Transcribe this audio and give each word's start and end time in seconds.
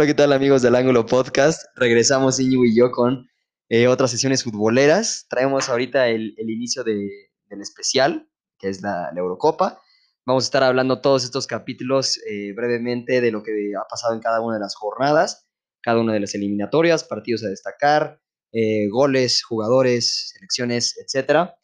Hola, 0.00 0.06
¿qué 0.06 0.14
tal 0.14 0.32
amigos 0.32 0.62
del 0.62 0.76
Ángulo 0.76 1.04
Podcast? 1.04 1.62
Regresamos 1.76 2.40
Iñigo 2.40 2.64
y 2.64 2.74
yo 2.74 2.90
con 2.90 3.28
eh, 3.68 3.86
otras 3.86 4.10
sesiones 4.10 4.42
futboleras. 4.42 5.26
Traemos 5.28 5.68
ahorita 5.68 6.08
el, 6.08 6.32
el 6.38 6.48
inicio 6.48 6.84
de- 6.84 7.28
del 7.50 7.60
especial, 7.60 8.26
que 8.58 8.70
es 8.70 8.80
la, 8.80 9.10
la 9.12 9.20
Eurocopa. 9.20 9.78
Vamos 10.24 10.44
a 10.44 10.46
estar 10.46 10.62
hablando 10.62 11.02
todos 11.02 11.24
estos 11.24 11.46
capítulos 11.46 12.16
eh, 12.26 12.54
brevemente 12.54 13.20
de 13.20 13.30
lo 13.30 13.42
que 13.42 13.52
ha 13.78 13.86
pasado 13.90 14.14
en 14.14 14.20
cada 14.20 14.40
una 14.40 14.54
de 14.54 14.60
las 14.60 14.74
jornadas, 14.74 15.46
cada 15.82 16.00
una 16.00 16.14
de 16.14 16.20
las 16.20 16.34
eliminatorias, 16.34 17.04
partidos 17.04 17.44
a 17.44 17.48
destacar, 17.48 18.22
eh, 18.52 18.88
goles, 18.88 19.42
jugadores, 19.44 20.30
selecciones, 20.32 20.96
etcétera. 20.98 21.56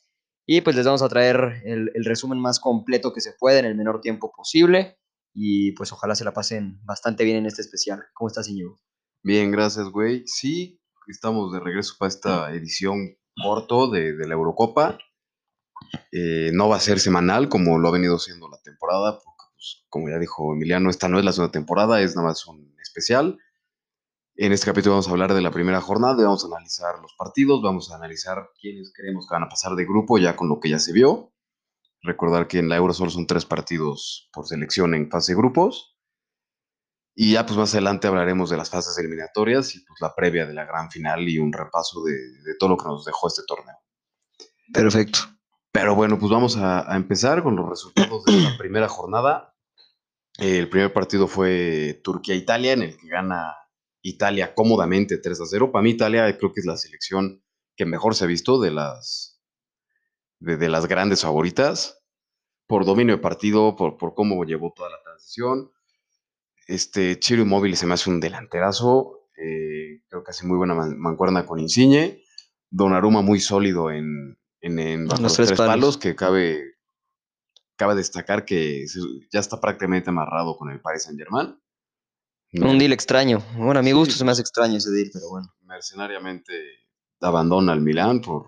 Y 0.45 0.61
pues 0.61 0.77
les 0.77 0.85
vamos 0.85 1.01
a 1.01 1.09
traer 1.09 1.63
el, 1.65 1.91
el 1.95 2.05
resumen 2.05 2.39
más 2.39 2.61
completo 2.61 3.15
que 3.15 3.23
se 3.23 3.33
puede 3.33 3.61
en 3.61 3.65
el 3.65 3.77
menor 3.77 4.03
tiempo 4.03 4.31
posible. 4.31 4.99
Y 5.39 5.73
pues 5.73 5.93
ojalá 5.93 6.15
se 6.15 6.25
la 6.25 6.33
pasen 6.33 6.81
bastante 6.85 7.23
bien 7.23 7.37
en 7.37 7.47
este 7.47 7.61
especial. 7.61 8.03
¿Cómo 8.15 8.29
estás, 8.29 8.49
Iñigo? 8.49 8.81
Bien, 9.23 9.51
gracias, 9.51 9.91
güey. 9.91 10.27
Sí, 10.27 10.81
estamos 11.09 11.53
de 11.53 11.61
regreso 11.61 11.95
para 11.99 12.09
esta 12.09 12.51
edición 12.53 13.19
corto 13.43 13.91
de, 13.91 14.17
de 14.17 14.27
la 14.27 14.33
Eurocopa. 14.33 14.99
Eh, 16.11 16.51
no 16.55 16.71
va 16.71 16.77
a 16.77 16.81
ser 16.81 17.01
semanal 17.01 17.51
como 17.51 17.79
lo 17.79 17.89
ha 17.89 17.93
venido 17.93 18.19
siendo 18.19 18.49
la 18.49 18.57
temporada, 18.63 19.19
porque, 19.23 19.45
pues, 19.53 19.85
como 19.91 20.09
ya 20.09 20.19
dijo 20.19 20.55
Emiliano, 20.55 20.89
esta 20.89 21.07
no 21.07 21.19
es 21.19 21.25
la 21.27 21.33
segunda 21.33 21.53
temporada, 21.53 22.01
es 22.01 22.17
nada 22.17 22.29
más 22.29 22.47
un 22.47 22.75
especial. 22.81 23.39
En 24.37 24.53
este 24.53 24.65
capítulo 24.65 24.95
vamos 24.95 25.09
a 25.09 25.11
hablar 25.11 25.35
de 25.35 25.43
la 25.43 25.51
primera 25.51 25.83
jornada, 25.83 26.25
vamos 26.25 26.45
a 26.45 26.47
analizar 26.47 26.99
los 27.03 27.15
partidos, 27.19 27.61
vamos 27.63 27.91
a 27.91 27.97
analizar 27.97 28.49
quiénes 28.59 28.91
creemos 28.95 29.27
que 29.29 29.35
van 29.35 29.45
a 29.45 29.49
pasar 29.51 29.75
de 29.75 29.85
grupo 29.85 30.17
ya 30.17 30.35
con 30.35 30.49
lo 30.49 30.61
que 30.61 30.71
ya 30.71 30.79
se 30.79 30.93
vio. 30.95 31.35
Recordar 32.07 32.47
que 32.47 32.59
en 32.59 32.69
la 32.69 32.77
Euro 32.77 32.95
solo 32.95 33.11
son 33.11 33.27
tres 33.27 33.45
partidos 33.45 34.29
por 34.33 34.47
selección 34.47 34.95
en 34.95 35.11
fase 35.11 35.33
de 35.33 35.39
grupos. 35.39 35.99
Y 37.15 37.33
ya 37.33 37.47
pues 37.47 37.59
más 37.59 37.73
adelante 37.75 38.07
hablaremos 38.07 38.51
de 38.51 38.57
las 38.57 38.71
fases 38.71 38.97
eliminatorias 38.99 39.75
y 39.75 39.81
pues 39.85 40.01
la 40.01 40.15
previa 40.15 40.47
de 40.47 40.55
la 40.55 40.67
gran 40.67 40.91
final 40.91 41.29
y 41.29 41.39
un 41.39 41.53
repaso 41.53 42.05
de, 42.05 42.13
de 42.13 42.55
todo 42.59 42.71
lo 42.71 42.77
que 42.77 42.85
nos 42.85 43.05
dejó 43.05 43.27
este 43.27 43.43
torneo. 43.47 43.77
Perfecto. 44.73 45.21
Pero 45.73 45.95
bueno, 45.95 46.19
pues 46.19 46.31
vamos 46.31 46.57
a, 46.57 46.91
a 46.91 46.97
empezar 46.97 47.43
con 47.43 47.57
los 47.57 47.69
resultados 47.69 48.25
de 48.25 48.41
la 48.41 48.57
primera 48.59 48.89
jornada. 48.89 49.55
El 50.39 50.69
primer 50.69 50.93
partido 50.93 51.27
fue 51.27 52.01
Turquía-Italia, 52.05 52.73
en 52.75 52.83
el 52.83 52.97
que 52.97 53.09
gana 53.09 53.55
Italia 54.03 54.55
cómodamente 54.55 55.19
3 55.19 55.41
a 55.41 55.45
0. 55.47 55.73
Para 55.73 55.83
mí 55.83 55.91
Italia 55.91 56.37
creo 56.39 56.53
que 56.53 56.61
es 56.61 56.67
la 56.67 56.77
selección 56.77 57.43
que 57.77 57.87
mejor 57.87 58.15
se 58.15 58.25
ha 58.25 58.27
visto 58.27 58.61
de 58.61 58.71
las, 58.71 59.43
de, 60.39 60.57
de 60.57 60.69
las 60.69 60.87
grandes 60.87 61.23
favoritas, 61.23 61.96
por 62.67 62.85
dominio 62.85 63.17
de 63.17 63.23
partido, 63.23 63.77
por, 63.77 63.97
por 63.97 64.15
cómo 64.15 64.45
llevó 64.45 64.73
toda 64.75 64.91
la 64.91 65.03
transición. 65.03 65.71
Este 66.67 67.19
Chiro 67.21 67.43
Immobile 67.43 67.77
se 67.77 67.87
me 67.87 67.95
hace 67.95 68.11
un 68.11 68.19
delanterazo, 68.21 69.29
eh, 69.37 70.03
creo 70.09 70.25
que 70.25 70.31
hace 70.31 70.47
muy 70.47 70.57
buena 70.57 70.75
man- 70.75 70.99
mancuerna 70.99 71.47
con 71.47 71.61
Insigne. 71.61 72.23
Donnarumma 72.71 73.23
muy 73.23 73.39
sólido 73.39 73.91
en, 73.91 74.37
en, 74.61 74.79
en 74.81 75.07
bajo 75.07 75.23
los 75.23 75.35
tres 75.35 75.49
tres, 75.49 75.59
palos. 75.59 75.73
palos, 75.75 75.99
que 75.99 76.17
cabe, 76.17 76.75
cabe 77.77 77.95
destacar 77.95 78.45
que 78.45 78.87
se- 78.89 78.99
ya 79.33 79.39
está 79.41 79.61
prácticamente 79.61 80.11
amarrado 80.11 80.57
con 80.57 80.71
el 80.71 80.81
Paris 80.81 81.05
Saint 81.05 81.19
Germain. 81.19 81.57
Un 82.55 82.79
deal 82.79 82.93
extraño. 82.93 83.43
Bueno, 83.57 83.79
a 83.81 83.83
mi 83.83 83.91
Sí, 83.91 83.95
gusto 83.97 84.15
se 84.15 84.25
me 84.25 84.33
hace 84.33 84.41
extraño 84.41 84.77
ese 84.79 84.91
deal, 84.91 85.11
pero 85.13 85.29
bueno. 85.31 85.47
mercenariamente 85.63 86.53
abandona 87.21 87.73
al 87.73 87.81
Milán 87.83 88.21
por 88.21 88.47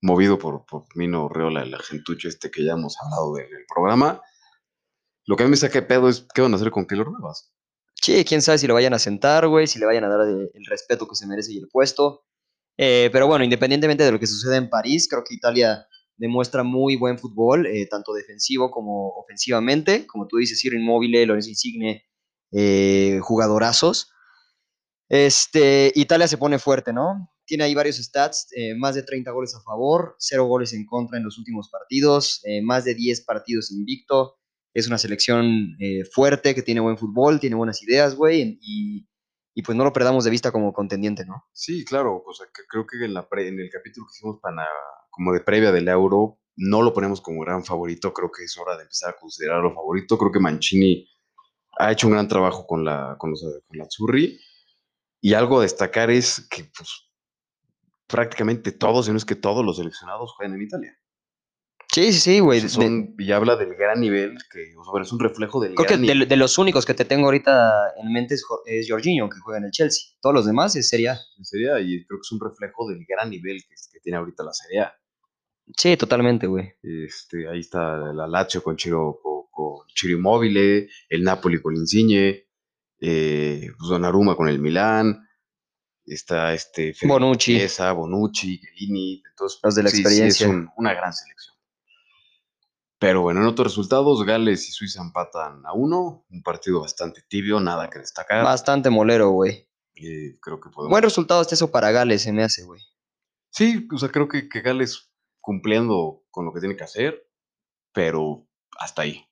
movido 0.00 0.38
por, 0.38 0.64
por 0.66 0.84
Mino 0.94 1.28
Reola, 1.28 1.62
el 1.62 1.74
argentucho 1.74 2.28
este 2.28 2.50
que 2.50 2.64
ya 2.64 2.72
hemos 2.72 2.96
hablado 3.00 3.34
de- 3.34 3.48
del 3.48 3.64
programa. 3.72 4.20
Lo 5.26 5.36
que 5.36 5.42
a 5.42 5.46
mí 5.46 5.50
me 5.50 5.56
saca 5.56 5.86
pedo 5.86 6.08
es 6.08 6.26
qué 6.34 6.40
van 6.40 6.52
a 6.52 6.56
hacer 6.56 6.70
con 6.70 6.86
Keylor 6.86 7.12
Navas. 7.12 7.52
Sí, 7.94 8.24
quién 8.24 8.40
sabe 8.40 8.58
si 8.58 8.66
lo 8.66 8.74
vayan 8.74 8.94
a 8.94 8.98
sentar, 8.98 9.46
güey, 9.48 9.66
si 9.66 9.78
le 9.78 9.86
vayan 9.86 10.04
a 10.04 10.08
dar 10.08 10.26
el, 10.26 10.50
respeto 10.66 11.06
que 11.06 11.16
se 11.16 11.26
merece 11.26 11.52
y 11.52 11.58
el 11.58 11.68
puesto. 11.68 12.24
Eh, 12.78 13.10
pero 13.12 13.26
bueno, 13.26 13.44
independientemente 13.44 14.04
de 14.04 14.12
lo 14.12 14.20
que 14.20 14.26
sucede 14.26 14.56
en 14.56 14.70
París, 14.70 15.08
creo 15.08 15.24
que 15.24 15.34
Italia 15.34 15.86
demuestra 16.16 16.62
muy 16.62 16.96
buen 16.96 17.18
fútbol, 17.18 17.66
eh, 17.66 17.86
tanto 17.90 18.14
defensivo 18.14 18.70
como 18.70 19.10
ofensivamente. 19.10 20.06
Como 20.06 20.26
tú 20.26 20.36
dices, 20.36 20.60
Ciro 20.60 20.76
Inmóvil, 20.76 21.26
Lorenzo 21.26 21.48
Insigne, 21.48 22.06
eh, 22.52 23.18
jugadorazos. 23.20 24.12
Este, 25.08 25.92
Italia 25.94 26.28
se 26.28 26.38
pone 26.38 26.58
fuerte, 26.58 26.92
¿no? 26.92 27.30
Tiene 27.48 27.64
ahí 27.64 27.74
varios 27.74 27.96
stats, 27.96 28.46
eh, 28.54 28.76
más 28.76 28.94
de 28.94 29.02
30 29.02 29.32
goles 29.32 29.54
a 29.56 29.60
favor, 29.62 30.14
0 30.18 30.44
goles 30.44 30.72
en 30.74 30.86
contra 30.86 31.18
en 31.18 31.24
los 31.24 31.38
últimos 31.38 31.68
partidos, 31.70 32.40
eh, 32.44 32.62
más 32.62 32.84
de 32.84 32.94
10 32.94 33.22
partidos 33.24 33.72
invicto. 33.72 34.36
Es 34.74 34.86
una 34.86 34.98
selección 34.98 35.74
eh, 35.80 36.04
fuerte, 36.04 36.54
que 36.54 36.62
tiene 36.62 36.80
buen 36.80 36.98
fútbol, 36.98 37.40
tiene 37.40 37.56
buenas 37.56 37.82
ideas, 37.82 38.14
güey, 38.14 38.58
y, 38.62 39.08
y 39.54 39.62
pues 39.62 39.76
no 39.76 39.82
lo 39.82 39.92
perdamos 39.92 40.24
de 40.24 40.30
vista 40.30 40.52
como 40.52 40.72
contendiente, 40.72 41.24
¿no? 41.24 41.42
Sí, 41.52 41.84
claro, 41.84 42.22
o 42.24 42.32
sea, 42.34 42.46
que 42.54 42.62
creo 42.68 42.86
que 42.86 43.04
en, 43.04 43.14
la 43.14 43.28
pre- 43.28 43.48
en 43.48 43.58
el 43.58 43.70
capítulo 43.70 44.06
que 44.06 44.12
hicimos 44.16 44.38
para 44.40 44.68
como 45.10 45.32
de 45.32 45.40
previa 45.40 45.72
del 45.72 45.88
Euro, 45.88 46.38
no 46.56 46.82
lo 46.82 46.92
ponemos 46.92 47.20
como 47.20 47.40
gran 47.40 47.64
favorito, 47.64 48.12
creo 48.12 48.30
que 48.30 48.44
es 48.44 48.56
hora 48.58 48.76
de 48.76 48.82
empezar 48.82 49.10
a 49.10 49.16
considerarlo 49.18 49.74
favorito. 49.74 50.16
Creo 50.18 50.30
que 50.30 50.38
Mancini 50.40 51.08
ha 51.78 51.92
hecho 51.92 52.06
un 52.08 52.12
gran 52.12 52.28
trabajo 52.28 52.66
con 52.66 52.84
la, 52.84 53.16
con 53.18 53.30
los, 53.30 53.40
con 53.66 53.78
la 53.78 53.84
Azzurri. 53.84 54.38
Y 55.20 55.34
algo 55.34 55.58
a 55.58 55.62
destacar 55.62 56.10
es 56.10 56.46
que 56.48 56.64
pues, 56.64 57.07
prácticamente 58.08 58.72
todos, 58.72 59.06
si 59.06 59.12
no 59.12 59.18
es 59.18 59.24
que 59.24 59.36
todos 59.36 59.64
los 59.64 59.76
seleccionados 59.76 60.32
juegan 60.32 60.56
en 60.56 60.62
Italia. 60.62 60.98
Sí, 61.90 62.12
sí, 62.12 62.20
sí, 62.20 62.40
güey. 62.40 62.60
Son- 62.68 63.14
y 63.18 63.32
habla 63.32 63.56
del 63.56 63.74
gran 63.74 64.00
nivel, 64.00 64.36
que 64.52 64.60
o 64.76 64.84
sea, 64.84 65.02
es 65.02 65.10
un 65.12 65.20
reflejo 65.20 65.60
del 65.60 65.74
Creo 65.74 65.86
que 65.86 65.94
gran 65.94 66.06
de, 66.06 66.12
nivel. 66.14 66.28
de 66.28 66.36
los 66.36 66.58
únicos 66.58 66.84
que 66.84 66.92
te 66.94 67.04
tengo 67.06 67.24
ahorita 67.26 67.94
en 68.02 68.12
mente 68.12 68.34
es, 68.34 68.44
es 68.66 68.90
Jorginho, 68.90 69.28
que 69.30 69.38
juega 69.40 69.58
en 69.58 69.64
el 69.66 69.70
Chelsea. 69.70 70.10
Todos 70.20 70.34
los 70.34 70.46
demás 70.46 70.76
es 70.76 70.88
Serie 70.88 71.08
A. 71.10 71.18
Serie 71.42 71.72
A, 71.72 71.80
y 71.80 72.04
creo 72.04 72.18
que 72.18 72.26
es 72.26 72.32
un 72.32 72.40
reflejo 72.40 72.88
del 72.88 73.04
gran 73.08 73.30
nivel 73.30 73.62
que, 73.62 73.74
que 73.92 74.00
tiene 74.00 74.18
ahorita 74.18 74.42
la 74.44 74.52
Serie 74.52 74.80
A. 74.80 74.92
Sí, 75.76 75.96
totalmente, 75.96 76.46
güey. 76.46 76.72
Este, 76.82 77.48
ahí 77.48 77.60
está 77.60 77.96
la 78.12 78.26
Lazio 78.26 78.62
con 78.62 78.76
Chiro, 78.76 79.18
con, 79.22 79.44
con 79.50 79.86
Ciro 79.94 80.14
Immobile, 80.14 80.88
el 81.08 81.22
Napoli 81.24 81.60
con 81.60 81.74
Insigne, 81.74 82.46
eh, 83.00 83.66
pues 83.78 83.88
Donnarumma 83.90 84.36
con 84.36 84.48
el 84.48 84.58
Milán, 84.58 85.26
está 86.14 86.52
este 86.54 86.94
Bonucci. 87.02 87.56
Chiesa, 87.56 87.92
Bonucci, 87.92 88.60
Chiellini, 88.60 89.22
entonces 89.30 89.60
Los 89.62 89.74
de 89.74 89.82
la 89.82 89.90
sí, 89.90 89.96
sí, 89.96 90.02
experiencia. 90.02 90.46
es 90.46 90.52
un- 90.52 90.70
una 90.76 90.94
gran 90.94 91.12
selección. 91.12 91.54
Pero 93.00 93.22
bueno, 93.22 93.40
en 93.40 93.46
otros 93.46 93.68
resultados, 93.68 94.24
Gales 94.24 94.68
y 94.68 94.72
Suiza 94.72 95.00
empatan 95.02 95.64
a 95.64 95.72
uno, 95.72 96.24
un 96.30 96.42
partido 96.42 96.80
bastante 96.80 97.22
tibio, 97.28 97.60
nada 97.60 97.88
que 97.88 98.00
destacar. 98.00 98.42
Bastante 98.44 98.90
molero, 98.90 99.30
güey. 99.30 99.68
Eh, 99.94 100.36
creo 100.40 100.60
que 100.60 100.68
podemos 100.70 100.90
Buen 100.90 101.02
resultado 101.04 101.40
hasta 101.40 101.54
eso 101.54 101.70
para 101.70 101.92
Gales, 101.92 102.22
se 102.22 102.32
me 102.32 102.42
hace, 102.42 102.64
güey. 102.64 102.80
Sí, 103.50 103.86
o 103.94 103.98
sea, 103.98 104.08
creo 104.08 104.26
que, 104.28 104.48
que 104.48 104.60
Gales 104.62 105.10
cumpliendo 105.40 106.24
con 106.30 106.44
lo 106.44 106.52
que 106.52 106.60
tiene 106.60 106.76
que 106.76 106.84
hacer, 106.84 107.24
pero 107.92 108.46
hasta 108.78 109.02
ahí. 109.02 109.24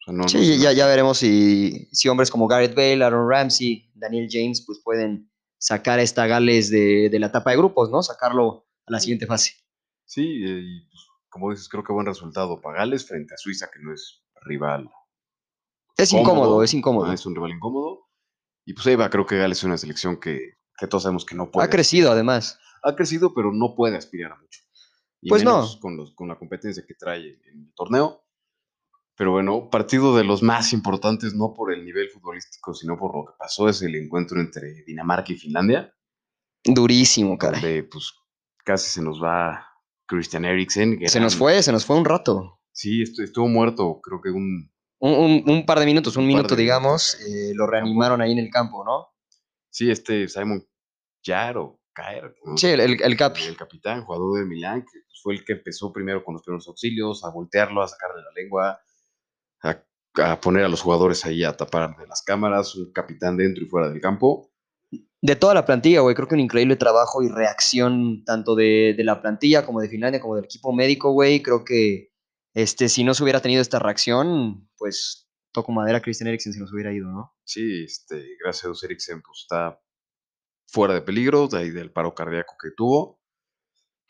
O 0.00 0.04
sea, 0.04 0.14
no- 0.14 0.22
no 0.24 0.28
Sí, 0.28 0.58
ya, 0.58 0.72
ya 0.72 0.86
veremos 0.86 1.18
si, 1.18 1.88
si 1.92 2.08
hombres 2.08 2.30
como 2.30 2.48
Gareth 2.48 2.74
Bale, 2.74 3.04
Aaron 3.04 3.28
Ramsey, 3.30 3.88
Daniel 3.94 4.26
James, 4.30 4.64
pues 4.66 4.80
pueden 4.84 5.30
sacar 5.58 5.98
a 5.98 6.02
esta 6.02 6.26
Gales 6.26 6.70
de, 6.70 7.08
de 7.10 7.18
la 7.18 7.26
etapa 7.26 7.50
de 7.50 7.56
grupos, 7.56 7.90
¿no? 7.90 8.02
Sacarlo 8.02 8.66
a 8.86 8.92
la 8.92 9.00
siguiente 9.00 9.26
fase. 9.26 9.54
Sí, 10.04 10.22
eh, 10.22 10.60
y 10.62 10.80
pues, 10.88 11.06
como 11.28 11.50
dices, 11.50 11.68
creo 11.68 11.84
que 11.84 11.92
buen 11.92 12.06
resultado 12.06 12.60
para 12.60 12.78
Gales 12.78 13.06
frente 13.06 13.34
a 13.34 13.38
Suiza, 13.38 13.68
que 13.72 13.80
no 13.82 13.92
es 13.92 14.22
rival. 14.42 14.90
Es 15.96 16.10
cómodo, 16.10 16.22
incómodo, 16.22 16.62
es 16.62 16.74
incómodo. 16.74 17.12
Es 17.12 17.26
un 17.26 17.34
rival 17.34 17.52
incómodo. 17.52 18.06
Y 18.64 18.74
pues 18.74 18.86
ahí 18.86 18.96
va, 18.96 19.10
creo 19.10 19.26
que 19.26 19.38
Gales 19.38 19.58
es 19.58 19.64
una 19.64 19.78
selección 19.78 20.18
que, 20.18 20.54
que 20.78 20.86
todos 20.86 21.04
sabemos 21.04 21.24
que 21.24 21.34
no 21.34 21.50
puede. 21.50 21.66
Ha 21.66 21.70
crecido, 21.70 22.12
además. 22.12 22.58
Ha 22.82 22.94
crecido, 22.94 23.32
pero 23.34 23.52
no 23.52 23.74
puede 23.74 23.96
aspirar 23.96 24.32
a 24.32 24.36
mucho. 24.36 24.60
Y 25.22 25.28
Pues 25.28 25.42
no. 25.44 25.66
Con, 25.80 25.96
los, 25.96 26.14
con 26.14 26.28
la 26.28 26.38
competencia 26.38 26.84
que 26.86 26.94
trae 26.94 27.40
en 27.50 27.66
el 27.66 27.74
torneo. 27.74 28.25
Pero 29.16 29.32
bueno, 29.32 29.70
partido 29.70 30.16
de 30.16 30.24
los 30.24 30.42
más 30.42 30.72
importantes, 30.72 31.34
no 31.34 31.54
por 31.54 31.72
el 31.72 31.84
nivel 31.84 32.08
futbolístico, 32.10 32.74
sino 32.74 32.98
por 32.98 33.14
lo 33.16 33.24
que 33.24 33.32
pasó, 33.38 33.68
es 33.68 33.80
el 33.82 33.94
encuentro 33.94 34.38
entre 34.40 34.84
Dinamarca 34.86 35.32
y 35.32 35.36
Finlandia. 35.36 35.92
Durísimo, 36.64 37.38
cara. 37.38 37.58
donde 37.58 37.84
pues 37.84 38.12
casi 38.64 38.90
se 38.90 39.02
nos 39.02 39.22
va 39.22 39.66
Christian 40.06 40.44
Eriksen. 40.44 40.98
Se 41.08 41.20
nos 41.20 41.36
fue, 41.36 41.62
se 41.62 41.72
nos 41.72 41.84
fue 41.86 41.96
un 41.96 42.04
rato. 42.04 42.60
Sí, 42.72 43.02
estu- 43.02 43.22
estuvo 43.24 43.48
muerto, 43.48 44.00
creo 44.02 44.20
que 44.20 44.30
un... 44.30 44.70
Un, 44.98 45.12
un- 45.12 45.44
un 45.50 45.66
par 45.66 45.78
de 45.78 45.86
minutos, 45.86 46.16
un, 46.16 46.26
minuto, 46.26 46.56
digamos, 46.56 47.18
eh, 47.20 47.52
lo 47.54 47.66
reanimaron 47.66 48.20
ahí 48.22 48.32
en 48.32 48.38
el 48.38 48.50
campo, 48.50 48.82
¿no? 48.84 49.08
Sí, 49.70 49.90
este 49.90 50.26
Simon 50.26 50.66
Jair 51.22 51.58
o 51.58 51.80
Caer. 51.92 52.34
¿no? 52.44 52.56
Sí, 52.56 52.66
el, 52.68 52.80
el, 52.80 53.02
el 53.02 53.16
Capi. 53.16 53.42
El 53.42 53.56
capitán, 53.56 54.04
jugador 54.04 54.38
de 54.40 54.46
Milán, 54.46 54.82
que 54.82 54.98
fue 55.22 55.34
el 55.34 55.44
que 55.44 55.52
empezó 55.54 55.92
primero 55.92 56.24
con 56.24 56.34
los 56.34 56.42
primeros 56.42 56.66
auxilios, 56.68 57.24
a 57.24 57.30
voltearlo, 57.30 57.82
a 57.82 57.88
sacarle 57.88 58.22
la 58.22 58.32
lengua, 58.42 58.80
a, 59.66 59.84
a 60.22 60.40
poner 60.40 60.64
a 60.64 60.68
los 60.68 60.80
jugadores 60.80 61.24
ahí 61.24 61.44
a 61.44 61.56
tapar 61.56 61.96
de 61.96 62.06
las 62.06 62.22
cámaras, 62.22 62.74
un 62.74 62.92
capitán 62.92 63.36
dentro 63.36 63.64
y 63.64 63.68
fuera 63.68 63.88
del 63.88 64.00
campo. 64.00 64.50
De 65.22 65.34
toda 65.34 65.54
la 65.54 65.64
plantilla, 65.64 66.00
güey, 66.00 66.14
creo 66.14 66.28
que 66.28 66.34
un 66.34 66.40
increíble 66.40 66.76
trabajo 66.76 67.22
y 67.22 67.28
reacción 67.28 68.24
tanto 68.24 68.54
de, 68.54 68.94
de 68.96 69.04
la 69.04 69.20
plantilla 69.20 69.66
como 69.66 69.80
de 69.80 69.88
Finlandia, 69.88 70.20
como 70.20 70.36
del 70.36 70.44
equipo 70.44 70.72
médico, 70.72 71.10
güey. 71.12 71.42
Creo 71.42 71.64
que 71.64 72.12
este, 72.54 72.88
si 72.88 73.04
no 73.04 73.12
se 73.12 73.22
hubiera 73.22 73.40
tenido 73.40 73.60
esta 73.60 73.78
reacción, 73.78 74.70
pues 74.78 75.28
toco 75.52 75.72
madera, 75.72 76.00
Christian 76.00 76.28
Eriksen 76.28 76.52
se 76.52 76.60
nos 76.60 76.72
hubiera 76.72 76.92
ido, 76.92 77.10
¿no? 77.10 77.34
Sí, 77.44 77.84
este, 77.84 78.24
gracias 78.42 78.64
a 78.64 78.68
Dios 78.68 78.84
Eriksen 78.84 79.22
pues, 79.22 79.40
está 79.42 79.80
fuera 80.66 80.94
de 80.94 81.02
peligro, 81.02 81.48
de 81.48 81.58
ahí 81.58 81.70
del 81.70 81.92
paro 81.92 82.14
cardíaco 82.14 82.54
que 82.62 82.70
tuvo. 82.76 83.20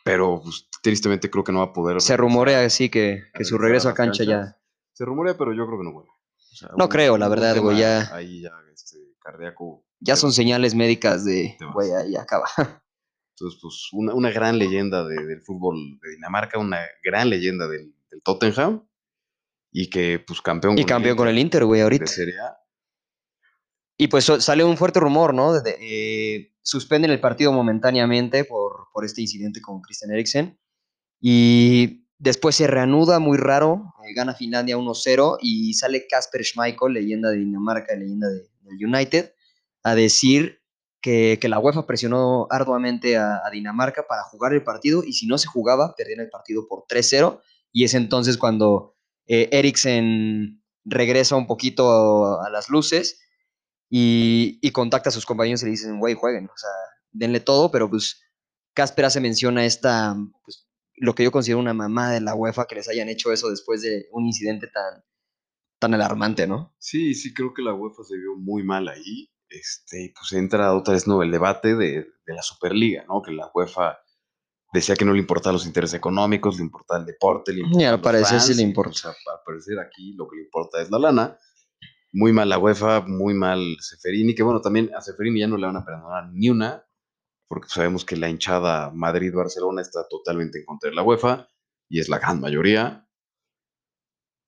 Pero 0.05 0.41
pues, 0.43 0.69
tristemente 0.83 1.31
creo 1.31 1.45
que 1.45 1.53
no 1.53 1.61
va 1.61 1.67
a 1.67 1.73
poder. 1.73 2.01
Se 2.01 2.17
rumorea 2.17 2.65
así 2.65 2.89
que, 2.89 3.25
que 3.35 3.45
su 3.45 3.59
regreso 3.59 3.89
a 3.89 3.95
cancha 3.95 4.25
ya. 4.25 4.59
Se 4.97 5.05
rumorea, 5.05 5.37
pero 5.37 5.53
yo 5.53 5.67
creo 5.67 5.79
que 5.79 5.85
no 5.85 5.93
vuelve. 5.93 6.09
O 6.09 6.57
sea, 6.57 6.69
No 6.79 6.85
un- 6.87 6.91
creo, 6.91 7.19
la 7.19 7.29
verdad, 7.29 7.59
güey, 7.61 7.79
ya- 7.79 8.15
Ahí 8.15 8.41
ya, 8.41 8.51
este, 8.73 8.97
cardíaco. 9.21 9.85
Ya 10.01 10.17
son 10.17 10.33
señales 10.33 10.75
médicas 10.75 11.23
de, 11.27 11.55
güey, 11.75 11.93
ahí 11.93 12.17
acaba. 12.17 12.47
Entonces, 13.39 13.59
pues, 13.61 13.89
una, 13.93 14.15
una 14.15 14.31
gran 14.31 14.59
leyenda 14.59 15.05
de- 15.07 15.27
del 15.27 15.43
fútbol 15.43 15.77
de 16.01 16.11
Dinamarca, 16.13 16.59
una 16.59 16.79
gran 17.05 17.29
leyenda 17.29 17.69
del, 17.69 17.95
del 18.11 18.23
Tottenham. 18.23 18.89
Y 19.71 19.91
que, 19.91 20.19
pues, 20.27 20.41
campeón 20.41 20.79
Y 20.79 20.85
campeón 20.87 21.19
con 21.19 21.29
el 21.29 21.39
Inter, 21.39 21.67
güey, 21.67 21.81
de 21.81 21.83
ahorita. 21.83 22.07
Serie 22.07 22.39
A. 22.41 22.57
Y 23.99 24.09
pues 24.09 24.25
sale 24.25 24.65
un 24.65 24.79
fuerte 24.79 25.01
rumor, 25.01 25.35
¿no? 25.35 25.53
De- 25.53 25.61
de, 25.61 25.77
eh, 25.81 26.55
suspenden 26.63 27.11
el 27.11 27.21
partido 27.21 27.53
momentáneamente 27.53 28.45
por, 28.45 28.89
por 28.95 29.05
este 29.05 29.21
incidente 29.21 29.61
con 29.61 29.83
Christian 29.83 30.13
Eriksen. 30.13 30.59
Y 31.21 32.06
después 32.19 32.57
se 32.57 32.67
reanuda 32.67 33.19
muy 33.19 33.39
raro, 33.39 33.95
eh, 34.09 34.15
gana 34.15 34.35
Finlandia 34.35 34.77
1-0 34.79 35.39
y 35.41 35.75
sale 35.75 36.07
Kasper 36.09 36.45
Schmeichel, 36.45 36.93
leyenda 36.93 37.31
de 37.31 37.39
Dinamarca, 37.39 37.95
leyenda 37.95 38.29
de- 38.29 38.49
del 38.63 38.85
United, 38.85 39.33
a 39.83 39.95
decir 39.95 40.61
que, 41.01 41.39
que 41.41 41.49
la 41.49 41.59
UEFA 41.61 41.87
presionó 41.87 42.49
arduamente 42.51 43.17
a, 43.17 43.43
Dinamarca 43.53 44.07
para 44.09 44.23
jugar 44.25 44.53
el 44.55 44.65
partido 44.65 45.05
y 45.05 45.13
si 45.13 45.27
no 45.27 45.39
se 45.39 45.47
jugaba, 45.47 45.95
perdían 45.97 46.21
el 46.21 46.31
partido 46.31 46.67
por 46.67 46.85
3-0. 46.89 47.41
Y 47.73 47.85
es 47.85 47.95
entonces 47.95 48.37
cuando 48.39 48.97
eh, 49.27 49.49
Eriksen 49.53 50.63
regresa 50.85 51.37
un 51.37 51.47
poquito 51.47 52.41
a 52.41 52.51
las 52.51 52.69
luces 52.71 53.21
y, 53.89 54.59
y 54.63 54.71
contacta 54.73 55.11
a 55.11 55.13
sus 55.13 55.27
compañeros 55.27 55.63
y 55.63 55.67
le 55.67 55.71
dicen, 55.73 55.99
güey, 56.01 56.15
jueguen, 56.15 56.47
o 56.47 56.57
sea, 56.57 56.71
denle 57.13 57.41
todo, 57.41 57.71
pero 57.71 57.89
pues 57.89 58.21
Casper 58.75 59.05
hace 59.05 59.21
mención 59.21 59.59
a 59.59 59.65
esta, 59.65 60.17
pues, 60.45 60.66
lo 60.97 61.15
que 61.15 61.25
yo 61.25 61.31
considero 61.33 61.59
una 61.61 61.75
mamada 61.75 62.13
de 62.13 62.21
la 62.21 62.35
UEFA 62.35 62.67
que 62.67 62.77
les 62.77 62.89
hayan 62.89 63.09
hecho 63.09 63.33
eso 63.33 63.51
después 63.51 63.83
de 63.83 64.07
un 64.13 64.27
incidente 64.27 64.67
tan, 64.69 65.05
tan 65.79 65.95
alarmante, 65.95 66.47
¿no? 66.47 66.75
Sí, 66.79 67.15
sí, 67.15 67.35
creo 67.35 67.53
que 67.55 67.63
la 67.63 67.75
UEFA 67.75 68.03
se 68.05 68.17
vio 68.17 68.37
muy 68.37 68.63
mal 68.63 68.89
ahí. 68.89 69.31
Este, 69.49 70.05
y 70.07 70.09
pues 70.09 70.33
entra 70.33 70.75
otra 70.75 70.95
vez 70.95 71.07
¿no? 71.07 71.23
el 71.23 71.31
debate 71.31 71.77
de, 71.77 72.07
de 72.27 72.35
la 72.35 72.43
Superliga, 72.43 73.05
¿no? 73.09 73.23
Que 73.23 73.31
la 73.33 73.51
UEFA 73.55 73.99
decía 74.73 74.97
que 74.97 75.05
no 75.05 75.13
le 75.13 75.21
importaban 75.21 75.55
los 75.55 75.67
intereses 75.67 75.95
económicos, 75.97 76.57
le 76.57 76.65
importaba 76.65 77.01
el 77.01 77.07
deporte, 77.07 77.53
le 77.53 77.61
Y 77.61 77.63
importaban 77.63 77.95
al 77.95 78.01
parecer 78.01 78.41
sí 78.41 78.55
le 78.55 78.63
y, 78.63 78.65
importa. 78.65 78.91
pues, 78.91 79.05
a- 79.05 79.09
al 79.11 79.41
parecer 79.45 79.79
aquí 79.79 80.15
lo 80.15 80.27
que 80.29 80.37
le 80.37 80.43
importa 80.43 80.83
es 80.83 80.91
la 80.91 80.99
lana. 80.99 81.39
Muy 82.13 82.33
mal 82.33 82.49
la 82.49 82.59
UEFA, 82.59 83.03
muy 83.03 83.35
mal 83.35 83.77
Seferini, 83.81 84.35
que 84.35 84.43
bueno, 84.43 84.61
también 84.61 84.91
a 84.97 85.01
Seferini 85.03 85.41
ya 85.41 85.47
no 85.49 85.57
le 85.59 85.67
van 85.67 85.77
a 85.77 85.85
perdonar 85.85 86.31
ni 86.33 86.49
una, 86.49 86.86
porque 87.49 87.69
sabemos 87.69 88.05
que 88.05 88.17
la 88.17 88.29
hinchada 88.29 88.91
Madrid-Barcelona 88.93 89.83
está 89.83 90.07
totalmente 90.09 90.59
en 90.59 90.65
contra 90.65 90.91
de 90.91 90.97
la 90.97 91.03
UEFA, 91.03 91.49
y 91.89 92.01
es 92.01 92.09
la 92.09 92.19
gran 92.19 92.41
mayoría. 92.41 93.07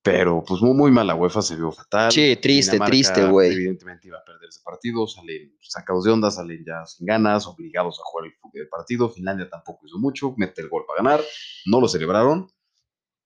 Pero 0.03 0.43
pues 0.47 0.63
muy, 0.63 0.75
muy 0.75 0.91
mal 0.91 1.07
la 1.07 1.15
UEFA, 1.15 1.43
se 1.43 1.57
vio 1.57 1.71
fatal. 1.71 2.11
Sí, 2.11 2.37
triste, 2.37 2.73
Dinamarca, 2.73 2.91
triste, 2.91 3.27
güey. 3.27 3.53
Evidentemente 3.53 4.09
iba 4.09 4.19
a 4.19 4.25
perder 4.25 4.49
ese 4.49 4.61
partido, 4.65 5.07
salen 5.07 5.57
sacados 5.61 6.05
de 6.05 6.13
onda, 6.13 6.31
salen 6.31 6.65
ya 6.65 6.87
sin 6.87 7.07
ganas, 7.07 7.47
obligados 7.47 7.99
a 7.99 8.03
jugar 8.05 8.31
el, 8.55 8.69
partido. 8.69 9.11
Finlandia 9.11 9.49
tampoco 9.51 9.87
hizo 9.87 9.99
mucho, 9.99 10.35
mete 10.37 10.63
el 10.63 10.69
gol 10.69 10.85
para 10.87 11.03
ganar, 11.03 11.25
no 11.67 11.81
lo 11.81 11.89
celebraron. 11.89 12.51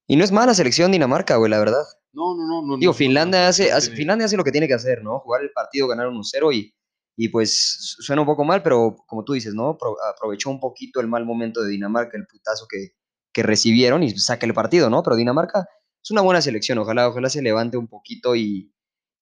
Y 0.09 0.17
no 0.17 0.25
es 0.25 0.33
mala 0.33 0.55
selección 0.55 0.91
Dinamarca, 0.91 1.37
güey, 1.37 1.51
la 1.51 1.59
verdad. 1.59 1.85
No, 2.13 2.35
no, 2.35 2.47
no. 2.47 2.63
no 2.67 2.77
Digo, 2.79 2.93
no, 2.93 2.97
Finlandia 2.97 3.43
no, 3.43 3.47
hace, 3.47 3.91
Finlandia 3.93 4.27
hace 4.27 4.37
lo 4.37 4.45
que 4.45 4.53
tiene 4.53 4.67
que 4.67 4.75
hacer, 4.75 5.03
¿no? 5.03 5.21
Jugar 5.21 5.43
el 5.43 5.53
partido, 5.53 5.87
ganar 5.87 6.09
1-0 6.09 6.55
y, 6.55 6.75
y 7.17 7.29
pues 7.29 7.59
su- 7.81 8.03
suena 8.03 8.23
un 8.23 8.27
poco 8.27 8.45
mal, 8.45 8.63
pero 8.63 8.97
como 9.07 9.25
tú 9.25 9.33
dices, 9.35 9.55
¿no? 9.55 9.77
Pro- 9.79 9.97
aprovechó 10.15 10.51
un 10.51 10.61
poquito 10.61 11.01
el 11.01 11.09
mal 11.09 11.25
momento 11.27 11.63
de 11.63 11.71
Dinamarca, 11.71 12.17
el 12.19 12.27
putazo 12.27 12.67
que, 12.69 12.91
que 13.33 13.43
recibieron 13.43 14.03
y 14.03 14.11
saca 14.19 14.47
el 14.47 14.55
partido, 14.55 14.91
¿no? 14.91 15.03
Pero 15.03 15.17
Dinamarca 15.17 15.67
es 16.03 16.11
una 16.11 16.23
buena 16.23 16.43
selección, 16.43 16.79
ojalá, 16.79 17.09
ojalá 17.09 17.29
se 17.31 17.43
levante 17.43 17.77
un 17.77 17.89
poquito 17.89 18.35
y, 18.37 18.75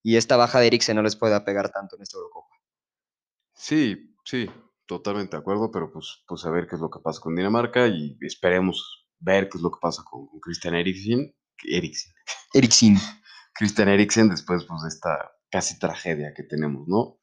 y 0.03 0.17
esta 0.17 0.37
baja 0.37 0.61
de 0.61 0.69
Eriksen 0.69 0.97
no 0.97 1.03
les 1.03 1.17
pueda 1.17 1.45
pegar 1.45 1.71
tanto 1.71 1.97
en 1.97 2.03
esta 2.03 2.17
Eurocopa. 2.19 2.49
Sí, 3.55 4.15
sí, 4.25 4.49
totalmente 4.87 5.37
de 5.37 5.41
acuerdo, 5.41 5.71
pero 5.71 5.93
pues, 5.93 6.23
pues 6.27 6.45
a 6.45 6.51
ver 6.51 6.67
qué 6.67 6.77
es 6.77 6.81
lo 6.81 6.91
que 6.91 7.01
pasa 7.01 7.21
con 7.21 7.37
Dinamarca 7.37 7.87
y 7.89 8.17
esperemos 8.23 9.07
ver 9.19 9.49
qué 9.49 9.59
es 9.59 9.63
lo 9.63 9.71
que 9.71 9.79
pasa 9.81 10.03
con, 10.05 10.27
con 10.27 10.41
Christian 10.41 10.75
Eriksen. 10.75 11.35
Eriksen. 11.65 12.13
Eriksen. 12.55 12.97
Christian 13.55 13.89
Eriksen 13.89 14.29
después 14.31 14.65
pues, 14.65 14.83
de 14.83 14.89
esta 14.89 15.33
casi 15.51 15.79
tragedia 15.79 16.33
que 16.35 16.45
tenemos, 16.45 16.89
¿no? 16.89 17.20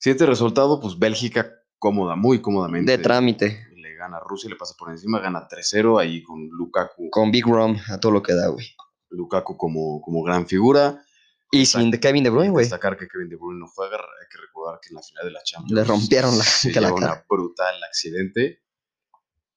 Siguiente 0.00 0.26
resultado, 0.26 0.80
pues 0.80 0.98
Bélgica 0.98 1.52
cómoda, 1.78 2.16
muy 2.16 2.40
cómodamente. 2.40 2.90
De 2.90 2.98
trámite, 2.98 3.66
Le 3.76 3.94
gana 3.94 4.16
a 4.16 4.20
Rusia, 4.20 4.48
le 4.50 4.56
pasa 4.56 4.74
por 4.78 4.90
encima, 4.90 5.20
gana 5.20 5.46
3-0 5.46 6.00
ahí 6.00 6.22
con 6.22 6.48
Lukaku, 6.48 7.10
con 7.10 7.30
Big 7.30 7.44
Rom 7.46 7.76
a 7.88 7.98
todo 8.00 8.12
lo 8.12 8.22
que 8.22 8.34
da, 8.34 8.48
güey. 8.48 8.66
Lukaku 9.10 9.56
como, 9.56 10.00
como 10.00 10.22
gran 10.22 10.46
figura. 10.46 11.04
Y 11.52 11.66
sin 11.66 11.90
de 11.90 11.98
Kevin 12.00 12.24
De 12.24 12.30
Bruyne, 12.30 12.50
güey. 12.50 12.64
Destacar 12.64 12.96
que 12.96 13.08
Kevin 13.08 13.28
De 13.28 13.36
Bruyne 13.36 13.58
no 13.60 13.66
juega, 13.66 13.96
hay 13.96 14.28
que 14.30 14.38
recordar 14.40 14.78
que 14.80 14.88
en 14.90 14.94
la 14.94 15.02
final 15.02 15.24
de 15.26 15.30
la 15.32 15.42
Champions 15.42 15.72
Le 15.72 15.84
rompieron 15.84 16.38
la 16.38 16.44
se 16.44 16.72
cara. 16.72 16.92
una 16.94 17.24
brutal 17.28 17.82
accidente. 17.82 18.62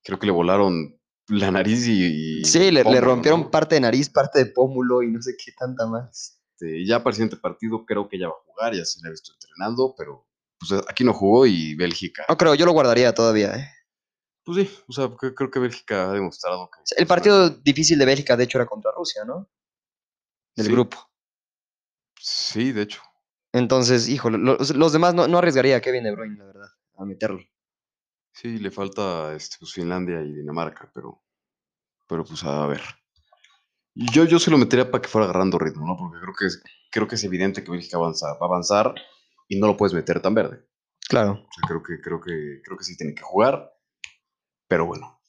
Creo 0.02 0.18
que 0.18 0.26
le 0.26 0.32
volaron 0.32 1.00
la 1.28 1.50
nariz 1.50 1.86
y, 1.86 2.40
y 2.40 2.44
Sí, 2.44 2.70
le, 2.70 2.84
le 2.84 3.00
rompieron 3.00 3.42
¿no? 3.42 3.50
parte 3.50 3.76
de 3.76 3.80
nariz, 3.80 4.10
parte 4.10 4.40
de 4.40 4.46
pómulo 4.46 5.02
y 5.02 5.10
no 5.10 5.22
sé 5.22 5.36
qué 5.42 5.52
tanta 5.52 5.86
más. 5.86 6.38
Este, 6.50 6.84
ya 6.86 6.98
para 6.98 7.10
el 7.10 7.14
siguiente 7.14 7.36
partido 7.38 7.86
creo 7.86 8.08
que 8.08 8.18
ya 8.18 8.26
va 8.28 8.34
a 8.34 8.44
jugar, 8.44 8.74
ya 8.74 8.84
se 8.84 9.00
le 9.00 9.08
ha 9.08 9.10
visto 9.10 9.32
entrenando, 9.32 9.94
pero 9.96 10.26
pues 10.68 10.82
aquí 10.88 11.04
no 11.04 11.12
jugó 11.12 11.46
y 11.46 11.74
Bélgica. 11.74 12.24
No 12.28 12.36
creo, 12.36 12.54
yo 12.54 12.66
lo 12.66 12.72
guardaría 12.72 13.14
todavía, 13.14 13.54
¿eh? 13.56 13.70
Pues 14.44 14.58
sí, 14.58 14.78
o 14.88 14.92
sea, 14.92 15.08
creo 15.34 15.50
que 15.50 15.58
Bélgica 15.58 16.10
ha 16.10 16.12
demostrado 16.12 16.68
que. 16.70 16.80
El 16.96 17.06
pues, 17.06 17.08
partido 17.08 17.48
difícil 17.50 17.98
de 17.98 18.04
Bélgica, 18.04 18.36
de 18.36 18.44
hecho, 18.44 18.58
era 18.58 18.66
contra 18.66 18.92
Rusia, 18.92 19.24
¿no? 19.24 19.48
Del 20.54 20.66
Sí. 20.66 20.72
grupo. 20.72 21.10
Sí, 22.20 22.72
de 22.72 22.82
hecho. 22.82 23.00
Entonces, 23.52 24.08
híjole, 24.08 24.38
los, 24.38 24.74
los 24.74 24.92
demás 24.92 25.14
no, 25.14 25.28
no 25.28 25.38
arriesgaría 25.38 25.76
a 25.76 25.80
Kevin 25.80 26.04
De 26.04 26.10
Bruyne, 26.12 26.36
la 26.38 26.44
verdad, 26.44 26.68
a 26.98 27.04
meterlo. 27.04 27.40
Sí, 28.32 28.58
le 28.58 28.70
falta 28.70 29.32
este, 29.34 29.56
pues, 29.60 29.72
Finlandia 29.72 30.20
y 30.20 30.32
Dinamarca, 30.34 30.90
pero. 30.92 31.22
Pero 32.06 32.24
pues 32.24 32.44
a 32.44 32.66
ver. 32.66 32.82
Yo, 33.94 34.24
yo 34.24 34.38
se 34.38 34.50
lo 34.50 34.58
metería 34.58 34.90
para 34.90 35.00
que 35.00 35.08
fuera 35.08 35.26
agarrando 35.26 35.58
ritmo, 35.58 35.86
¿no? 35.86 35.96
Porque 35.96 36.18
creo 36.20 36.34
que 36.38 36.46
es, 36.46 36.62
creo 36.90 37.08
que 37.08 37.14
es 37.14 37.24
evidente 37.24 37.62
que 37.62 37.70
Bélgica 37.70 37.96
avanza, 37.96 38.26
va 38.34 38.38
a 38.42 38.44
avanzar 38.46 38.94
y 39.48 39.58
no 39.58 39.66
lo 39.66 39.76
puedes 39.76 39.94
meter 39.94 40.20
tan 40.20 40.34
verde. 40.34 40.66
Claro. 41.08 41.32
O 41.32 41.36
sea, 41.36 41.68
creo 41.68 41.82
que, 41.82 42.00
creo 42.00 42.20
que, 42.20 42.60
creo 42.64 42.78
que 42.78 42.84
sí 42.84 42.96
tiene 42.96 43.14
que 43.14 43.22
jugar. 43.22 43.72
Pero 44.68 44.86
bueno. 44.86 45.20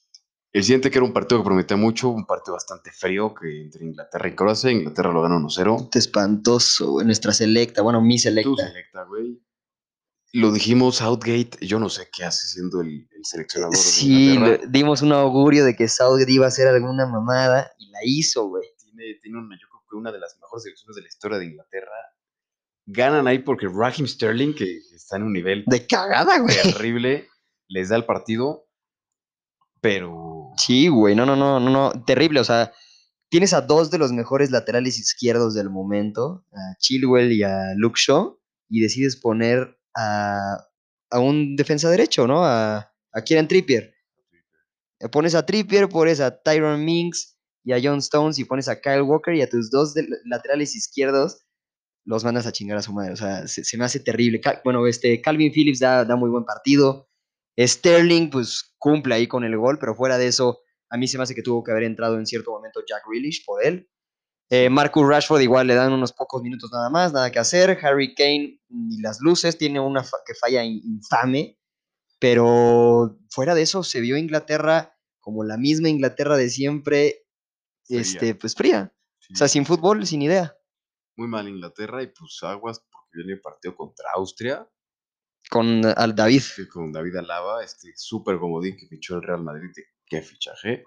El 0.53 0.63
siguiente 0.63 0.89
que 0.89 0.99
era 0.99 1.05
un 1.05 1.11
partido 1.11 1.41
que 1.41 1.45
prometía 1.45 1.75
mucho, 1.75 2.07
un 2.07 2.25
partido 2.25 2.53
bastante 2.53 2.89
frío 2.89 3.35
que 3.35 3.63
entre 3.63 3.83
Inglaterra 3.83 4.29
y 4.29 4.35
Croacia. 4.35 4.71
Inglaterra 4.71 5.11
lo 5.11 5.21
ganó 5.21 5.37
1-0. 5.37 5.89
Espantoso, 5.93 6.91
güey, 6.91 7.05
nuestra 7.05 7.33
selecta, 7.33 7.81
bueno, 7.81 8.01
mi 8.01 8.17
selecta. 8.17 8.65
selecta, 8.65 9.03
güey. 9.03 9.43
Lo 10.31 10.53
dijimos, 10.53 10.97
Southgate, 10.97 11.57
yo 11.59 11.77
no 11.77 11.89
sé 11.89 12.09
qué 12.11 12.23
hace 12.23 12.47
siendo 12.47 12.81
el, 12.81 13.07
el 13.11 13.25
seleccionador 13.25 13.75
Sí, 13.75 14.37
le 14.37 14.61
dimos 14.67 15.01
un 15.01 15.11
augurio 15.11 15.65
de 15.65 15.75
que 15.75 15.89
Southgate 15.89 16.31
iba 16.31 16.45
a 16.45 16.49
hacer 16.49 16.67
alguna 16.67 17.05
mamada 17.05 17.71
y 17.77 17.89
la 17.89 17.99
hizo, 18.03 18.47
güey. 18.47 18.63
Tiene, 18.81 19.19
tiene 19.21 19.37
una, 19.37 19.57
yo 19.59 19.67
creo 19.67 19.83
que 19.89 19.95
una 19.97 20.11
de 20.13 20.19
las 20.19 20.37
mejores 20.39 20.63
selecciones 20.63 20.95
de 20.95 21.01
la 21.01 21.07
historia 21.09 21.37
de 21.37 21.45
Inglaterra. 21.47 21.91
Ganan 22.87 23.27
ahí 23.27 23.39
porque 23.39 23.67
Raheem 23.67 24.07
Sterling, 24.07 24.53
que 24.53 24.79
está 24.95 25.17
en 25.17 25.23
un 25.23 25.33
nivel 25.33 25.63
De 25.67 25.85
cagada, 25.87 26.39
güey. 26.39 26.55
terrible, 26.61 27.27
les 27.67 27.89
da 27.89 27.95
el 27.95 28.05
partido. 28.05 28.67
Pero 29.81 30.25
Sí, 30.57 30.87
güey, 30.87 31.15
no, 31.15 31.25
no, 31.25 31.35
no, 31.35 31.59
no, 31.59 31.69
no, 31.69 32.03
terrible, 32.05 32.39
o 32.39 32.43
sea, 32.43 32.71
tienes 33.29 33.53
a 33.53 33.61
dos 33.61 33.91
de 33.91 33.97
los 33.97 34.11
mejores 34.11 34.51
laterales 34.51 34.97
izquierdos 34.99 35.53
del 35.53 35.69
momento, 35.69 36.45
a 36.53 36.77
Chilwell 36.79 37.31
y 37.31 37.43
a 37.43 37.73
Luke 37.75 37.99
Shaw, 37.99 38.39
y 38.69 38.81
decides 38.81 39.17
poner 39.17 39.77
a, 39.95 40.57
a 41.09 41.19
un 41.19 41.55
defensa 41.55 41.89
derecho, 41.89 42.27
¿no? 42.27 42.45
A, 42.45 42.91
a 43.11 43.21
Kieran 43.21 43.47
Trippier. 43.47 43.93
Pones 45.11 45.35
a 45.35 45.45
Trippier, 45.45 45.89
pones 45.89 46.19
a 46.19 46.41
Tyron 46.41 46.83
Minks 46.83 47.37
y 47.63 47.73
a 47.73 47.79
John 47.83 47.99
Stones 47.99 48.39
y 48.39 48.45
pones 48.45 48.67
a 48.69 48.79
Kyle 48.79 49.01
Walker 49.01 49.33
y 49.33 49.41
a 49.41 49.49
tus 49.49 49.69
dos 49.69 49.93
laterales 50.23 50.75
izquierdos 50.75 51.44
los 52.05 52.23
mandas 52.23 52.45
a 52.45 52.51
chingar 52.51 52.77
a 52.77 52.81
su 52.81 52.93
madre. 52.93 53.13
O 53.13 53.17
sea, 53.17 53.47
se, 53.47 53.63
se 53.63 53.77
me 53.77 53.85
hace 53.85 53.99
terrible. 53.99 54.39
Bueno, 54.63 54.85
este 54.87 55.19
Calvin 55.21 55.51
Phillips 55.51 55.79
da, 55.79 56.05
da 56.05 56.15
muy 56.15 56.29
buen 56.29 56.45
partido. 56.45 57.09
Sterling, 57.59 58.29
pues 58.29 58.75
cumple 58.77 59.15
ahí 59.15 59.27
con 59.27 59.43
el 59.43 59.57
gol, 59.57 59.77
pero 59.79 59.95
fuera 59.95 60.17
de 60.17 60.27
eso, 60.27 60.59
a 60.89 60.97
mí 60.97 61.07
se 61.07 61.17
me 61.17 61.23
hace 61.23 61.33
que 61.35 61.41
tuvo 61.41 61.63
que 61.63 61.71
haber 61.71 61.83
entrado 61.83 62.17
en 62.19 62.25
cierto 62.25 62.51
momento 62.51 62.81
Jack 62.87 63.03
Grealish 63.09 63.43
por 63.45 63.63
él. 63.65 63.89
Eh, 64.51 64.69
Marcus 64.69 65.07
Rashford 65.07 65.41
igual 65.41 65.65
le 65.65 65.73
dan 65.73 65.91
unos 65.93 66.13
pocos 66.13 66.43
minutos 66.43 66.69
nada 66.71 66.89
más, 66.91 67.11
nada 67.13 67.31
que 67.31 67.39
hacer. 67.39 67.79
Harry 67.81 68.13
Kane 68.13 68.59
ni 68.69 68.99
las 69.01 69.19
luces, 69.21 69.57
tiene 69.57 69.79
una 69.79 70.03
fa- 70.03 70.19
que 70.25 70.35
falla 70.35 70.63
in- 70.63 70.81
infame, 70.85 71.57
pero 72.19 73.17
fuera 73.29 73.55
de 73.55 73.61
eso 73.63 73.83
se 73.83 74.01
vio 74.01 74.17
Inglaterra 74.17 74.95
como 75.19 75.43
la 75.43 75.57
misma 75.57 75.89
Inglaterra 75.89 76.37
de 76.37 76.49
siempre, 76.49 77.25
Fría. 77.85 78.01
este, 78.01 78.35
pues 78.35 78.53
fría. 78.55 78.93
sí, 79.19 79.33
O 79.33 79.37
sea, 79.37 79.47
sin 79.47 79.65
fútbol, 79.65 80.05
sin 80.05 80.21
idea. 80.21 80.55
Muy 81.17 81.27
mal 81.27 81.47
Inglaterra 81.47 82.03
y 82.03 82.07
pues 82.07 82.39
aguas 82.43 82.79
porque 82.91 83.09
viene 83.13 83.33
el 83.33 83.41
partido 83.41 83.75
contra 83.75 84.09
Austria. 84.15 84.67
Con 85.49 85.85
al 85.85 86.15
David. 86.15 86.43
Con 86.71 86.91
David 86.91 87.17
Alaba, 87.17 87.63
este 87.63 87.93
súper 87.95 88.39
comodín 88.39 88.75
que 88.77 88.87
fichó 88.87 89.15
el 89.15 89.23
Real 89.23 89.43
Madrid. 89.43 89.69
Qué 90.05 90.21
fichaje. 90.21 90.83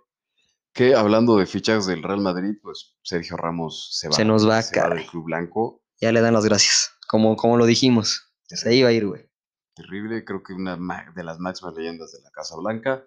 Que 0.72 0.94
hablando 0.94 1.36
de 1.36 1.46
fichajes 1.46 1.86
del 1.86 2.02
Real 2.02 2.20
Madrid, 2.20 2.54
pues 2.62 2.96
Sergio 3.02 3.36
Ramos 3.36 3.96
se 3.98 4.08
va. 4.08 4.14
Se 4.14 4.24
nos 4.24 4.48
va, 4.48 4.62
se 4.62 4.78
va 4.80 4.90
del 4.90 5.06
Club 5.06 5.24
Blanco. 5.24 5.82
Ya 6.00 6.12
le 6.12 6.20
dan 6.20 6.34
las 6.34 6.44
gracias. 6.44 6.96
Como, 7.08 7.36
como 7.36 7.56
lo 7.56 7.66
dijimos. 7.66 8.32
Se 8.44 8.74
iba 8.74 8.88
a 8.88 8.92
ir, 8.92 9.06
güey. 9.06 9.28
Terrible, 9.74 10.24
creo 10.24 10.42
que 10.42 10.52
una 10.52 10.76
de 11.14 11.24
las 11.24 11.38
máximas 11.38 11.74
leyendas 11.74 12.12
de 12.12 12.20
la 12.22 12.30
Casa 12.30 12.56
Blanca. 12.56 13.06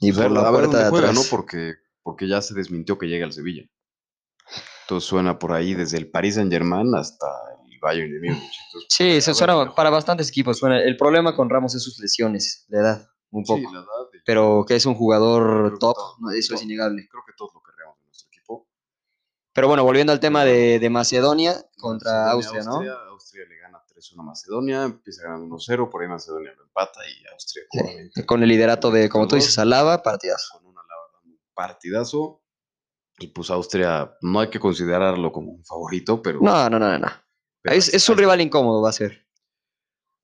Y 0.00 0.12
pues 0.12 0.26
por 0.26 0.32
la 0.32 0.50
puerta 0.50 0.78
de 0.78 0.84
atrás. 0.84 1.14
¿no? 1.14 1.22
Porque, 1.30 1.74
porque 2.02 2.28
ya 2.28 2.42
se 2.42 2.54
desmintió 2.54 2.98
que 2.98 3.06
llega 3.06 3.24
al 3.24 3.32
Sevilla. 3.32 3.62
Suena 5.00 5.38
por 5.38 5.52
ahí 5.52 5.74
desde 5.74 5.98
el 5.98 6.10
Paris 6.10 6.36
Saint 6.36 6.52
Germain 6.52 6.94
hasta 6.94 7.26
el 7.70 7.78
Bayern 7.80 8.12
de 8.12 8.30
Múnich. 8.30 8.56
Sí, 8.88 9.20
se 9.20 9.34
suena 9.34 9.74
para 9.74 9.90
bastantes 9.90 10.28
equipos. 10.28 10.62
el 10.62 10.96
problema 10.96 11.34
con 11.34 11.50
Ramos 11.50 11.74
es 11.74 11.82
sus 11.82 11.98
lesiones, 11.98 12.66
la 12.68 12.80
edad, 12.80 13.08
un 13.30 13.44
poco. 13.44 13.60
Sí, 13.60 13.66
la 13.72 13.80
edad. 13.80 14.20
Pero 14.24 14.64
que 14.66 14.76
es 14.76 14.86
un 14.86 14.94
jugador 14.94 15.78
top, 15.78 15.96
eso 16.36 16.54
es 16.54 16.62
innegable. 16.62 17.08
Creo 17.10 17.22
que 17.26 17.32
todos 17.36 17.52
lo 17.54 17.62
queremos 17.62 17.96
en 17.98 18.06
nuestro 18.06 18.28
equipo. 18.28 18.68
Pero 19.52 19.68
bueno, 19.68 19.84
volviendo 19.84 20.12
al 20.12 20.20
tema 20.20 20.44
de, 20.44 20.78
de 20.78 20.90
Macedonia 20.90 21.54
contra 21.78 22.30
Austria, 22.30 22.62
¿no? 22.62 22.82
Austria 23.10 23.44
le 23.48 23.58
gana 23.58 23.82
3-1 23.86 24.20
a 24.20 24.22
Macedonia, 24.22 24.82
empieza 24.84 25.24
ganando 25.24 25.56
1-0, 25.56 25.90
por 25.90 26.02
ahí 26.02 26.08
Macedonia 26.08 26.52
lo 26.56 26.64
empata 26.64 27.00
y 27.06 27.26
Austria. 27.32 27.64
con 28.26 28.42
el 28.42 28.48
liderato 28.48 28.90
de, 28.90 29.08
como 29.08 29.26
tú 29.26 29.36
dices, 29.36 29.58
Alaba, 29.58 30.02
partidazo. 30.02 30.58
Con 30.58 30.66
una 30.66 30.82
partidazo. 31.54 32.41
Y 33.18 33.28
pues 33.28 33.50
Austria 33.50 34.16
no 34.22 34.40
hay 34.40 34.50
que 34.50 34.58
considerarlo 34.58 35.32
como 35.32 35.52
un 35.52 35.64
favorito, 35.64 36.22
pero. 36.22 36.40
No, 36.40 36.68
no, 36.68 36.78
no, 36.78 36.98
no. 36.98 37.08
Es, 37.64 38.08
un 38.08 38.18
rival 38.18 38.40
incómodo, 38.40 38.82
va 38.82 38.90
a 38.90 38.92
ser. 38.92 39.26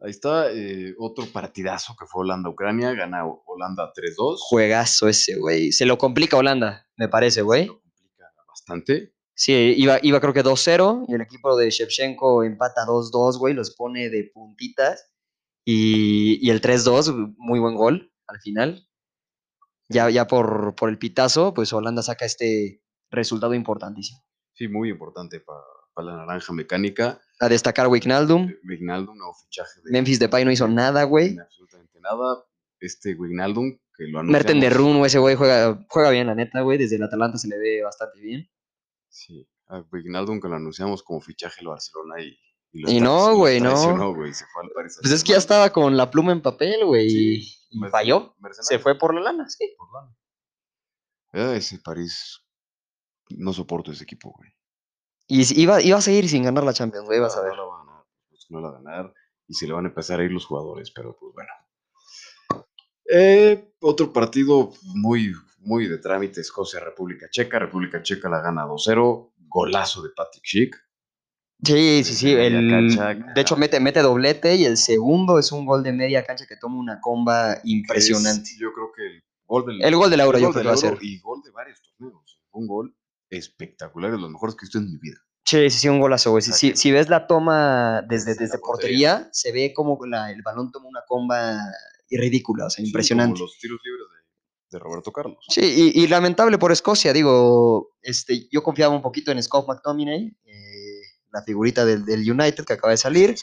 Ahí 0.00 0.10
está, 0.10 0.50
eh, 0.52 0.94
otro 0.98 1.26
partidazo 1.26 1.94
que 1.98 2.06
fue 2.06 2.22
Holanda-Ucrania, 2.22 2.92
gana 2.92 3.24
Holanda 3.26 3.92
3-2. 3.92 4.36
Juegazo 4.38 5.08
ese, 5.08 5.36
güey. 5.36 5.72
Se 5.72 5.86
lo 5.86 5.98
complica 5.98 6.36
Holanda, 6.36 6.88
me 6.96 7.08
parece, 7.08 7.42
güey. 7.42 7.62
Se 7.62 7.68
lo 7.68 7.80
complica 7.80 8.32
bastante. 8.46 9.14
Sí, 9.34 9.52
iba, 9.76 9.98
iba 10.02 10.20
creo 10.20 10.32
que 10.32 10.42
2-0 10.42 11.04
y 11.08 11.14
el 11.14 11.20
equipo 11.20 11.56
de 11.56 11.70
Shevchenko 11.70 12.42
empata 12.42 12.84
2-2, 12.86 13.38
güey, 13.38 13.54
los 13.54 13.74
pone 13.74 14.08
de 14.08 14.30
puntitas. 14.32 15.12
Y, 15.64 16.44
y 16.44 16.50
el 16.50 16.60
3-2, 16.60 17.34
muy 17.36 17.60
buen 17.60 17.76
gol 17.76 18.12
al 18.26 18.40
final. 18.40 18.87
Ya, 19.88 20.10
ya 20.10 20.26
por, 20.26 20.74
por 20.74 20.90
el 20.90 20.98
pitazo, 20.98 21.54
pues 21.54 21.72
Holanda 21.72 22.02
saca 22.02 22.26
este, 22.26 22.82
resultado 23.10 23.54
importantísimo. 23.54 24.22
Sí, 24.52 24.68
muy 24.68 24.90
importante 24.90 25.40
para 25.40 25.60
la 25.96 26.16
naranja 26.16 26.52
mecánica. 26.52 27.20
A 27.40 27.48
destacar 27.48 27.88
Wijnaldum. 27.88 28.48
Eh, 28.48 28.58
Wijnaldum, 28.64 29.16
nuevo 29.16 29.34
fichaje. 29.34 29.80
De, 29.84 29.92
Memphis 29.92 30.18
Depay 30.18 30.44
no 30.44 30.50
hizo 30.50 30.68
nada, 30.68 31.04
güey. 31.04 31.38
Absolutamente 31.38 32.00
nada. 32.00 32.44
Este 32.80 33.14
Wijnaldum, 33.14 33.78
que 33.96 34.04
lo 34.04 34.20
anunciamos. 34.20 34.32
Merten 34.32 34.60
de 34.60 34.70
Run, 34.70 35.04
ese 35.04 35.18
güey 35.18 35.36
juega, 35.36 35.84
juega 35.88 36.10
bien, 36.10 36.26
la 36.26 36.34
neta, 36.34 36.60
güey. 36.60 36.78
Desde 36.78 36.96
el 36.96 37.02
Atalanta 37.02 37.38
se 37.38 37.48
le 37.48 37.58
ve 37.58 37.82
bastante 37.82 38.20
bien. 38.20 38.48
Sí, 39.08 39.48
a 39.68 39.82
Wijnaldum 39.90 40.40
que 40.40 40.48
lo 40.48 40.56
anunciamos 40.56 41.02
como 41.02 41.20
fichaje 41.20 41.60
el 41.60 41.68
Barcelona 41.68 42.22
y... 42.22 42.38
Y, 42.70 43.00
no, 43.00 43.34
güey, 43.34 43.62
no. 43.62 44.14
Pues 44.14 44.44
es 45.10 45.24
que 45.24 45.32
ya 45.32 45.38
estaba 45.38 45.70
con 45.70 45.96
la 45.96 46.10
pluma 46.10 46.32
en 46.32 46.42
papel, 46.42 46.84
güey, 46.84 47.42
y, 47.70 47.80
falló. 47.90 48.34
Se 48.52 48.78
fue 48.78 48.98
por 48.98 49.14
la 49.14 49.20
lana, 49.20 49.48
sí. 49.48 49.74
Por 49.76 49.88
lana. 49.92 51.56
Ese 51.56 51.78
París 51.78 52.42
no 53.30 53.52
soporto 53.52 53.92
ese 53.92 54.04
equipo, 54.04 54.32
güey. 54.36 54.50
Y 55.26 55.60
iba, 55.60 55.82
iba 55.82 55.98
a 55.98 56.02
seguir 56.02 56.28
sin 56.28 56.44
ganar 56.44 56.64
la 56.64 56.72
Champions, 56.72 57.06
güey, 57.06 57.20
vas 57.20 57.36
a 57.36 57.42
ver. 57.42 57.50
No 57.50 57.56
la 57.56 57.68
van 57.68 57.80
a 57.80 57.84
ganar, 57.84 58.06
pues 58.30 58.46
no 58.48 58.60
la 58.60 58.70
van 58.70 58.86
a 58.86 58.90
ganar 58.90 59.14
y 59.46 59.54
se 59.54 59.66
le 59.66 59.72
van 59.72 59.86
a 59.86 59.88
empezar 59.88 60.20
a 60.20 60.24
ir 60.24 60.30
los 60.30 60.46
jugadores, 60.46 60.90
pero 60.90 61.16
pues 61.16 61.34
bueno. 61.34 61.50
Eh, 63.10 63.72
otro 63.80 64.12
partido 64.12 64.72
muy, 64.94 65.32
muy 65.60 65.88
de 65.88 65.98
trámite, 65.98 66.42
Escocia-República 66.42 67.28
Checa. 67.30 67.58
República 67.58 68.02
Checa 68.02 68.28
la 68.28 68.42
gana 68.42 68.66
2-0, 68.66 69.32
golazo 69.48 70.02
de 70.02 70.10
Patrick 70.14 70.44
Schick. 70.44 70.87
Sí, 71.62 72.02
sí, 72.04 72.14
sí. 72.14 72.32
El, 72.32 72.96
de 73.34 73.40
hecho, 73.40 73.56
mete, 73.56 73.80
mete 73.80 74.00
doblete 74.00 74.54
y 74.56 74.64
el 74.64 74.76
segundo 74.76 75.38
es 75.38 75.50
un 75.50 75.66
gol 75.66 75.82
de 75.82 75.92
media 75.92 76.24
cancha 76.24 76.46
que 76.46 76.56
toma 76.56 76.78
una 76.78 77.00
comba 77.00 77.58
impresionante. 77.64 78.50
yo 78.58 78.72
creo 78.72 78.92
que 78.94 79.02
el 79.06 79.22
gol 79.46 79.66
del, 79.66 79.82
el 79.82 79.96
gol 79.96 80.10
del 80.10 80.20
yo 80.20 80.30
creo 80.30 80.52
que 80.52 80.62
va 80.62 80.74
a 80.74 80.76
ser. 80.76 80.98
Y 81.00 81.18
gol 81.20 81.40
de 81.42 81.50
varios 81.50 81.82
torneos 81.82 82.38
un 82.52 82.66
gol 82.66 82.96
espectacular, 83.30 84.10
de 84.10 84.18
los 84.18 84.30
mejores 84.30 84.54
que 84.54 84.64
he 84.64 84.66
visto 84.66 84.78
en 84.78 84.90
mi 84.90 84.98
vida. 84.98 85.16
Sí, 85.44 85.70
sí, 85.70 85.78
sí, 85.78 85.88
un 85.88 86.00
golazo, 86.00 86.30
güey. 86.30 86.42
Si, 86.42 86.76
si, 86.76 86.92
ves 86.92 87.08
la 87.08 87.26
toma 87.26 88.02
desde, 88.06 88.34
desde, 88.34 88.58
portería, 88.58 89.28
se 89.32 89.50
ve 89.50 89.72
como 89.74 89.98
el 90.04 90.42
balón 90.42 90.70
toma 90.70 90.88
una 90.88 91.00
comba 91.06 91.58
ridícula, 92.10 92.66
o 92.66 92.70
sea, 92.70 92.84
impresionante. 92.84 93.40
los 93.40 93.58
tiros 93.58 93.80
libres 93.82 94.04
de, 94.70 94.78
Roberto 94.78 95.10
Carlos. 95.10 95.38
Sí, 95.48 95.92
y, 95.94 96.06
lamentable 96.06 96.58
por 96.58 96.70
Escocia, 96.70 97.14
digo, 97.14 97.96
este, 98.02 98.46
yo 98.50 98.62
confiaba 98.62 98.94
un 98.94 99.00
poquito 99.00 99.32
en 99.32 99.42
Scott 99.42 99.66
McTominay, 99.66 100.36
eh, 100.44 100.77
la 101.32 101.42
figurita 101.42 101.84
del, 101.84 102.04
del, 102.04 102.30
United 102.30 102.64
que 102.64 102.72
acaba 102.72 102.92
de 102.92 102.96
salir. 102.96 103.34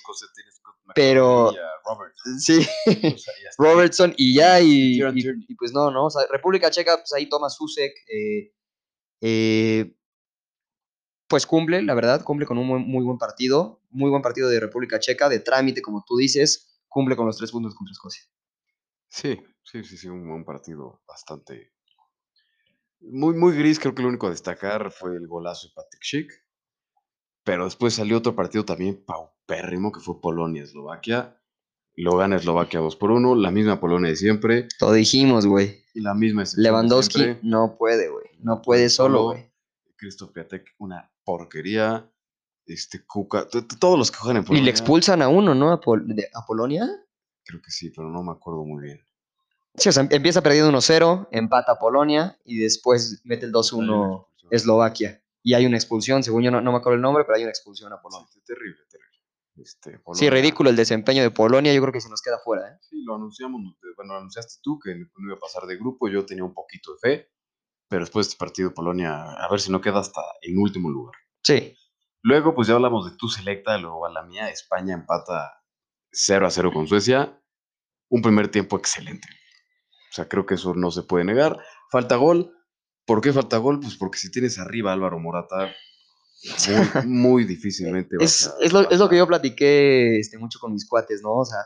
Pero 0.94 1.52
Robertson. 1.86 2.40
Sí, 2.40 2.68
Robertson 3.58 4.14
y 4.18 4.36
ya, 4.36 4.60
y, 4.60 5.00
y, 5.00 5.56
pues 5.56 5.72
no, 5.74 5.92
¿no? 5.92 6.06
O 6.06 6.10
sea, 6.10 6.24
República 6.32 6.72
Checa, 6.72 6.98
pues 6.98 7.14
ahí 7.14 7.30
toma 7.30 7.50
Susek, 7.50 7.94
eh, 8.10 8.52
eh, 9.22 9.96
pues 11.28 11.46
cumple, 11.46 11.82
la 11.82 11.94
verdad, 11.94 12.24
cumple 12.24 12.46
con 12.46 12.58
un 12.58 12.68
muy, 12.68 13.04
buen 13.04 13.18
partido, 13.18 13.82
muy 13.90 14.10
buen 14.10 14.22
partido 14.22 14.50
de 14.50 14.60
República 14.60 15.00
Checa, 15.00 15.30
de 15.30 15.40
trámite, 15.40 15.82
como 15.82 16.04
tú 16.06 16.18
dices, 16.18 16.80
cumple 16.88 17.16
con 17.16 17.26
los 17.26 17.38
tres 17.38 17.52
puntos 17.52 17.76
contra 17.76 17.92
Escocia. 17.92 18.24
Sí, 19.10 19.40
sí, 19.64 19.84
sí, 19.84 19.98
sí, 19.98 20.08
un 20.08 20.28
buen 20.28 20.44
partido 20.44 21.02
bastante... 21.08 21.74
Muy, 23.00 23.36
muy 23.36 23.56
gris, 23.56 23.80
creo 23.80 23.94
que 23.94 24.02
lo 24.02 24.10
único 24.10 24.28
a 24.28 24.32
destacar 24.32 24.92
fue 24.92 25.16
el 25.16 25.28
golazo 25.28 25.68
de 25.68 25.74
Patrick 25.76 26.04
Schick. 26.04 26.45
Pero 27.46 27.66
después 27.66 27.94
salió 27.94 28.18
otro 28.18 28.36
partido 28.36 28.66
también 28.66 29.02
paupérrimo, 29.06 29.92
que 29.92 30.00
fue 30.02 30.20
Polonia-Eslovaquia. 30.20 31.40
Lo 31.96 32.18
gana 32.18 32.38
Eslovaquia 32.38 32.80
2 32.80 32.96
por 32.96 33.12
1, 33.12 33.36
la 33.36 33.52
misma 33.52 33.80
Polonia 33.80 34.10
de 34.10 34.16
siempre. 34.18 34.68
Todo 34.80 34.94
dijimos, 34.94 35.46
güey. 35.46 35.86
Y 35.94 36.02
la 36.02 36.16
misma 36.16 36.44
Lewandowski 36.58 37.38
no 37.44 37.78
puede, 37.78 38.10
güey. 38.10 38.26
No 38.40 38.64
puede 38.64 38.90
solo, 38.90 39.26
güey. 39.26 39.50
Cristo 39.96 40.34
Piatek, 40.34 40.76
una 40.80 41.10
porquería. 41.24 42.12
Este 42.66 43.06
Kuka, 43.06 43.48
todos 43.80 44.00
los 44.00 44.10
que 44.10 44.18
juegan 44.18 44.38
en 44.38 44.44
Polonia. 44.44 44.62
Y 44.62 44.66
le 44.66 44.72
expulsan 44.72 45.22
a 45.22 45.30
uno, 45.30 45.54
¿no? 45.54 45.72
A, 45.72 45.80
Polonia. 45.80 46.90
Creo 47.44 47.62
que 47.62 47.70
sí, 47.70 47.92
pero 47.92 48.10
no 48.10 48.24
me 48.24 48.32
acuerdo 48.32 48.66
muy 48.66 48.84
bien. 48.84 49.06
Sí, 49.76 49.90
o 49.90 49.92
sea, 49.92 50.08
empieza 50.10 50.42
perdiendo 50.42 50.72
1-0, 50.76 51.28
empata 51.30 51.74
a 51.74 51.80
Polonia 51.80 52.40
y 52.44 52.58
después 52.58 53.22
mete 53.24 53.46
el 53.46 53.54
2-1 53.54 54.26
Eslovaquia. 54.50 55.22
Y 55.46 55.54
hay 55.54 55.68
una 55.68 55.78
expulsión, 55.78 56.24
según 56.24 56.42
yo 56.42 56.50
no, 56.50 56.60
me 56.60 56.78
acuerdo 56.78 56.96
el 56.96 57.02
nombre, 57.02 57.24
pero 57.24 57.36
hay 57.38 57.44
una 57.44 57.52
expulsión 57.52 57.94
a 57.94 58.02
Polonia. 58.02 58.28
terrible, 58.44 58.82
terrible. 58.90 59.20
Este, 59.58 60.02
sí, 60.14 60.28
ridículo 60.28 60.72
el 60.72 60.76
desempeño 60.76 61.22
de 61.22 61.30
Polonia, 61.30 61.72
yo 61.72 61.82
creo 61.82 61.94
que 61.94 62.02
se 62.02 62.10
nos 62.10 62.24
queda 62.24 62.40
fuera. 62.44 62.68
¿eh? 62.68 62.78
Sí, 62.82 63.04
lo 63.04 63.14
anunciamos, 63.14 63.62
bueno, 63.96 64.14
lo 64.14 64.18
anunciaste 64.18 64.56
tú 64.64 64.80
que 64.80 64.96
no 64.96 65.28
iba 65.28 65.36
a 65.36 65.40
pasar 65.40 65.68
de 65.68 65.78
grupo, 65.78 66.10
yo 66.10 66.26
tenía 66.26 66.44
un 66.44 66.56
poquito 66.56 66.94
de 66.94 66.98
fe, 67.00 67.32
pero 67.88 68.02
después 68.02 68.26
de 68.26 68.32
este 68.32 68.40
partido 68.40 68.74
Polonia, 68.74 69.22
a 69.22 69.48
ver 69.48 69.60
si 69.60 69.72
no 69.72 69.82
queda 69.82 70.00
hasta 70.00 70.20
en 70.42 70.58
último 70.58 70.90
lugar. 70.90 71.14
Sí. 71.44 71.78
Luego, 72.24 72.56
pues 72.56 72.68
ya 72.68 72.74
hablamos 72.74 73.10
de 73.10 73.16
tu 73.16 73.30
selecta, 73.30 73.78
luego 73.78 74.08
a 74.08 74.10
la 74.10 74.24
mía, 74.24 74.50
España 74.50 74.96
empata 74.96 75.62
0 76.12 76.48
a 76.48 76.50
0 76.50 76.72
con 76.74 76.88
Suecia, 76.88 77.40
un 78.10 78.24
primer 78.24 78.48
tiempo 78.48 78.78
excelente. 78.78 79.28
O 80.10 80.14
sea, 80.16 80.28
creo 80.28 80.48
que 80.48 80.56
eso 80.56 80.74
no 80.74 80.90
se 80.90 81.04
puede 81.04 81.24
negar. 81.24 81.60
Falta 81.92 82.16
gol. 82.16 82.55
¿Por 83.06 83.22
qué 83.22 83.32
falta 83.32 83.58
gol? 83.58 83.80
Pues 83.80 83.96
porque 83.96 84.18
si 84.18 84.32
tienes 84.32 84.58
arriba 84.58 84.92
Álvaro 84.92 85.20
Morata, 85.20 85.74
muy, 87.06 87.46
difícilmente. 87.46 88.18
es, 88.20 88.52
es, 88.62 88.74
lo, 88.74 88.90
es, 88.90 89.00
lo, 89.00 89.10
que 89.10 89.18
yo 89.18 89.28
platiqué 89.28 90.20
este, 90.20 90.38
mucho 90.38 90.60
con 90.60 90.74
mis 90.74 90.88
cuates, 90.88 91.22
¿no? 91.22 91.34
O 91.34 91.46
sea, 91.46 91.60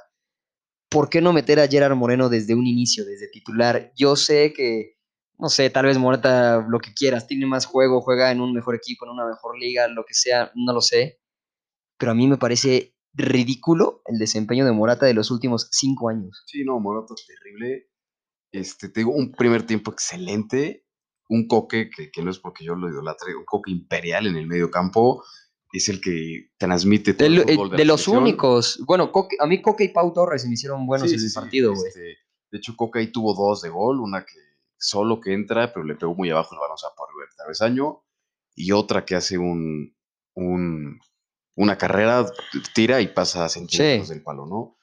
¿por 0.89 1.09
qué 1.09 1.21
no 1.21 1.33
meter 1.33 1.59
a 1.59 1.67
Gerard 1.67 1.95
Moreno 1.95 2.29
desde 2.29 2.55
un 2.55 2.67
inicio, 2.67 3.05
desde 3.05 3.29
titular? 3.29 3.91
Yo 3.95 4.15
sé 4.15 4.53
que, 4.53 4.97
no 5.37 5.49
sé, 5.49 5.69
tal 5.69 5.85
vez 5.85 5.97
Morata, 5.97 6.65
lo 6.67 6.79
que 6.79 6.93
quieras, 6.93 7.27
tiene 7.27 7.45
más 7.45 7.65
juego, 7.65 8.01
juega 8.01 8.31
en 8.31 8.41
un 8.41 8.53
mejor 8.53 8.75
equipo, 8.75 9.05
en 9.05 9.11
una 9.11 9.25
mejor 9.25 9.57
liga, 9.57 9.87
lo 9.87 10.05
que 10.05 10.13
sea, 10.13 10.51
no 10.55 10.73
lo 10.73 10.81
sé. 10.81 11.21
Pero 11.97 12.11
a 12.11 12.15
mí 12.15 12.27
me 12.27 12.37
parece 12.37 12.95
ridículo 13.13 14.01
el 14.05 14.17
desempeño 14.17 14.65
de 14.65 14.71
Morata 14.71 15.05
de 15.05 15.13
los 15.13 15.31
últimos 15.31 15.67
cinco 15.71 16.09
años. 16.09 16.43
Sí, 16.45 16.63
no, 16.63 16.79
Morata 16.79 17.13
es 17.15 17.25
terrible. 17.25 17.89
Este, 18.51 18.89
tengo 18.89 19.13
un 19.13 19.31
primer 19.31 19.63
tiempo 19.63 19.91
excelente 19.91 20.85
un 21.29 21.47
coque, 21.47 21.89
que, 21.89 22.23
no 22.23 22.31
es 22.31 22.39
porque 22.39 22.65
yo 22.65 22.75
lo 22.75 22.89
idolatre, 22.89 23.35
un 23.35 23.45
coque 23.45 23.71
imperial 23.71 24.27
en 24.27 24.35
el 24.35 24.47
medio 24.47 24.69
campo, 24.69 25.23
es 25.71 25.87
el 25.87 26.01
que 26.01 26.49
transmite 26.57 27.13
todo 27.13 27.27
el, 27.27 27.43
fútbol 27.43 27.69
de, 27.69 27.77
de 27.77 27.85
los 27.85 28.07
únicos. 28.07 28.83
Bueno, 28.85 29.11
a 29.39 29.45
mí 29.45 29.61
Coque 29.61 29.83
y 29.85 29.89
Pau 29.89 30.11
Torres 30.11 30.45
me 30.47 30.53
hicieron 30.53 30.87
buenos 30.87 31.13
en 31.13 31.19
el 31.19 31.31
partido, 31.33 31.73
güey. 31.75 31.87
Este, 31.87 32.17
de 32.51 32.57
hecho, 32.57 32.75
Coque 32.75 32.99
ahí 32.99 33.11
tuvo 33.11 33.35
dos 33.35 33.61
de 33.61 33.69
gol, 33.69 33.99
una 33.99 34.25
que 34.25 34.39
solo 34.77 35.21
que 35.21 35.33
entra, 35.33 35.71
pero 35.71 35.85
le 35.85 35.95
pegó 35.95 36.15
muy 36.15 36.31
abajo 36.31 36.55
el 36.55 36.59
balón, 36.59 36.73
o 36.73 36.77
sea, 36.77 36.89
por 36.97 37.09
el 37.09 37.35
travesaño, 37.35 38.01
y 38.55 38.71
otra 38.71 39.05
que 39.05 39.15
hace 39.15 39.37
un, 39.37 39.95
un 40.33 40.99
una 41.55 41.77
carrera, 41.77 42.25
tira 42.73 43.01
y 43.01 43.07
pasa 43.07 43.43
a 43.43 43.49
centímetros 43.49 44.07
Sí. 44.07 44.13
del 44.13 44.23
palo, 44.23 44.45
¿no? 44.45 44.78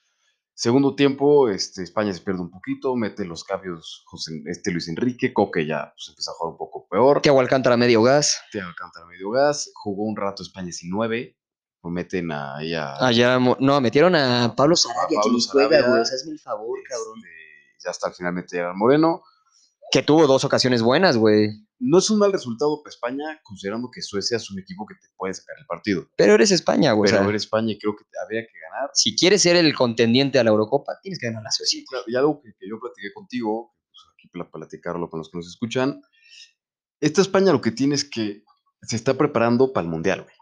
Segundo 0.59 0.95
tiempo, 0.95 1.51
este, 1.51 1.83
España 1.83 2.15
se 2.15 2.21
pierde 2.23 2.41
un 2.41 2.51
poquito, 2.51 2.97
mete 2.97 3.27
los 3.27 3.45
cambios 3.45 4.03
José- 4.07 4.43
este 4.47 4.71
Luis 4.71 4.89
Enrique, 4.89 5.35
Coque 5.35 5.67
ya 5.67 5.93
pues, 5.95 6.09
empieza 6.09 6.31
a 6.31 6.35
jugar 6.35 6.53
un 6.53 6.57
poco 6.59 6.89
peor. 6.89 7.21
Thiago 7.21 7.41
Alcántara 7.41 7.77
medio 7.77 8.03
gas. 8.03 8.41
Thiago 8.51 8.71
Alcántara 8.71 9.05
medio 9.05 9.29
gas, 9.31 9.71
jugó 9.75 10.05
un 10.05 10.17
rato 10.17 10.43
España 10.43 10.73
sin 10.73 10.89
nueve, 10.89 11.37
meten 11.83 12.33
ahí 12.33 12.73
a... 12.75 12.97
Allá, 12.97 13.39
mo- 13.39 13.57
no, 13.61 13.81
metieron 13.83 14.15
a 14.17 14.55
Pablo 14.57 14.75
Sarabia, 14.77 15.19
Pablo 15.23 15.23
que 15.23 15.31
ni 15.37 15.43
juega, 15.47 15.69
Sarabia, 15.69 15.89
güey. 15.91 16.01
Hazme 16.03 16.33
el 16.33 16.41
favor, 16.41 16.79
cabrón. 16.89 17.19
este, 17.19 17.29
ya 17.85 17.91
hasta 17.91 18.11
finalmente 18.13 18.57
llega 18.57 18.73
Moreno. 18.73 19.23
Que 19.93 20.03
tuvo 20.03 20.27
dos 20.27 20.45
ocasiones 20.45 20.83
buenas, 20.83 21.17
güey. 21.17 21.49
No 21.79 21.99
es 21.99 22.11
un 22.11 22.19
mal 22.19 22.33
resultado 22.33 22.83
para 22.83 22.91
España, 22.91 23.41
considerando 23.45 23.91
que 23.93 24.03
Suecia 24.03 24.37
es 24.37 24.51
un 24.51 24.59
equipo 24.59 24.87
que 24.87 24.95
te 24.95 25.09
puede 25.17 25.35
sacar 25.35 25.57
el 25.59 25.67
partido. 25.67 26.07
Pero 26.17 26.35
eres 26.35 26.51
España, 26.51 26.93
güey. 26.93 27.09
o 27.09 27.11
Pero 27.11 27.19
sea, 27.19 27.27
ver 27.27 27.37
España 27.37 27.73
y 27.73 27.79
creo 27.79 27.95
que 27.95 28.05
habría 28.23 28.43
que 28.43 28.53
ganar. 28.71 28.91
si 28.95 29.15
quieres 29.15 29.43
ser 29.43 29.57
el 29.57 29.75
contendiente 29.75 30.39
a 30.39 30.45
la 30.45 30.51
Eurocopa, 30.51 30.99
tienes 31.03 31.19
que 31.19 31.27
ganar 31.27 31.43
la 31.43 31.51
Suecia. 31.51 31.81
Sí, 31.81 31.85
claro. 31.87 32.05
Y 32.07 32.17
algo 32.17 32.41
que, 32.41 32.51
que 32.59 32.69
yo 32.69 32.81
platiqué 32.81 33.13
contigo, 33.15 33.75
pues 33.91 34.01
aquí 34.15 34.29
para 34.29 34.51
platicarlo 34.51 35.09
con 35.09 35.19
los 35.19 35.31
que 35.31 35.39
nos 35.39 35.47
escuchan. 35.49 36.03
Esta 37.01 37.21
España 37.21 37.53
lo 37.53 37.61
que 37.61 37.71
tiene 37.73 37.95
es 37.95 38.05
que 38.05 38.43
se 38.83 38.97
está 38.97 39.15
preparando 39.15 39.73
para 39.73 39.85
el 39.85 39.91
Mundial, 39.91 40.23
güey. 40.23 40.35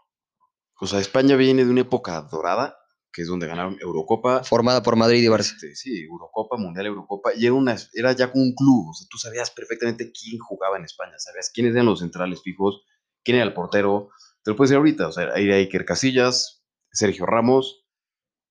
O 0.79 0.87
sea, 0.87 0.99
España 0.99 1.35
viene 1.35 1.63
de 1.65 1.71
una 1.71 1.81
época 1.81 2.21
dorada, 2.21 2.77
que 3.15 3.21
es 3.21 3.29
donde 3.29 3.47
ganaron 3.47 3.77
Eurocopa. 3.79 4.43
Formada 4.43 4.83
por 4.83 4.97
Madrid 4.97 5.23
y 5.23 5.27
Barça. 5.27 5.53
Este, 5.53 5.73
sí, 5.73 6.03
Eurocopa, 6.03 6.57
Mundial, 6.57 6.87
Eurocopa. 6.87 7.31
Y 7.33 7.45
era, 7.45 7.53
una, 7.53 7.77
era 7.93 8.11
ya 8.11 8.29
como 8.29 8.43
un 8.43 8.53
club. 8.53 8.89
O 8.89 8.93
sea, 8.93 9.07
tú 9.09 9.17
sabías 9.17 9.51
perfectamente 9.51 10.11
quién 10.11 10.37
jugaba 10.37 10.77
en 10.77 10.83
España. 10.83 11.13
Sabías 11.17 11.49
quiénes 11.53 11.73
eran 11.73 11.85
los 11.85 11.99
centrales 11.99 12.41
fijos, 12.43 12.83
quién 13.23 13.37
era 13.37 13.45
el 13.45 13.53
portero. 13.53 14.09
Te 14.43 14.51
lo 14.51 14.57
puedes 14.57 14.71
decir 14.71 14.79
ahorita. 14.79 15.07
O 15.07 15.11
sea, 15.13 15.31
hay 15.33 15.49
Iker 15.49 15.85
Casillas, 15.85 16.65
Sergio 16.91 17.25
Ramos, 17.25 17.85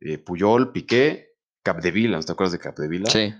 eh, 0.00 0.16
Puyol, 0.16 0.72
Piqué, 0.72 1.36
Capdevila. 1.62 2.16
¿No 2.16 2.22
te 2.22 2.32
acuerdas 2.32 2.52
de 2.52 2.58
Capdevila? 2.58 3.10
Sí. 3.10 3.34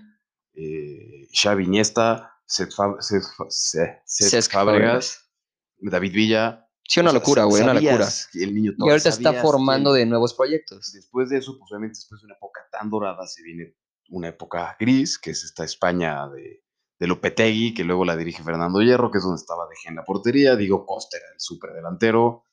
eh, 0.53 1.27
Xavi 1.33 1.63
Iniesta, 1.63 2.33
Cesc 2.45 4.51
Fábregas, 4.51 5.31
David 5.79 6.13
Villa. 6.13 6.64
Sí, 6.87 6.99
una 6.99 7.11
locura, 7.11 7.45
güey, 7.45 7.63
una 7.63 7.73
locura. 7.73 8.07
El 8.33 8.53
niño 8.53 8.73
Y 8.77 8.89
ahorita 8.89 9.09
está 9.09 9.33
formando 9.33 9.91
de 9.91 10.05
nuevos 10.05 10.33
proyectos. 10.33 10.91
Después 10.93 11.29
de 11.29 11.39
eso, 11.39 11.57
pues 11.57 11.71
obviamente 11.71 11.97
después 11.97 12.21
de 12.21 12.25
una 12.25 12.35
época 12.35 12.61
tan 12.71 12.89
dorada 12.89 13.25
se 13.27 13.41
viene 13.41 13.75
una 14.09 14.29
época 14.29 14.75
gris, 14.79 15.17
que 15.17 15.31
es 15.31 15.43
esta 15.43 15.63
España 15.63 16.27
de, 16.29 16.63
de 16.99 17.07
Lopetegui, 17.07 17.73
que 17.73 17.83
luego 17.83 18.05
la 18.05 18.15
dirige 18.15 18.43
Fernando 18.43 18.81
Hierro, 18.81 19.11
que 19.11 19.17
es 19.17 19.23
donde 19.23 19.39
estaba 19.39 19.67
De 19.67 19.75
Gea 19.75 19.89
en 19.89 19.95
la 19.95 20.05
portería, 20.05 20.55
Diego 20.55 20.85
Costa 20.85 21.17
era 21.17 21.25
el 21.33 21.39
superdelantero, 21.39 22.43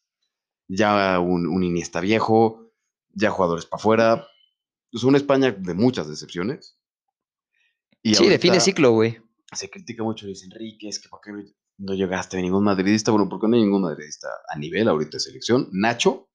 ya 0.67 1.21
un, 1.21 1.47
un 1.47 1.63
Iniesta 1.63 2.01
viejo, 2.01 2.73
ya 3.11 3.31
jugadores 3.31 3.67
para 3.67 3.81
afuera. 3.81 4.29
Es 4.91 5.05
una 5.05 5.19
España 5.19 5.51
de 5.53 5.75
muchas 5.75 6.09
decepciones. 6.09 6.79
Y 8.03 8.15
sí, 8.15 8.29
de 8.29 8.39
fin 8.39 8.53
de 8.53 8.61
ciclo, 8.61 8.93
güey. 8.93 9.21
se 9.53 9.71
critica 9.71 10.03
mucho 10.03 10.27
Luis 10.27 10.43
Enrique, 10.43 10.89
es 10.89 10.99
que 10.99 11.09
¿por 11.09 11.21
qué 11.21 11.33
no 11.79 11.95
llegaste 11.95 12.39
a 12.39 12.41
ningún 12.41 12.65
madridista? 12.65 13.11
Bueno, 13.11 13.29
porque 13.29 13.49
no 13.49 13.57
hay 13.57 13.63
ningún 13.63 13.83
madridista 13.83 14.29
a 14.49 14.59
nivel 14.59 14.89
ahorita 14.89 15.13
de 15.17 15.21
selección. 15.21 15.69
Nacho, 15.73 16.31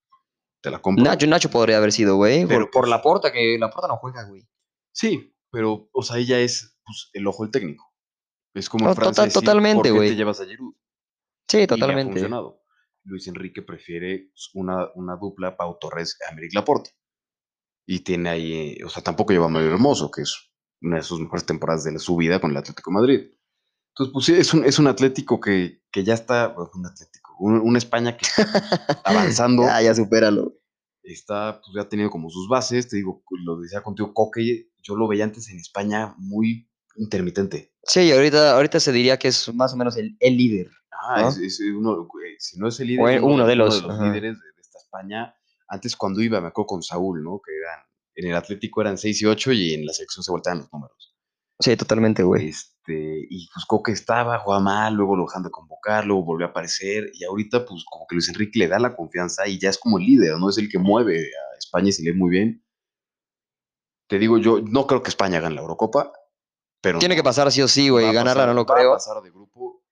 te 0.62 0.70
la 0.70 0.80
compro. 0.80 1.04
Nacho, 1.04 1.26
Nacho 1.26 1.50
podría 1.50 1.78
haber 1.78 1.92
sido, 1.92 2.16
güey. 2.16 2.46
Por, 2.46 2.70
por 2.70 2.82
pues- 2.82 2.90
la 2.90 3.02
porta, 3.02 3.32
que 3.32 3.56
la 3.58 3.70
porta 3.70 3.88
no 3.88 3.96
juega, 3.96 4.24
güey. 4.24 4.46
Sí, 4.92 5.34
pero, 5.50 5.88
o 5.92 6.02
sea, 6.02 6.18
ella 6.18 6.40
es 6.40 6.78
pues, 6.84 7.10
el 7.12 7.26
ojo 7.26 7.44
del 7.44 7.52
técnico. 7.52 7.84
Es 8.54 8.68
como 8.68 8.84
en 8.84 8.88
No, 8.90 8.94
Francia 8.94 9.12
total- 9.24 9.28
decir, 9.28 9.40
totalmente, 9.42 9.76
¿por 9.76 9.84
qué 9.84 9.90
güey. 9.92 10.08
te 10.10 10.16
llevas 10.16 10.40
a 10.40 10.46
Giroud? 10.46 10.74
Sí, 11.48 11.56
Y 11.56 11.60
le 11.60 11.64
ha 11.64 11.66
totalmente. 11.68 12.12
funcionado. 12.12 12.62
Luis 13.04 13.26
Enrique 13.28 13.62
prefiere 13.62 14.32
una, 14.54 14.88
una 14.94 15.16
dupla 15.16 15.56
Pau 15.56 15.78
Torres 15.80 16.18
Améric 16.30 16.52
Laporte. 16.54 16.90
Y 17.86 18.00
tiene 18.00 18.28
ahí, 18.28 18.52
eh, 18.80 18.84
o 18.84 18.88
sea, 18.90 19.02
tampoco 19.02 19.32
lleva 19.32 19.46
a 19.46 19.48
Mario 19.48 19.70
Hermoso, 19.70 20.10
que 20.10 20.22
es 20.22 20.50
una 20.82 20.96
de 20.96 21.02
sus 21.02 21.20
mejores 21.20 21.46
temporadas 21.46 21.84
de 21.84 21.98
su 21.98 22.16
vida 22.16 22.38
con 22.40 22.50
el 22.50 22.56
Atlético 22.58 22.90
de 22.90 22.94
Madrid. 22.94 23.30
Entonces, 23.98 24.12
pues 24.12 24.24
sí, 24.26 24.34
es 24.34 24.54
un, 24.54 24.64
es 24.64 24.78
un 24.78 24.86
Atlético 24.86 25.40
que, 25.40 25.82
que 25.90 26.04
ya 26.04 26.14
está, 26.14 26.48
bueno, 26.48 26.70
un 26.74 26.86
Atlético, 26.86 27.34
un- 27.40 27.60
una 27.60 27.78
España 27.78 28.16
que 28.16 28.26
está 28.26 28.42
avanzando, 29.04 29.64
Ya, 29.64 29.82
ya 29.82 29.94
supéralo. 29.94 30.54
está, 31.02 31.60
pues 31.60 31.72
ya 31.74 31.82
ha 31.82 31.88
tenido 31.88 32.10
como 32.10 32.30
sus 32.30 32.48
bases, 32.48 32.88
te 32.88 32.96
digo, 32.96 33.22
lo 33.44 33.58
decía 33.60 33.82
contigo, 33.82 34.12
Coque, 34.14 34.70
yo 34.82 34.94
lo 34.96 35.08
veía 35.08 35.24
antes 35.24 35.48
en 35.50 35.58
España 35.58 36.14
muy 36.18 36.68
intermitente. 36.96 37.72
Sí, 37.84 38.10
ahorita, 38.12 38.52
ahorita 38.54 38.78
se 38.80 38.92
diría 38.92 39.18
que 39.18 39.28
es 39.28 39.52
más 39.54 39.72
o 39.72 39.76
menos 39.76 39.96
el, 39.96 40.16
el 40.20 40.36
líder. 40.36 40.70
Ah, 40.92 41.22
¿no? 41.22 41.28
es, 41.30 41.38
es 41.38 41.60
uno, 41.60 42.02
eh, 42.24 42.36
si 42.38 42.58
no 42.58 42.68
es 42.68 42.78
el 42.80 42.88
líder, 42.88 43.04
O 43.04 43.08
en- 43.08 43.24
uno 43.24 43.46
de 43.46 43.56
los, 43.56 43.82
uno 43.84 43.94
líderes 44.04 44.38
de, 44.38 44.46
de 44.54 44.60
esta 44.60 44.78
España. 44.78 45.34
Antes 45.68 45.96
cuando 45.96 46.20
iba, 46.22 46.40
me 46.40 46.48
acuerdo 46.48 46.66
con 46.66 46.82
Saúl, 46.82 47.22
¿no? 47.22 47.40
Que 47.44 47.52
eran, 47.56 47.80
en 48.14 48.30
el 48.30 48.36
Atlético 48.36 48.80
eran 48.80 48.96
6 48.98 49.20
y 49.22 49.26
8 49.26 49.52
y 49.52 49.74
en 49.74 49.86
la 49.86 49.92
selección 49.92 50.22
se 50.24 50.30
volteaban 50.30 50.60
los 50.60 50.72
números. 50.72 51.14
Sí, 51.60 51.76
totalmente, 51.76 52.22
güey. 52.22 52.48
Este, 52.48 52.74
y 52.94 53.48
pues 53.52 53.64
Coque 53.66 53.92
estaba, 53.92 54.38
jugaba 54.38 54.62
mal, 54.62 54.94
luego 54.94 55.16
lo 55.16 55.24
dejan 55.24 55.42
de 55.42 55.50
convocar, 55.50 56.04
luego 56.06 56.24
volvió 56.24 56.46
a 56.46 56.50
aparecer 56.50 57.10
y 57.14 57.24
ahorita 57.24 57.64
pues 57.64 57.84
como 57.90 58.06
que 58.06 58.14
Luis 58.16 58.28
Enrique 58.28 58.58
le 58.58 58.68
da 58.68 58.78
la 58.78 58.94
confianza 58.96 59.46
y 59.48 59.58
ya 59.58 59.70
es 59.70 59.78
como 59.78 59.98
el 59.98 60.04
líder, 60.06 60.36
¿no? 60.38 60.48
Es 60.50 60.58
el 60.58 60.68
que 60.68 60.78
mueve 60.78 61.18
a 61.18 61.58
España 61.58 61.88
y 61.88 61.92
se 61.92 62.02
lee 62.02 62.12
muy 62.12 62.30
bien. 62.30 62.64
Te 64.08 64.18
digo, 64.18 64.38
yo 64.38 64.60
no 64.62 64.86
creo 64.86 65.02
que 65.02 65.10
España 65.10 65.40
gane 65.40 65.54
la 65.54 65.60
Eurocopa, 65.60 66.12
pero 66.80 66.98
Tiene 66.98 67.16
que 67.16 67.22
pasar 67.22 67.50
sí 67.52 67.60
o 67.62 67.68
sí, 67.68 67.88
güey. 67.90 68.06
Ganarla 68.06 68.32
pasar- 68.44 68.48
no 68.48 68.54
lo 68.54 68.64
va 68.64 68.74
a 68.74 68.76
creo. 68.78 68.92
pasar 68.92 69.22
de 69.22 69.30
grupo 69.30 69.82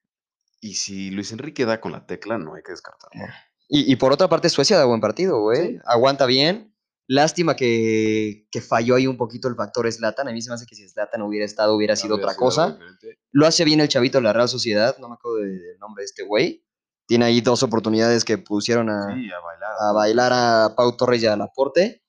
y 0.61 0.75
si 0.75 1.11
Luis 1.11 1.33
Enrique 1.33 1.67
da 1.67 1.81
con 1.81 1.93
la 1.93 2.07
tecla, 2.07 2.39
no 2.39 2.55
hay 2.55 2.63
que 2.63 2.73
descartarlo. 2.73 3.27
Y, 3.69 3.93
y 3.93 3.97
por 3.97 4.13
otra 4.13 4.29
parte, 4.29 4.49
Suecia 4.49 4.79
da 4.79 4.85
buen 4.85 5.01
partido, 5.01 5.41
güey. 5.41 5.73
Sí. 5.75 5.79
Aguanta 5.85 6.25
bien. 6.27 6.73
Lástima 7.09 7.55
que, 7.55 8.49
que 8.51 8.61
falló 8.61 8.97
ahí 8.97 9.07
un 9.07 9.17
poquito 9.17 9.47
el 9.49 9.55
factor 9.55 9.91
Slatan. 9.91 10.29
A 10.29 10.33
mí 10.33 10.43
se 10.43 10.51
me 10.51 10.55
hace 10.57 10.67
que 10.67 10.75
si 10.75 10.89
Slatan 10.89 11.23
hubiera 11.23 11.45
estado, 11.47 11.75
hubiera 11.77 11.95
sido 11.95 12.17
otra 12.17 12.35
cosa. 12.35 12.73
diferente. 12.73 13.19
Lo 13.31 13.47
hace 13.47 13.65
bien 13.65 13.81
el 13.81 13.89
chavito 13.89 14.19
de 14.19 14.23
la 14.25 14.33
Real 14.33 14.49
Sociedad. 14.49 14.97
No 14.99 15.09
me 15.09 15.15
acuerdo 15.15 15.39
de- 15.39 15.51
del 15.59 15.79
nombre 15.79 16.03
de 16.03 16.07
este 16.07 16.25
güey. 16.25 16.65
Tiene 17.07 17.27
ahí 17.27 17.41
dos 17.41 17.63
oportunidades 17.63 18.25
que 18.25 18.39
pusieron 18.39 18.91
a, 18.91 19.15
Sí, 19.15 19.31
a 19.31 19.39
bailar. 19.39 19.71
a 19.79 19.93
bailar 19.93 20.33
a 20.35 20.75
Pau 20.77 20.97
Torres 20.97 21.23
y 21.23 21.27
a 21.27 21.37
Laporte. 21.37 22.03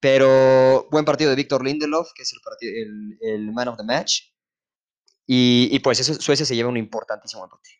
Pero 0.00 0.88
buen 0.90 1.04
partido 1.04 1.30
de 1.30 1.36
Víctor 1.36 1.64
Lindelof, 1.64 2.12
que 2.14 2.22
es 2.22 2.32
el, 2.32 2.40
partido, 2.42 2.72
el, 2.74 3.18
el 3.20 3.52
man 3.52 3.68
of 3.68 3.76
the 3.76 3.84
match. 3.84 4.22
Y, 5.26 5.68
y 5.72 5.78
pues 5.80 6.00
eso, 6.00 6.14
Suecia 6.14 6.46
se 6.46 6.56
lleva 6.56 6.68
un 6.70 6.76
importantísimo 6.76 7.44
empate. 7.44 7.70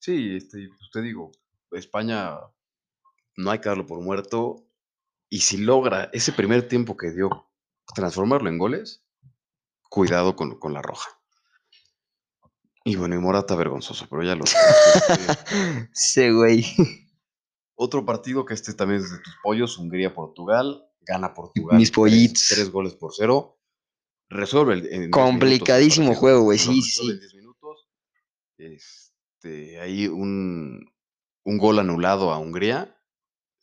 Sí, 0.00 0.36
este, 0.36 0.68
pues 0.68 0.90
te 0.92 1.02
digo, 1.02 1.30
España 1.72 2.38
no 3.36 3.50
hay 3.50 3.58
que 3.60 3.68
darlo 3.68 3.86
por 3.86 4.00
muerto. 4.00 4.64
Y 5.30 5.40
si 5.40 5.58
logra 5.58 6.10
ese 6.12 6.32
primer 6.32 6.68
tiempo 6.68 6.96
que 6.96 7.10
dio 7.10 7.50
transformarlo 7.94 8.48
en 8.48 8.58
goles, 8.58 9.04
cuidado 9.90 10.36
con, 10.36 10.58
con 10.58 10.72
la 10.72 10.82
roja. 10.82 11.10
Y 12.84 12.96
bueno, 12.96 13.16
y 13.16 13.18
Morata 13.18 13.54
vergonzoso, 13.54 14.06
pero 14.08 14.22
ya 14.22 14.34
lo 14.34 14.46
sé. 14.46 14.56
Sí, 15.92 16.30
güey. 16.30 16.64
Otro 17.74 18.04
partido 18.04 18.44
que 18.44 18.54
este 18.54 18.72
también 18.72 19.02
es 19.02 19.10
de 19.10 19.18
tus 19.18 19.36
pollos, 19.42 19.78
Hungría-Portugal. 19.78 20.84
Gana 21.02 21.34
Portugal. 21.34 21.78
Mis 21.78 21.90
pollitos. 21.90 22.48
Tres, 22.48 22.70
goles 22.70 22.94
por 22.94 23.12
cero. 23.14 23.58
Resuelve 24.30 24.74
el, 24.74 24.86
en 24.86 25.00
10 25.00 25.10
Complicadísimo 25.10 26.06
minutos 26.06 26.20
juego, 26.20 26.42
güey, 26.42 26.58
sí, 26.58 26.82
sí, 26.82 27.10
en 27.10 27.20
10 27.20 27.34
minutos. 27.34 27.88
Este, 28.58 29.80
ahí 29.80 30.06
un, 30.06 30.92
un 31.44 31.58
gol 31.58 31.78
anulado 31.78 32.32
a 32.32 32.38
Hungría. 32.38 32.97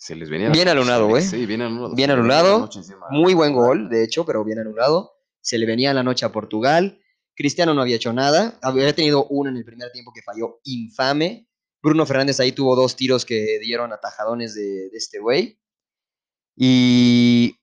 Se 0.06 0.16
les 0.16 0.30
venía. 0.30 0.50
Bien 0.52 0.68
anulado, 0.68 1.08
güey. 1.08 1.24
Sí, 1.24 1.48
bien 1.48 1.64
anulado. 1.64 1.96
Bien 1.96 2.12
anulado. 2.12 2.70
Muy 3.10 3.34
buen 3.34 3.54
gol, 3.54 3.90
de 3.90 4.04
hecho, 4.04 4.24
pero 4.24 4.44
bien 4.44 4.60
anulado. 4.60 5.14
Se 5.42 5.58
le 5.58 5.66
venía 5.66 5.96
la 5.96 6.04
noche 6.04 6.26
a 6.28 6.32
Portugal. 6.32 7.00
Cristiano 7.36 7.74
no 7.74 7.82
había 7.82 7.96
hecho 7.96 8.14
nada. 8.14 8.60
Había 8.62 8.94
tenido 8.94 9.26
uno 9.32 9.50
en 9.50 9.58
el 9.58 9.66
primer 9.66 9.92
tiempo 9.92 10.12
que 10.14 10.22
falló 10.22 10.60
infame. 10.64 11.50
Bruno 11.82 12.06
Fernández 12.06 12.40
ahí 12.40 12.52
tuvo 12.52 12.76
dos 12.76 12.96
tiros 12.96 13.26
que 13.26 13.58
dieron 13.60 13.94
atajadones 13.94 14.54
de, 14.54 14.90
de 14.92 14.98
este 14.98 15.18
güey. 15.18 15.60
Y 16.56 17.58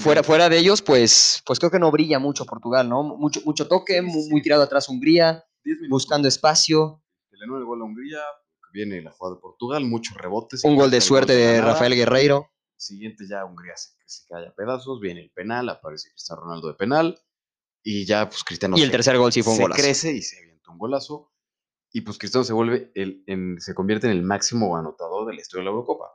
fuera, 0.00 0.22
fuera 0.22 0.50
de 0.50 0.58
ellos, 0.58 0.82
pues, 0.82 1.42
pues 1.46 1.58
creo 1.58 1.70
que 1.70 1.78
no 1.78 1.90
brilla 1.90 2.18
mucho 2.18 2.44
Portugal, 2.44 2.86
¿no? 2.86 3.02
Mucho, 3.02 3.40
mucho 3.46 3.66
toque, 3.66 4.00
Sí, 4.00 4.02
mu- 4.02 4.22
sí. 4.24 4.30
muy 4.30 4.42
tirado 4.42 4.62
atrás 4.62 4.90
Hungría, 4.90 5.42
10 5.64 5.76
minutos. 5.78 5.88
buscando 5.90 6.28
espacio. 6.28 7.02
El 7.30 7.64
gol 7.64 7.80
a 7.80 7.84
Hungría. 7.84 8.18
Viene 8.72 9.02
la 9.02 9.10
jugada 9.12 9.36
de 9.36 9.40
Portugal, 9.42 9.84
muchos 9.84 10.16
rebotes. 10.16 10.64
Un 10.64 10.76
gol 10.76 10.90
de 10.90 11.00
suerte 11.00 11.34
de 11.34 11.52
la 11.56 11.58
nada. 11.60 11.72
Rafael 11.74 11.94
Guerreiro. 11.94 12.48
Siguiente 12.76 13.24
ya 13.28 13.44
Hungría 13.44 13.76
se, 13.76 13.90
se 14.06 14.26
cae 14.28 14.46
a 14.48 14.54
pedazos, 14.54 15.00
viene 15.00 15.20
el 15.20 15.30
penal, 15.30 15.68
aparece 15.68 16.08
Cristiano 16.10 16.42
Ronaldo 16.42 16.68
de 16.68 16.74
penal 16.74 17.20
y 17.84 18.04
ya 18.06 18.28
pues 18.28 18.42
Cristiano 18.42 18.76
Y 18.76 18.82
el 18.82 18.90
tercer 18.90 19.16
gol 19.18 19.32
sí 19.32 19.42
fue 19.42 19.52
un 19.52 19.56
se 19.58 19.62
golazo. 19.62 19.80
crece 19.82 20.12
y 20.12 20.22
se 20.22 20.38
avienta 20.38 20.70
un 20.70 20.78
golazo 20.78 21.32
y 21.92 22.00
pues 22.00 22.18
Cristiano 22.18 22.42
se 22.44 22.52
vuelve 22.52 22.90
el, 22.94 23.22
en- 23.26 23.60
se 23.60 23.74
convierte 23.74 24.06
en 24.08 24.14
el 24.14 24.22
máximo 24.22 24.76
anotador 24.76 25.26
de 25.28 25.34
la 25.34 25.40
historia 25.42 25.60
de 25.60 25.64
la 25.66 25.70
Eurocopa. 25.70 26.06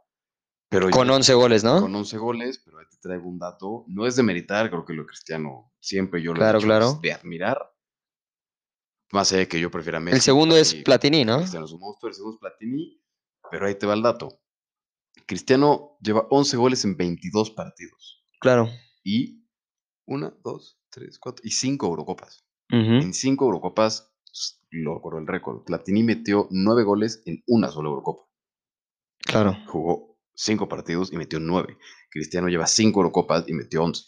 Pero 0.69 0.89
Con 0.89 1.07
yo- 1.07 1.13
11 1.15 1.33
goles, 1.35 1.63
¿no? 1.63 1.79
con 1.79 1.95
11 1.95 2.17
goles, 2.17 2.61
pero 2.65 2.79
ahí 2.79 2.85
te 2.91 2.97
traigo 2.97 3.29
un 3.29 3.39
dato, 3.39 3.85
no 3.87 4.05
es 4.05 4.17
de 4.17 4.23
meritar, 4.23 4.69
creo 4.69 4.83
que 4.83 4.91
lo 4.93 5.03
de 5.03 5.07
Cristiano 5.07 5.71
siempre 5.79 6.21
yo 6.21 6.33
lo 6.33 6.39
Claro, 6.39 6.57
he 6.57 6.61
dicho, 6.61 6.67
claro. 6.67 6.99
de 7.01 7.13
admirar. 7.13 7.71
Más 9.11 9.31
allá 9.31 9.39
de 9.39 9.47
que 9.47 9.59
yo 9.59 9.71
prefiera 9.71 9.99
Messi. 9.99 10.15
El 10.15 10.21
segundo 10.21 10.57
es 10.57 10.75
Platini, 10.75 11.23
¿no? 11.23 11.37
Cristiano 11.37 11.65
es 11.65 11.71
un 11.71 11.79
monstruo, 11.79 12.09
el 12.09 12.15
segundo 12.15 12.35
es 12.35 12.39
Platini, 12.39 13.01
pero 13.49 13.65
ahí 13.65 13.75
te 13.75 13.85
va 13.85 13.93
el 13.93 14.01
dato. 14.01 14.41
Cristiano 15.25 15.97
lleva 16.01 16.27
11 16.29 16.57
goles 16.57 16.85
en 16.85 16.97
22 16.97 17.51
partidos. 17.51 18.23
Claro. 18.39 18.69
Y 19.03 19.45
una, 20.05 20.33
dos, 20.43 20.79
tres, 20.89 21.19
cuatro 21.19 21.41
y 21.45 21.51
cinco 21.51 21.87
Eurocopas. 21.87 22.45
Ujú. 22.71 23.03
En 23.03 23.13
cinco 23.13 23.45
Eurocopas 23.45 24.13
lo 24.69 25.01
corrió 25.01 25.19
el 25.19 25.27
récord. 25.27 25.63
Platini 25.63 26.03
metió 26.03 26.47
nueve 26.51 26.83
goles 26.83 27.23
en 27.25 27.43
una 27.47 27.69
sola 27.69 27.89
Eurocopa. 27.89 28.23
Claro. 29.19 29.57
Jugó 29.67 30.17
cinco 30.33 30.67
partidos 30.67 31.11
y 31.11 31.17
metió 31.17 31.39
nueve. 31.39 31.77
Cristiano 32.09 32.47
lleva 32.47 32.67
cinco 32.67 32.99
Eurocopas 32.99 33.45
y 33.47 33.53
metió 33.53 33.83
11. 33.83 34.03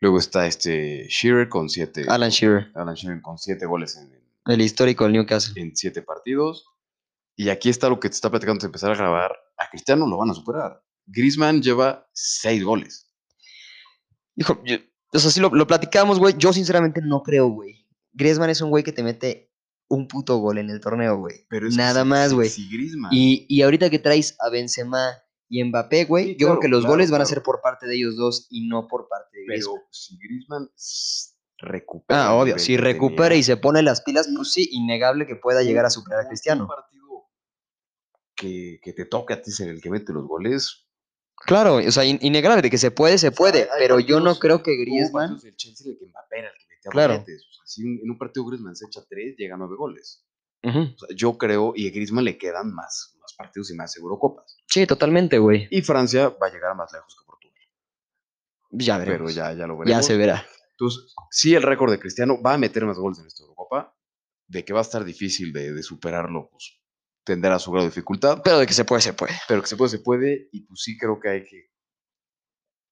Luego 0.00 0.18
está 0.18 0.46
este 0.46 1.06
Shearer 1.08 1.48
con 1.48 1.68
siete. 1.70 2.04
Alan 2.08 2.30
Shearer, 2.30 2.70
Alan 2.74 2.94
Shearer 2.94 3.22
con 3.22 3.38
siete 3.38 3.66
goles 3.66 3.96
en, 3.96 4.12
el 4.46 4.60
histórico 4.60 5.04
del 5.04 5.14
Newcastle. 5.14 5.60
en 5.60 5.74
siete 5.76 6.02
partidos. 6.02 6.66
Y 7.34 7.48
aquí 7.50 7.68
está 7.68 7.88
lo 7.88 8.00
que 8.00 8.08
te 8.08 8.14
está 8.14 8.30
platicando 8.30 8.54
antes 8.54 8.62
de 8.64 8.68
empezar 8.68 8.92
a 8.92 8.96
grabar. 8.96 9.32
A 9.58 9.68
Cristiano 9.70 10.06
lo 10.06 10.16
van 10.18 10.30
a 10.30 10.34
superar. 10.34 10.82
Griezmann 11.06 11.62
lleva 11.62 12.08
seis 12.12 12.62
goles. 12.64 13.10
Hijo, 14.36 14.60
yo- 14.64 14.76
o 15.12 15.18
sea, 15.18 15.30
si 15.30 15.40
lo, 15.40 15.48
lo 15.50 15.66
platicamos, 15.66 16.18
güey. 16.18 16.34
Yo 16.36 16.52
sinceramente 16.52 17.00
no 17.02 17.22
creo, 17.22 17.48
güey. 17.48 17.86
Griezmann 18.12 18.50
es 18.50 18.60
un 18.60 18.70
güey 18.70 18.84
que 18.84 18.92
te 18.92 19.02
mete 19.02 19.52
un 19.88 20.08
puto 20.08 20.38
gol 20.38 20.58
en 20.58 20.68
el 20.70 20.80
torneo, 20.80 21.16
güey. 21.16 21.46
Nada 21.76 22.02
si- 22.02 22.08
más, 22.08 22.34
güey. 22.34 22.48
Si 22.48 22.68
Y, 23.12 23.46
y 23.48 23.62
ahorita 23.62 23.88
que 23.88 23.98
traes 23.98 24.36
a 24.40 24.50
Benzema 24.50 25.10
y 25.48 25.62
Mbappé, 25.64 26.04
güey, 26.04 26.24
Sí, 26.34 26.36
yo 26.38 26.48
creo 26.48 26.60
que 26.60 26.68
los 26.68 26.80
claro, 26.80 26.92
goles 26.94 27.10
van 27.10 27.20
a 27.22 27.26
ser 27.26 27.42
por 27.42 27.60
parte 27.60 27.86
de 27.86 27.94
ellos 27.96 28.16
dos 28.16 28.46
y 28.50 28.66
no 28.68 28.86
por 28.88 29.08
parte 29.08 29.38
de 29.38 29.44
Pero 29.46 29.72
Griezmann. 29.72 29.82
si 29.90 30.18
Griezmann 30.18 30.70
recupera. 31.58 32.26
Ah, 32.26 32.34
obvio. 32.34 32.58
Si 32.58 32.76
recupera 32.76 33.28
tenía, 33.30 33.40
y 33.40 33.42
se 33.44 33.56
pone 33.56 33.82
las 33.82 34.00
pilas, 34.02 34.28
pues 34.34 34.52
sí, 34.52 34.68
innegable 34.72 35.26
que 35.26 35.36
pueda 35.36 35.62
llegar 35.62 35.84
a 35.86 35.90
superar 35.90 36.20
a 36.24 36.28
Cristiano. 36.28 36.62
Un 36.64 36.68
partido 36.68 37.28
que, 38.34 38.78
que 38.82 38.92
te 38.92 39.04
toque 39.06 39.34
a 39.34 39.42
ti 39.42 39.50
ser 39.50 39.68
el 39.68 39.80
que 39.80 39.90
mete 39.90 40.12
los 40.12 40.26
goles. 40.26 40.82
Claro, 41.46 41.76
o 41.76 41.90
sea, 41.90 42.04
in- 42.04 42.18
innegable 42.22 42.62
de 42.62 42.70
que 42.70 42.78
se 42.78 42.90
puede, 42.90 43.18
se 43.18 43.30
puede, 43.30 43.68
pero 43.78 44.00
yo 44.00 44.20
no 44.20 44.38
creo 44.38 44.62
que 44.62 44.76
Griezmann. 44.76 45.28
partidos 45.30 45.42
del 45.44 45.56
Chelsea 45.56 45.86
en 45.86 45.92
el 45.92 45.98
que 45.98 46.06
Mbappé 46.06 46.38
era 46.38 46.48
el 46.48 46.54
que 46.58 46.66
metía 46.74 46.90
Claro. 46.90 47.12
dobletes. 47.14 47.42
O 47.48 47.52
sea, 47.52 47.62
si 47.66 47.82
en 47.82 48.10
un 48.10 48.18
partido 48.18 48.46
Griezmann 48.46 48.74
se 48.76 48.86
echa 48.86 49.04
tres, 49.08 49.36
llega 49.36 49.54
a 49.54 49.58
nueve 49.58 49.76
goles. 49.76 50.24
Ujú. 50.62 50.78
O 50.80 50.98
sea, 50.98 51.08
yo 51.14 51.36
creo, 51.38 51.72
y 51.76 51.86
a 51.88 51.90
Griezmann 51.90 52.24
le 52.24 52.38
quedan 52.38 52.72
más 52.74 53.15
partidos 53.36 53.70
y 53.70 53.74
más 53.74 53.96
Eurocopas. 53.96 54.56
Sí, 54.66 54.86
totalmente, 54.86 55.38
güey. 55.38 55.68
Y 55.70 55.82
Francia 55.82 56.28
va 56.30 56.48
a 56.48 56.50
llegar 56.50 56.74
más 56.74 56.92
lejos 56.92 57.14
que 57.14 57.26
Portugal. 57.26 57.62
Ya 58.70 58.98
veremos. 58.98 59.18
Pero 59.18 59.30
ya, 59.30 59.52
ya 59.52 59.66
lo 59.66 59.74
ya 59.74 59.84
veremos. 59.84 60.06
se 60.06 60.16
verá. 60.16 60.46
Entonces, 60.72 61.14
sí, 61.30 61.54
el 61.54 61.62
récord 61.62 61.90
de 61.90 61.98
Cristiano 61.98 62.40
va 62.42 62.54
a 62.54 62.58
meter 62.58 62.84
más 62.84 62.98
goles 62.98 63.18
en 63.20 63.26
esta 63.26 63.42
Eurocopa. 63.42 63.94
De 64.48 64.64
que 64.64 64.72
va 64.72 64.78
a 64.78 64.82
estar 64.82 65.04
difícil 65.04 65.52
de, 65.52 65.72
de 65.72 65.82
superarlo, 65.82 66.48
pues 66.50 66.80
tendrá 67.24 67.58
su 67.58 67.72
grado 67.72 67.84
de 67.84 67.90
dificultad. 67.90 68.40
Pero 68.44 68.60
de 68.60 68.66
que 68.66 68.72
se 68.72 68.84
puede, 68.84 69.02
se 69.02 69.12
puede. 69.12 69.32
Pero 69.48 69.60
que 69.60 69.66
se 69.66 69.76
puede, 69.76 69.90
se 69.90 69.98
puede. 69.98 70.48
Y 70.52 70.66
pues 70.66 70.80
sí 70.82 70.96
creo 70.96 71.18
que 71.18 71.28
hay 71.28 71.44
que. 71.44 71.70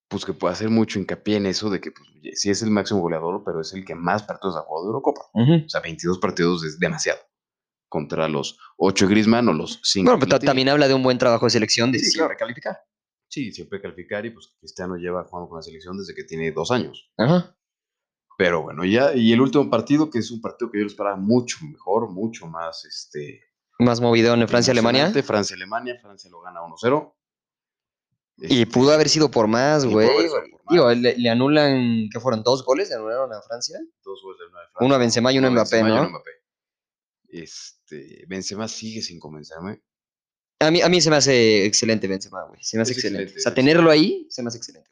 Pues 0.09 0.25
que 0.25 0.35
puede 0.35 0.53
hacer 0.53 0.69
mucho 0.69 0.99
hincapié 0.99 1.37
en 1.37 1.47
eso 1.47 1.71
de 1.71 1.81
que 1.81 1.93
pues, 1.93 2.09
sí 2.35 2.51
es 2.51 2.63
el 2.63 2.71
máximo 2.71 3.01
goleador, 3.01 3.43
pero 3.45 3.61
es 3.61 3.73
el 3.73 3.85
que 3.85 3.95
más 3.95 4.25
partidos 4.25 4.57
ha 4.57 4.61
jugado 4.61 4.85
de 4.85 4.89
Eurocopa. 4.89 5.23
O 5.33 5.69
sea, 5.69 5.81
22 5.81 6.19
partidos 6.19 6.65
es 6.65 6.79
demasiado. 6.79 7.21
Contra 7.95 8.29
los 8.29 8.59
8 8.79 9.07
Griezmann 9.07 9.49
o 9.49 9.53
los 9.53 9.79
5. 9.85 10.05
Bueno, 10.11 10.19
pero 10.19 10.37
ta- 10.41 10.45
también 10.45 10.69
habla 10.69 10.89
de 10.89 10.95
un 10.95 11.05
buen 11.05 11.17
trabajo 11.17 11.47
de 11.47 11.51
selección 11.51 11.93
de 11.93 12.01
Sí, 12.01 12.07
siempre 12.07 12.37
claro. 12.37 12.39
calificar. 12.41 12.79
Sí, 13.29 13.53
siempre 13.53 13.81
calificar 13.81 14.27
y 14.27 14.31
pues 14.31 14.53
Cristiano 14.59 14.97
lleva 14.97 15.23
jugando 15.25 15.49
con 15.49 15.59
la 15.59 15.63
selección 15.63 15.97
desde 15.97 16.13
que 16.13 16.25
tiene 16.25 16.51
dos 16.51 16.73
años. 16.73 17.09
Ajá. 17.17 17.57
Pero 18.37 18.63
bueno, 18.63 18.85
ya, 18.85 19.15
y 19.15 19.33
el 19.33 19.41
último 19.41 19.71
partido, 19.71 20.11
que 20.11 20.19
es 20.19 20.33
un 20.33 20.41
partido 20.41 20.73
que 20.73 20.79
yo 20.79 20.83
lo 20.83 20.89
esperaba 20.91 21.15
mucho 21.15 21.59
mejor, 21.71 22.11
mucho 22.11 22.49
más 22.49 22.85
este. 22.85 23.45
Más 23.79 24.01
movido 24.01 24.35
en 24.35 24.49
Francia-Alemania. 24.49 25.13
Francia-Alemania, 25.23 25.97
Francia 26.03 26.29
lo 26.33 26.41
gana 26.41 26.61
1-0. 26.63 27.15
Y 28.39 28.63
Este, 28.63 28.67
pudo 28.67 28.91
haber 28.93 29.09
sido 29.09 29.31
por 29.31 29.47
más, 29.47 29.85
y 29.85 29.89
güey. 29.89 30.09
pudo 30.09 30.17
haber 30.19 30.31
sido 30.31 30.51
por 30.51 30.65
más. 30.65 30.73
Digo, 30.73 30.91
le, 30.95 31.17
le 31.17 31.31
anulan, 31.31 32.09
¿qué 32.13 32.19
fueron? 32.19 32.43
¿Dos 32.43 32.65
goles? 32.65 32.89
¿Le 32.89 32.97
anularon 32.97 33.33
a 33.33 33.41
Francia? 33.43 33.79
dos 34.05 34.21
goles 34.25 34.41
de 34.41 34.47
Uno 34.47 34.59
a 34.59 34.69
Francia, 34.73 34.99
Benzema 34.99 35.33
y 35.33 35.39
uno 35.39 35.47
a 35.47 35.51
Mbappé, 35.53 35.77
Benzema 35.77 35.89
y 35.89 35.93
¿no? 35.93 35.99
uno 36.01 36.07
a 36.07 36.11
Mbappé. 36.11 36.31
Este, 37.43 38.25
Benzema 38.29 38.69
sigue 38.69 39.03
sin 39.03 39.19
convencerme. 39.19 39.83
A 40.61 40.71
mí, 40.71 40.81
a 40.83 40.89
mí 40.89 41.01
se 41.01 41.11
me 41.11 41.17
hace 41.17 41.67
excelente 41.67 42.07
Benzema, 42.07 42.45
güey. 42.45 42.63
Se 42.63 42.77
me 42.77 42.83
hace 42.83 42.93
Es 42.93 42.99
excelente. 42.99 43.23
excelente, 43.25 43.41
O 43.41 43.43
sea, 43.43 43.51
es 43.51 43.55
tenerlo 43.57 43.91
ahí 43.91 44.27
se 44.31 44.43
me 44.43 44.49
hace 44.49 44.59
excelente. 44.59 44.91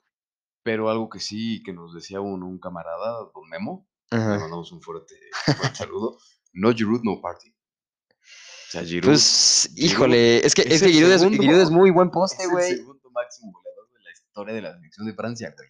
Pero 0.65 0.91
algo 0.91 1.09
que 1.09 1.21
sí, 1.21 1.63
que 1.65 1.73
nos 1.73 1.95
decía 1.95 2.21
un, 2.21 2.43
un 2.43 2.59
camarada, 2.59 3.31
don 3.35 3.49
Memo, 3.49 3.89
le 4.11 4.19
mandamos 4.19 4.71
un 4.73 4.83
fuerte, 4.83 5.15
fuerte 5.45 5.77
saludo. 5.77 6.19
No 6.53 6.73
Giroud, 6.73 7.01
no 7.05 7.21
party. 7.21 7.49
O 7.51 8.71
sea, 8.71 8.85
Giroud 8.85 9.11
Pues, 9.11 9.71
Giroud 9.75 9.91
híjole, 9.91 10.47
es 10.47 10.55
que, 10.55 10.63
es 10.63 10.69
es 10.73 10.81
que 10.81 10.87
el 10.87 10.93
Giroud 10.93 11.13
es, 11.13 11.21
segundo. 11.21 11.43
Giroud 11.43 11.61
es 11.61 11.71
muy 11.71 11.91
buen 11.91 12.09
es 12.13 12.13
poste, 12.13 12.43
el 12.45 12.51
güey. 12.51 12.77
segundo 12.77 13.11
máximo 13.11 13.53
goleador 13.53 13.89
de 13.93 14.01
la 14.03 14.11
historia 14.13 14.55
de 14.55 14.63
la 14.63 14.75
selección 14.75 15.07
de 15.07 15.15
Francia, 15.15 15.55
güey. 15.57 15.69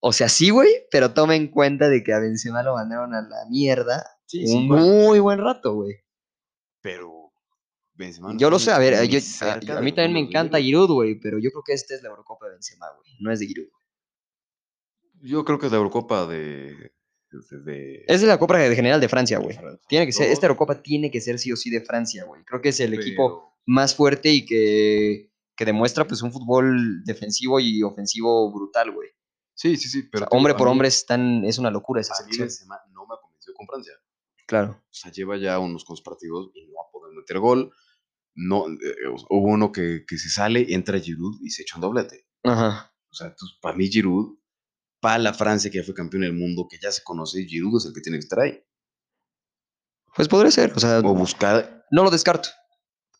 O 0.00 0.12
sea, 0.12 0.28
sí, 0.28 0.50
güey, 0.50 0.68
pero 0.90 1.14
toma 1.14 1.34
en 1.34 1.48
cuenta 1.48 1.88
de 1.88 2.02
que 2.04 2.12
a 2.12 2.18
Benzema 2.18 2.62
lo 2.62 2.74
mandaron 2.74 3.14
a 3.14 3.22
la 3.22 3.46
mierda 3.48 4.04
Sí, 4.42 4.56
un 4.56 4.66
muy 4.68 5.20
buen 5.20 5.38
rato, 5.38 5.74
güey. 5.74 5.94
pero 6.80 7.32
Benzema 7.96 8.32
no 8.32 8.38
Yo 8.38 8.50
lo 8.50 8.58
sé, 8.58 8.72
a 8.72 8.78
ver, 8.78 9.06
yo, 9.08 9.18
a, 9.42 9.52
a 9.78 9.80
mí 9.80 9.92
también 9.92 10.12
me 10.12 10.20
encanta 10.20 10.58
Giroud. 10.58 10.90
Güey, 10.90 11.20
pero 11.20 11.38
yo 11.38 11.50
creo 11.50 11.62
que 11.64 11.72
esta 11.74 11.94
es 11.94 12.02
la 12.02 12.08
Eurocopa 12.08 12.46
de 12.46 12.52
Benzema, 12.54 12.86
güey. 12.96 13.16
No 13.20 13.30
es 13.32 13.38
de 13.38 13.46
Giroud. 13.46 13.68
Yo 15.22 15.44
creo 15.44 15.58
que 15.58 15.66
es 15.66 15.72
la 15.72 15.78
Eurocopa 15.78 16.26
de. 16.26 16.92
de, 17.30 17.58
de- 17.64 18.04
Es 18.08 18.20
de 18.20 18.26
la 18.26 18.38
Copa 18.38 18.58
de 18.58 18.74
General 18.74 19.00
de 19.00 19.08
Francia, 19.08 19.38
güey. 19.38 19.56
Tiene 19.88 20.06
que 20.06 20.12
ser, 20.12 20.30
esta 20.30 20.46
Eurocopa 20.46 20.82
tiene 20.82 21.10
que 21.10 21.20
ser 21.20 21.38
sí 21.38 21.52
o 21.52 21.56
sí 21.56 21.70
de 21.70 21.80
Francia, 21.80 22.24
güey. 22.24 22.42
Creo 22.44 22.60
que 22.60 22.70
es 22.70 22.80
el 22.80 22.94
equipo 22.94 23.54
más 23.66 23.94
fuerte 23.94 24.30
y 24.30 24.44
que, 24.44 25.30
que 25.56 25.64
demuestra 25.64 26.06
pues 26.06 26.20
un 26.22 26.32
fútbol 26.32 27.04
defensivo 27.04 27.60
y 27.60 27.82
ofensivo 27.82 28.52
brutal, 28.52 28.90
güey. 28.90 29.10
Sí, 29.54 29.76
sí, 29.76 29.88
sí. 29.88 30.00
O 30.00 30.08
Pero 30.10 30.26
sea, 30.26 30.36
hombre 30.36 30.54
por 30.54 30.66
mí- 30.66 30.72
hombre 30.72 30.88
es, 30.88 31.06
tan, 31.06 31.44
es 31.44 31.58
una 31.58 31.70
locura 31.70 32.00
esa 32.00 32.14
selección. 32.16 32.48
No 32.92 33.06
me 33.06 33.14
ha 33.14 33.20
convencido 33.22 33.54
con 33.54 33.66
Francia. 33.68 33.92
Claro. 34.46 34.82
O 34.82 34.92
sea, 34.94 35.10
lleva 35.10 35.36
ya 35.36 35.58
unos 35.58 35.84
cuantos 35.84 36.02
partidos 36.02 36.50
y 36.54 36.66
no 36.66 36.74
ha 36.80 36.90
podido 36.92 37.12
meter 37.14 37.38
gol. 37.38 37.72
No, 38.34 38.66
eh, 38.68 39.08
hubo 39.30 39.48
uno 39.48 39.70
que, 39.72 40.04
que 40.06 40.18
se 40.18 40.28
sale, 40.28 40.74
entra 40.74 40.98
Giroud 40.98 41.40
y 41.42 41.50
se 41.50 41.62
echa 41.62 41.76
un 41.76 41.82
doblete. 41.82 42.26
Ajá. 42.42 42.92
O 43.10 43.14
sea, 43.14 43.28
entonces, 43.28 43.56
para 43.62 43.76
mí 43.76 43.86
Giroud, 43.88 44.38
para 45.00 45.18
la 45.18 45.32
Francia 45.34 45.70
que 45.70 45.78
ya 45.78 45.84
fue 45.84 45.94
campeón 45.94 46.22
del 46.22 46.32
mundo, 46.34 46.66
que 46.68 46.78
ya 46.82 46.90
se 46.90 47.02
conoce, 47.04 47.44
Giroud 47.46 47.78
es 47.78 47.86
el 47.86 47.94
que 47.94 48.00
tiene 48.00 48.18
que 48.18 48.24
estar 48.24 48.40
ahí. 48.40 48.60
Pues 50.16 50.28
podría 50.28 50.50
ser, 50.50 50.72
o 50.74 50.80
sea, 50.80 50.98
O 51.00 51.14
buscar 51.14 51.84
no 51.90 52.04
lo 52.04 52.10
descarto. 52.10 52.48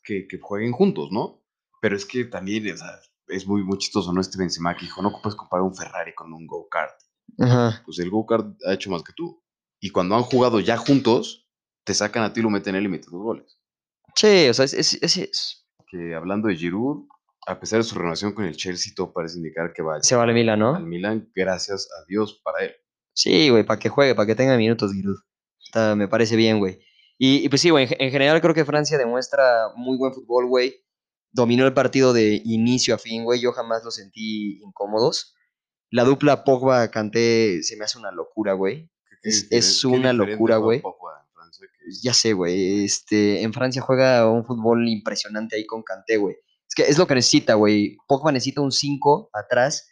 que, 0.02 0.26
que 0.28 0.38
jueguen 0.38 0.72
juntos, 0.72 1.08
¿no? 1.10 1.42
Pero 1.80 1.96
es 1.96 2.06
que 2.06 2.24
también, 2.24 2.72
o 2.72 2.76
sea, 2.76 3.00
es 3.28 3.46
muy, 3.46 3.62
muy 3.64 3.78
chistoso, 3.78 4.12
¿no? 4.12 4.20
Este 4.20 4.38
Benzema 4.38 4.76
que 4.76 4.84
dijo, 4.86 5.02
no 5.02 5.12
puedes 5.22 5.36
comparar 5.36 5.64
un 5.64 5.74
Ferrari 5.76 6.14
con 6.14 6.32
un 6.32 6.46
go-kart. 6.46 6.94
Ajá. 7.38 7.82
Pues 7.84 7.98
el 7.98 8.10
go-kart 8.10 8.56
ha 8.66 8.74
hecho 8.74 8.90
más 8.90 9.02
que 9.02 9.12
tú. 9.14 9.42
Y 9.84 9.90
cuando 9.90 10.14
han 10.16 10.22
jugado 10.22 10.60
ya 10.60 10.78
juntos, 10.78 11.46
te 11.84 11.92
sacan 11.92 12.22
a 12.22 12.32
ti, 12.32 12.40
lo 12.40 12.48
meten 12.48 12.74
él 12.74 12.86
y 12.86 12.88
meten 12.88 13.10
los 13.12 13.20
goles. 13.22 13.58
Sí, 14.16 14.48
o 14.48 14.54
sea, 14.54 14.64
es, 14.64 14.72
es- 14.72 14.94
es- 15.02 15.16
es- 15.18 15.66
Que 15.86 16.14
hablando 16.14 16.48
de 16.48 16.56
Giroud, 16.56 17.06
a 17.46 17.60
pesar 17.60 17.80
de 17.80 17.82
su 17.84 17.94
renovación 17.94 18.32
con 18.32 18.46
el 18.46 18.56
Chelsea, 18.56 18.94
todo 18.96 19.12
parece 19.12 19.36
indicar 19.36 19.74
que 19.74 19.82
va 19.82 20.02
se 20.02 20.16
Mila, 20.16 20.54
al 20.54 20.58
¿no? 20.58 20.80
Milan, 20.80 21.30
gracias 21.34 21.86
a 22.00 22.04
Dios 22.08 22.40
para 22.42 22.64
él. 22.64 22.72
Sí, 23.12 23.50
güey, 23.50 23.62
para 23.64 23.78
que 23.78 23.90
juegue, 23.90 24.14
para 24.14 24.26
que 24.26 24.34
tenga 24.34 24.56
minutos, 24.56 24.90
Giroud. 24.94 25.18
Está- 25.62 25.94
me 25.94 26.08
parece 26.08 26.34
bien, 26.36 26.58
güey. 26.60 26.78
Y, 27.18 27.44
y 27.44 27.48
pues 27.50 27.60
sí, 27.60 27.68
güey, 27.68 27.84
en, 27.84 27.88
ge- 27.90 27.96
en 28.00 28.10
general 28.10 28.40
creo 28.40 28.54
que 28.54 28.64
Francia 28.64 28.96
demuestra 28.96 29.68
muy 29.76 29.98
buen 29.98 30.14
fútbol, 30.14 30.46
güey. 30.46 30.82
Dominó 31.30 31.66
el 31.66 31.74
partido 31.74 32.14
de 32.14 32.40
inicio 32.46 32.94
a 32.94 32.98
fin, 32.98 33.22
güey. 33.24 33.38
Yo 33.42 33.52
jamás 33.52 33.84
los 33.84 33.96
sentí 33.96 34.62
incómodos. 34.62 35.34
La 35.90 36.04
dupla 36.04 36.42
Pogba-Kanté 36.42 37.62
se 37.62 37.76
me 37.76 37.84
hace 37.84 37.98
una 37.98 38.10
locura, 38.12 38.54
güey. 38.54 38.90
Es- 39.24 39.46
es 39.50 39.84
una 39.84 40.12
locura, 40.12 40.56
güey. 40.58 40.80
Ya 42.02 42.14
sé, 42.14 42.32
güey. 42.32 42.84
Este, 42.84 43.42
en 43.42 43.52
Francia 43.52 43.82
juega 43.82 44.30
un 44.30 44.44
fútbol 44.44 44.88
impresionante 44.88 45.56
ahí 45.56 45.66
con 45.66 45.82
Kanté, 45.82 46.16
güey. 46.16 46.36
Es 46.68 46.74
que 46.74 46.82
es 46.82 46.98
lo 46.98 47.06
que 47.06 47.14
necesita, 47.14 47.54
güey. 47.54 47.96
Pogba 48.08 48.32
necesita 48.32 48.60
un 48.60 48.72
5 48.72 49.30
atrás 49.32 49.88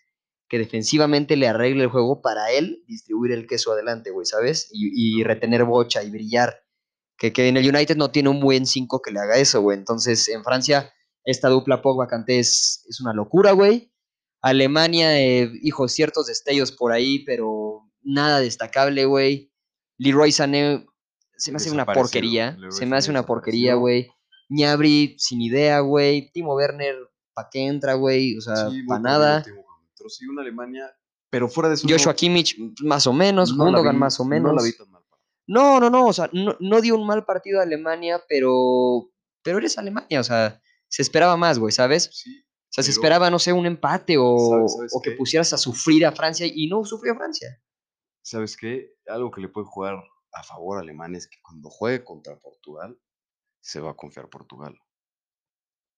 que 0.49 0.59
defensivamente 0.59 1.37
le 1.37 1.49
arregle 1.49 1.85
el 1.85 1.91
juego 1.91 2.21
para 2.23 2.51
él 2.51 2.83
distribuir 2.87 3.33
el 3.33 3.47
queso 3.47 3.73
adelante, 3.73 4.11
güey, 4.11 4.27
¿sabes? 4.27 4.69
Y, 4.73 5.19
y 5.21 5.23
retener 5.25 5.65
bocha 5.65 6.03
y 6.03 6.11
brillar. 6.11 6.57
Que, 7.19 7.33
que 7.33 7.49
en 7.49 7.57
el 7.57 7.69
United 7.75 7.97
no 7.97 8.11
tiene 8.11 8.29
un 8.31 8.41
buen 8.41 8.67
5 8.67 9.01
que 9.03 9.13
le 9.13 9.21
haga 9.21 9.37
eso, 9.37 9.61
güey. 9.63 9.79
Entonces, 9.79 10.29
en 10.29 10.43
Francia, 10.45 10.93
esta 11.25 11.49
dupla 11.49 11.81
Pogba-Kanté 11.83 12.39
es, 12.39 12.85
es 12.89 13.01
una 13.01 13.13
locura, 13.15 13.53
güey. 13.53 13.93
Alemania, 14.43 15.21
eh, 15.21 15.51
hijo, 15.63 15.87
ciertos 15.89 16.27
destellos 16.27 16.73
por 16.73 16.91
ahí, 16.93 17.21
pero 17.25 17.62
nada 18.03 18.41
destacable, 18.41 19.05
güey. 19.05 19.51
Leroy 19.99 20.33
Sané 20.33 20.87
se 21.37 21.51
me 21.53 21.57
hace 21.57 21.71
una 21.71 21.87
porquería. 21.87 22.53
Leroy 22.53 22.73
Se 22.73 22.87
me 22.87 22.97
hace 22.97 23.11
una 23.11 23.25
porquería, 23.27 23.75
güey. 23.75 24.11
Ñabri, 24.49 25.17
sin 25.19 25.41
idea, 25.41 25.81
güey. 25.81 26.31
Timo 26.33 26.55
Werner, 26.55 26.97
¿pa' 27.35 27.49
qué 27.51 27.67
entra, 27.67 27.95
güey? 27.95 28.37
O 28.37 28.41
sea, 28.41 28.69
Sí, 28.71 28.83
pa' 28.85 28.99
nada. 28.99 29.45
Sí, 30.09 30.27
una 30.27 30.43
Alemania, 30.43 30.91
pero 31.31 31.49
fuera 31.49 31.69
de 31.69 31.77
eso. 31.77 31.87
Joshua 31.89 32.13
no- 32.13 32.17
Kimmich, 32.17 32.57
más 32.83 33.07
o 33.07 33.13
menos. 33.13 33.51
no 33.57 33.65
la 33.65 33.71
Gundogan, 33.71 33.95
vi- 33.95 34.01
más 34.01 34.19
o 34.21 34.25
No 34.25 34.31
menos. 34.31 34.55
la 34.57 34.63
vi 34.63 34.73
tan 34.77 34.91
mal. 34.91 35.03
No, 35.47 35.79
no, 35.81 35.91
no, 35.91 36.07
o 36.07 36.13
sea, 36.13 36.29
no, 36.33 36.57
no 36.61 36.81
dio 36.81 36.97
un 36.97 37.07
mal 37.07 37.25
partido 37.25 37.61
a 37.61 37.63
Alemania, 37.63 38.21
pero, 38.29 39.09
pero 39.43 39.59
eres 39.59 39.77
Alemania, 39.79 40.21
o 40.21 40.25
sea, 40.25 40.61
se 40.89 41.03
esperaba 41.03 41.37
más, 41.37 41.59
güey, 41.59 41.73
¿sabes? 41.73 42.11
Sí, 42.13 42.45
sea, 42.69 42.83
se 42.83 42.91
Pero- 42.91 43.01
esperaba, 43.01 43.31
no 43.31 43.39
sé, 43.39 43.53
un 43.53 43.67
empate 43.67 44.17
o, 44.19 44.51
¿Sabes- 44.51 44.73
sabes 44.75 44.93
o 44.95 45.01
que 45.03 45.11
pusieras 45.13 45.53
a 45.53 45.59
sufrir 45.59 46.05
a 46.07 46.13
Francia 46.13 46.47
y 46.53 46.67
no 46.69 46.85
sufrió 46.85 47.15
Francia. 47.17 47.61
¿Sabes 48.23 48.57
qué? 48.57 48.95
Algo 49.07 49.31
que 49.31 49.41
le 49.41 49.49
puede 49.49 49.67
jugar 49.67 50.03
a 50.33 50.43
favor 50.43 50.79
a 50.79 50.81
Alemania 50.81 51.19
es 51.19 51.29
que 51.29 51.41
cuando 51.43 51.69
juegue 51.71 52.05
contra 52.05 52.39
Portugal, 52.39 52.99
se 53.61 53.81
va 53.81 53.91
a 53.91 53.95
confiar 53.97 54.29
Portugal. 54.29 54.79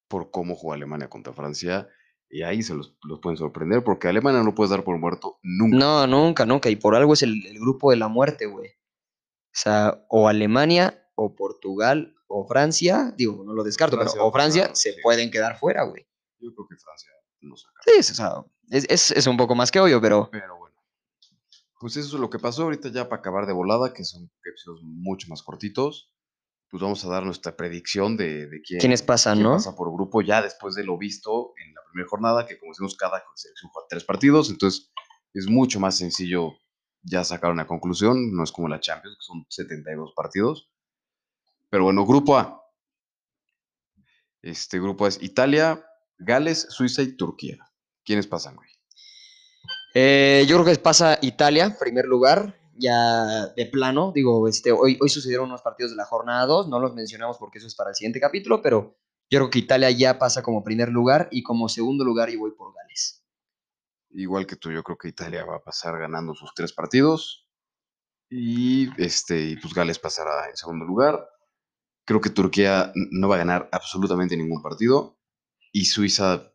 Por 0.09 0.31
cómo 0.31 0.55
juega 0.55 0.77
Alemania 0.77 1.09
contra 1.09 1.33
Francia. 1.33 1.89
Y 2.29 2.43
ahí 2.43 2.63
se 2.63 2.75
los, 2.75 2.97
los 3.05 3.21
pueden 3.21 3.37
sorprender, 3.37 3.85
porque 3.85 4.07
a 4.07 4.11
Alemania 4.11 4.43
no 4.43 4.55
puedes 4.55 4.71
dar 4.71 4.83
por 4.83 4.99
muerto 4.99 5.39
nunca. 5.43 5.77
No, 5.77 6.07
nunca, 6.07 6.47
nunca. 6.47 6.69
Y 6.71 6.77
por 6.77 6.95
algo 6.97 7.13
es 7.13 7.23
el, 7.23 7.47
el 7.47 7.59
grupo 7.61 7.91
de 7.91 7.97
la 7.97 8.09
muerte, 8.09 8.47
güey. 8.47 8.69
O 8.71 9.57
sea, 9.57 10.05
o 10.09 10.27
Alemania, 10.27 11.07
o 11.15 11.37
Portugal, 11.37 12.17
o 12.27 12.47
Francia. 12.49 13.13
Digo, 13.17 13.45
no 13.45 13.53
lo 13.53 13.63
descarto, 13.63 13.97
Francia 13.97 14.15
pero 14.17 14.27
o 14.27 14.33
Francia 14.33 14.75
se 14.75 14.93
sí. 14.95 15.01
pueden 15.03 15.31
quedar 15.31 15.59
fuera, 15.59 15.85
güey. 15.85 16.07
Yo 16.41 16.53
creo 16.55 16.67
que 16.67 16.77
Francia 16.77 17.11
no 17.41 17.57
saca. 17.57 17.81
Sí, 17.85 17.93
es, 17.99 18.11
o 18.11 18.15
sea, 18.15 18.45
es, 18.71 18.87
es- 18.89 19.11
es 19.13 19.27
un 19.27 19.37
poco 19.37 19.55
más 19.55 19.71
que 19.71 19.79
obvio, 19.81 20.01
pero 20.01 20.29
Pero. 20.33 20.59
Pues 21.85 21.99
eso 21.99 22.17
es 22.17 22.21
lo 22.23 22.31
que 22.31 22.39
pasó 22.39 22.63
ahorita 22.63 22.89
ya 22.89 23.11
para 23.11 23.21
acabar 23.21 23.45
de 23.45 23.53
volada, 23.53 23.93
que 23.93 24.05
son 24.05 24.31
episodios 24.43 24.83
mucho 24.85 25.29
más 25.29 25.43
cortitos. 25.43 26.11
Pues 26.71 26.83
vamos 26.83 27.05
a 27.05 27.11
dar 27.11 27.27
nuestra 27.27 27.59
predicción 27.59 28.17
de, 28.17 28.47
de 28.47 28.63
quién, 28.63 28.81
¿quiénes 28.81 29.03
pasan, 29.03 29.35
quién 29.35 29.49
no? 29.49 29.53
pasa 29.53 29.77
por 29.77 29.93
grupo 29.93 30.23
ya 30.23 30.41
después 30.41 30.77
de 30.77 30.83
lo 30.83 30.97
visto 30.97 31.53
en 31.63 31.75
la 31.75 31.83
primera 31.85 32.09
jornada, 32.09 32.47
que 32.47 32.59
como 32.59 32.73
decimos, 32.73 32.97
cada 32.97 33.23
selección 33.35 33.71
juega 33.71 33.87
tres 33.91 34.03
partidos, 34.03 34.49
entonces 34.49 34.91
es 35.35 35.47
mucho 35.47 35.79
más 35.79 35.99
sencillo 35.99 36.55
ya 37.03 37.23
sacar 37.23 37.51
una 37.51 37.67
conclusión, 37.67 38.35
no 38.35 38.45
es 38.45 38.51
como 38.51 38.69
la 38.69 38.81
Champions, 38.81 39.19
que 39.19 39.23
son 39.23 39.45
72 39.51 40.15
partidos. 40.17 40.71
Pero 41.69 41.85
bueno, 41.85 42.07
grupo 42.07 42.39
A. 42.39 42.63
Este 44.41 44.81
grupo 44.81 45.07
es 45.07 45.23
Italia, 45.23 45.85
Gales, 46.17 46.67
Suiza 46.71 47.03
y 47.03 47.15
Turquía. 47.15 47.59
¿Quiénes 48.07 48.27
pasan, 48.27 48.57
güey? 48.57 48.71
Eh, 49.95 50.45
yo 50.49 50.57
creo 50.57 50.67
que 50.67 50.81
pasa 50.81 51.19
Italia, 51.23 51.77
primer 51.79 52.07
lugar, 52.07 52.59
ya 52.77 53.47
de 53.55 53.67
plano. 53.67 54.13
Digo, 54.13 54.49
este, 54.49 54.73
hoy, 54.73 54.99
hoy 55.01 55.09
sucedieron 55.09 55.47
unos 55.47 55.63
partidos 55.63 55.93
de 55.93 55.97
la 55.97 56.05
jornada 56.05 56.47
2, 56.47 56.69
no 56.69 56.81
los 56.81 56.95
mencionamos 56.95 57.39
porque 57.39 57.59
eso 57.59 57.69
es 57.69 57.75
para 57.75 57.91
el 57.91 57.97
siguiente 57.97 58.21
capítulo, 58.21 58.61
pero 58.61 58.97
yo 59.31 59.39
creo 59.39 59.51
que 59.51 59.61
Italia 59.61 59.91
ya 59.91 60.19
pasa 60.19 60.43
como 60.43 60.65
primer 60.65 60.91
lugar 60.91 61.29
y 61.31 61.43
como 61.43 61.69
segundo 61.69 62.05
lugar 62.05 62.31
yo 62.31 62.41
voy 62.41 62.53
por 62.53 62.75
Gales. 62.75 63.25
Igual 64.11 64.47
que 64.47 64.57
tú, 64.57 64.71
yo 64.71 64.83
creo 64.83 64.99
que 64.99 65.09
Italia 65.09 65.45
va 65.45 65.57
a 65.57 65.63
pasar 65.63 65.99
ganando 65.99 66.35
sus 66.35 66.53
tres 66.55 66.73
partidos. 66.73 67.49
Y 68.31 68.89
este, 69.01 69.41
y 69.41 69.57
pues 69.57 69.75
Gales 69.75 69.99
pasará 69.99 70.49
en 70.49 70.57
segundo 70.57 70.85
lugar. 70.85 71.29
Creo 72.05 72.21
que 72.21 72.31
Turquía 72.31 72.93
no 72.95 73.29
va 73.29 73.37
a 73.37 73.39
ganar 73.39 73.69
absolutamente 73.73 74.37
ningún 74.37 74.63
partido. 74.63 75.19
Y 75.73 75.87
Suiza. 75.87 76.54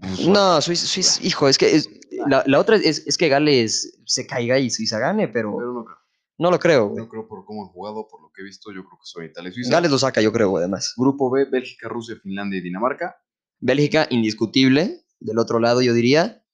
Pues, 0.00 0.26
No, 0.28 0.60
Suiza, 0.60 0.86
Suiza- 0.86 1.20
hijo, 1.24 1.48
es 1.48 1.58
que 1.58 1.74
es- 1.76 1.88
la, 2.26 2.42
la 2.46 2.58
otra 2.58 2.76
es, 2.76 3.06
es 3.06 3.16
que 3.18 3.28
Gales 3.28 3.98
se 4.04 4.26
caiga 4.26 4.58
y 4.58 4.70
Suiza 4.70 4.98
gane, 4.98 5.28
pero 5.28 5.54
Pero 5.56 5.72
no 5.72 5.84
creo. 5.84 5.96
no 6.38 6.50
lo 6.50 6.58
creo. 6.58 6.92
No 6.96 7.08
creo 7.08 7.28
por 7.28 7.44
cómo 7.44 7.64
han 7.64 7.70
jugado, 7.70 8.08
por 8.08 8.22
lo 8.22 8.30
que 8.32 8.42
he 8.42 8.44
visto, 8.44 8.70
yo 8.72 8.84
creo 8.84 8.98
que 8.98 9.04
son 9.04 9.24
Italia 9.24 9.50
y 9.50 9.52
Suiza. 9.54 9.70
Gales 9.70 9.90
lo 9.90 9.98
saca, 9.98 10.20
yo 10.20 10.32
creo, 10.32 10.56
además. 10.56 10.94
Grupo 10.96 11.30
B, 11.30 11.44
Bélgica, 11.50 11.88
Rusia, 11.88 12.16
Finlandia 12.22 12.58
y 12.58 12.62
Dinamarca. 12.62 13.16
Bélgica, 13.60 14.06
indiscutible. 14.10 15.04
Del 15.20 15.38
otro 15.38 15.58
lado, 15.60 15.82
yo 15.82 15.92
diría. 15.94 16.44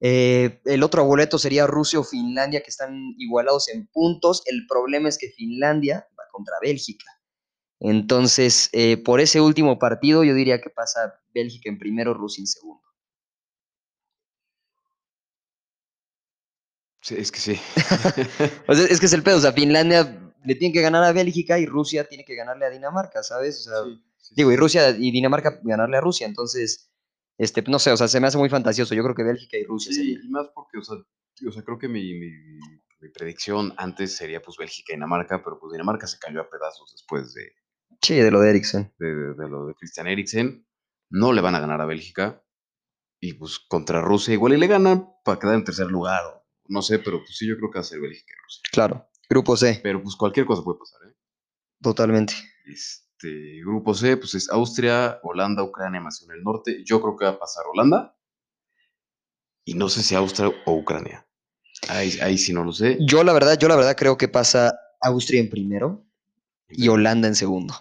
Eh, 0.00 0.60
el 0.66 0.82
otro 0.82 1.04
boleto 1.04 1.38
sería 1.38 1.66
Rusia 1.66 1.98
o 1.98 2.04
Finlandia, 2.04 2.60
que 2.62 2.70
están 2.70 2.94
igualados 3.18 3.68
en 3.68 3.86
puntos. 3.88 4.42
El 4.46 4.66
problema 4.68 5.08
es 5.08 5.18
que 5.18 5.30
Finlandia 5.30 6.06
va 6.18 6.24
contra 6.30 6.54
Bélgica. 6.60 7.06
Entonces, 7.80 8.68
eh, 8.72 8.96
por 8.96 9.20
ese 9.20 9.40
último 9.40 9.78
partido, 9.78 10.24
yo 10.24 10.34
diría 10.34 10.60
que 10.60 10.70
pasa 10.70 11.20
Bélgica 11.34 11.68
en 11.68 11.78
primero, 11.78 12.14
Rusia 12.14 12.42
en 12.42 12.46
segundo. 12.46 12.82
Sí, 17.02 17.16
es 17.18 17.30
que 17.30 17.38
sí. 17.40 17.60
O 18.68 18.74
sea, 18.74 18.86
es 18.86 19.00
que 19.00 19.06
es 19.06 19.12
el 19.12 19.22
pedo. 19.22 19.36
O 19.38 19.40
sea, 19.40 19.52
Finlandia 19.52 20.32
le 20.44 20.54
tiene 20.54 20.72
que 20.72 20.80
ganar 20.82 21.04
a 21.04 21.12
Bélgica 21.12 21.58
y 21.58 21.66
Rusia 21.66 22.04
tiene 22.08 22.24
que 22.24 22.34
ganarle 22.34 22.66
a 22.66 22.70
Dinamarca, 22.70 23.22
¿sabes? 23.22 23.60
O 23.60 23.70
sea, 23.70 23.78
Sí, 23.82 24.02
sí, 24.18 24.34
digo, 24.36 24.52
y. 24.52 24.56
Rusia 24.56 24.90
y 24.90 25.10
Dinamarca 25.10 25.60
ganarle 25.62 25.96
a 25.98 26.00
Rusia. 26.00 26.26
Entonces, 26.26 26.90
este, 27.38 27.62
no 27.62 27.78
sé, 27.78 27.90
o 27.92 27.96
sea, 27.96 28.08
se 28.08 28.20
me 28.20 28.26
hace 28.26 28.38
muy 28.38 28.48
fantasioso. 28.48 28.94
Yo 28.94 29.02
creo 29.02 29.14
que 29.14 29.22
Bélgica 29.24 29.56
y 29.58 29.64
Rusia 29.64 29.92
Sí, 29.92 29.98
sería. 29.98 30.18
y 30.22 30.28
más 30.28 30.48
porque, 30.54 30.78
o 30.78 30.82
sea, 30.84 30.96
o 31.48 31.52
sea 31.52 31.62
creo 31.62 31.78
que 31.78 31.88
mi, 31.88 32.14
mi, 32.14 32.30
mi 33.00 33.08
predicción 33.10 33.74
antes 33.76 34.16
sería 34.16 34.40
pues 34.42 34.56
Bélgica 34.56 34.92
y 34.92 34.96
Dinamarca, 34.96 35.42
pero 35.44 35.58
pues 35.58 35.72
Dinamarca 35.72 36.06
se 36.06 36.18
cayó 36.18 36.40
a 36.40 36.48
pedazos 36.50 36.92
después 36.92 37.34
de, 37.34 37.52
Sí, 38.02 38.14
de 38.16 38.30
lo 38.30 38.40
de 38.40 38.50
Eriksen. 38.50 38.92
de, 38.98 39.06
de- 39.14 39.34
de 39.34 39.48
lo 39.48 39.66
de 39.66 39.74
Christian 39.74 40.06
Eriksen. 40.06 40.66
No 41.10 41.32
le 41.32 41.40
van 41.40 41.54
a 41.54 41.60
ganar 41.60 41.80
a 41.80 41.86
Bélgica. 41.86 42.42
Y 43.20 43.34
pues 43.34 43.58
contra 43.58 44.00
Rusia 44.02 44.34
igual 44.34 44.52
y 44.54 44.58
le 44.58 44.66
ganan 44.66 45.08
para 45.24 45.38
quedar 45.38 45.54
en 45.54 45.64
tercer 45.64 45.86
lugar. 45.86 46.22
no 46.68 46.82
sé, 46.82 46.98
pero 46.98 47.18
pues 47.18 47.36
sí, 47.36 47.46
yo 47.46 47.56
creo 47.56 47.70
que 47.70 47.78
va 47.78 47.80
a 47.80 47.84
ser 47.84 48.00
Bélgica 48.00 48.32
y 48.32 48.42
Rusia. 48.42 48.62
Claro. 48.72 49.08
Grupo 49.28 49.56
C, 49.56 49.80
Pero 49.82 50.02
pues 50.02 50.16
cualquier 50.16 50.44
cosa 50.46 50.62
puede 50.62 50.78
pasar, 50.78 51.00
¿eh? 51.08 51.14
totalmente. 51.80 52.34
Este, 52.66 53.60
grupo 53.64 53.94
C, 53.94 54.16
pues 54.18 54.34
es 54.34 54.50
Austria, 54.50 55.18
Holanda, 55.22 55.62
Ucrania, 55.62 56.00
Macedonia 56.00 56.34
del 56.36 56.44
Norte. 56.44 56.82
Yo 56.84 57.00
creo 57.00 57.16
que 57.16 57.24
va 57.24 57.30
a 57.32 57.38
pasar 57.38 57.64
Holanda. 57.72 58.16
Y 59.64 59.74
no 59.74 59.88
sé 59.88 60.02
si 60.02 60.14
Austria 60.14 60.50
o 60.66 60.72
Ucrania. 60.74 61.26
Ahí, 61.88 62.18
ahí 62.22 62.36
sí 62.38 62.52
no 62.52 62.64
lo 62.64 62.72
sé. 62.72 62.98
Yo 63.00 63.24
la 63.24 63.32
verdad, 63.32 63.58
yo 63.58 63.68
la 63.68 63.76
verdad 63.76 63.96
creo 63.96 64.16
que 64.18 64.28
pasa 64.28 64.72
Austria 65.00 65.40
en 65.40 65.48
primero 65.50 66.03
y 66.76 66.88
Holanda 66.88 67.28
en 67.28 67.34
segundo. 67.34 67.74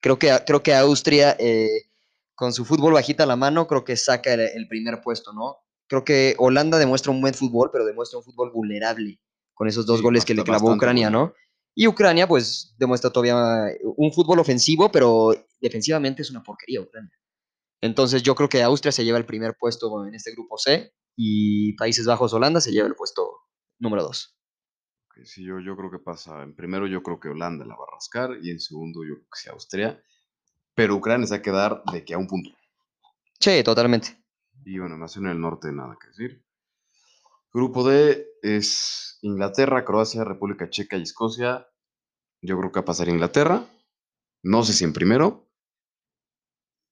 Creo 0.00 0.18
que, 0.18 0.36
creo 0.46 0.62
que 0.62 0.74
Austria, 0.74 1.36
eh, 1.38 1.90
con 2.34 2.52
su 2.52 2.64
fútbol 2.64 2.94
bajita 2.94 3.24
a 3.24 3.26
la 3.26 3.36
mano, 3.36 3.66
creo 3.66 3.84
que 3.84 3.96
saca 3.96 4.34
el, 4.34 4.68
primer 4.68 5.00
puesto, 5.00 5.32
¿no? 5.32 5.58
Creo 5.88 6.04
que 6.04 6.34
Holanda 6.38 6.78
demuestra 6.78 7.12
un 7.12 7.20
buen 7.20 7.34
fútbol, 7.34 7.70
pero 7.72 7.84
demuestra 7.84 8.18
un 8.18 8.24
fútbol 8.24 8.50
vulnerable 8.52 9.20
con 9.54 9.68
esos 9.68 9.86
dos 9.86 10.02
goles 10.02 10.24
que 10.24 10.34
le 10.34 10.44
clavó 10.44 10.72
Ucrania, 10.72 11.10
¿no? 11.10 11.32
Y 11.74 11.86
Ucrania, 11.86 12.26
pues, 12.26 12.74
demuestra 12.78 13.10
todavía 13.10 13.36
un 13.82 14.12
fútbol 14.12 14.38
ofensivo, 14.38 14.90
pero 14.90 15.34
defensivamente 15.60 16.22
es 16.22 16.30
una 16.30 16.42
porquería 16.42 16.80
Ucrania. 16.80 17.12
Entonces 17.80 18.22
yo 18.22 18.34
creo 18.34 18.48
que 18.48 18.62
Austria 18.62 18.92
se 18.92 19.04
lleva 19.04 19.18
el 19.18 19.26
primer 19.26 19.56
puesto 19.58 20.06
en 20.06 20.14
este 20.14 20.32
grupo 20.32 20.56
C 20.58 20.92
y 21.16 21.74
Países 21.74 22.06
Bajos 22.06 22.32
Holanda 22.32 22.60
se 22.60 22.72
lleva 22.72 22.88
el 22.88 22.94
puesto 22.94 23.30
número 23.78 24.02
dos. 24.02 24.36
Sí, 25.24 25.44
yo, 25.44 25.60
yo 25.60 25.76
creo 25.76 25.90
que 25.90 25.98
pasa. 25.98 26.42
En 26.42 26.54
primero, 26.54 26.86
yo 26.86 27.02
creo 27.02 27.18
que 27.18 27.28
Holanda 27.28 27.64
la 27.64 27.74
va 27.74 27.84
a 27.88 27.94
rascar. 27.94 28.38
Y 28.42 28.50
en 28.50 28.60
segundo, 28.60 29.02
yo 29.04 29.14
creo 29.14 29.28
que 29.32 29.38
sí 29.38 29.48
Austria. 29.48 30.02
Pero 30.74 30.96
Ucrania 30.96 31.26
se 31.26 31.34
va 31.34 31.38
a 31.38 31.42
quedar 31.42 31.82
de 31.90 32.04
que 32.04 32.14
a 32.14 32.18
un 32.18 32.26
punto. 32.26 32.50
Sí, 33.40 33.62
totalmente. 33.62 34.16
Y 34.64 34.78
bueno, 34.78 34.98
más 34.98 35.16
en 35.16 35.26
el 35.26 35.40
norte, 35.40 35.72
nada 35.72 35.96
que 36.00 36.08
decir. 36.08 36.44
Grupo 37.52 37.88
D 37.88 38.26
es 38.42 39.18
Inglaterra, 39.22 39.84
Croacia, 39.84 40.24
República 40.24 40.68
Checa 40.68 40.96
y 40.96 41.02
Escocia. 41.02 41.66
Yo 42.42 42.58
creo 42.58 42.70
que 42.70 42.80
va 42.80 42.82
a 42.82 42.86
pasar 42.86 43.08
Inglaterra. 43.08 43.64
No 44.42 44.62
sé 44.64 44.74
si 44.74 44.84
en 44.84 44.92
primero. 44.92 45.48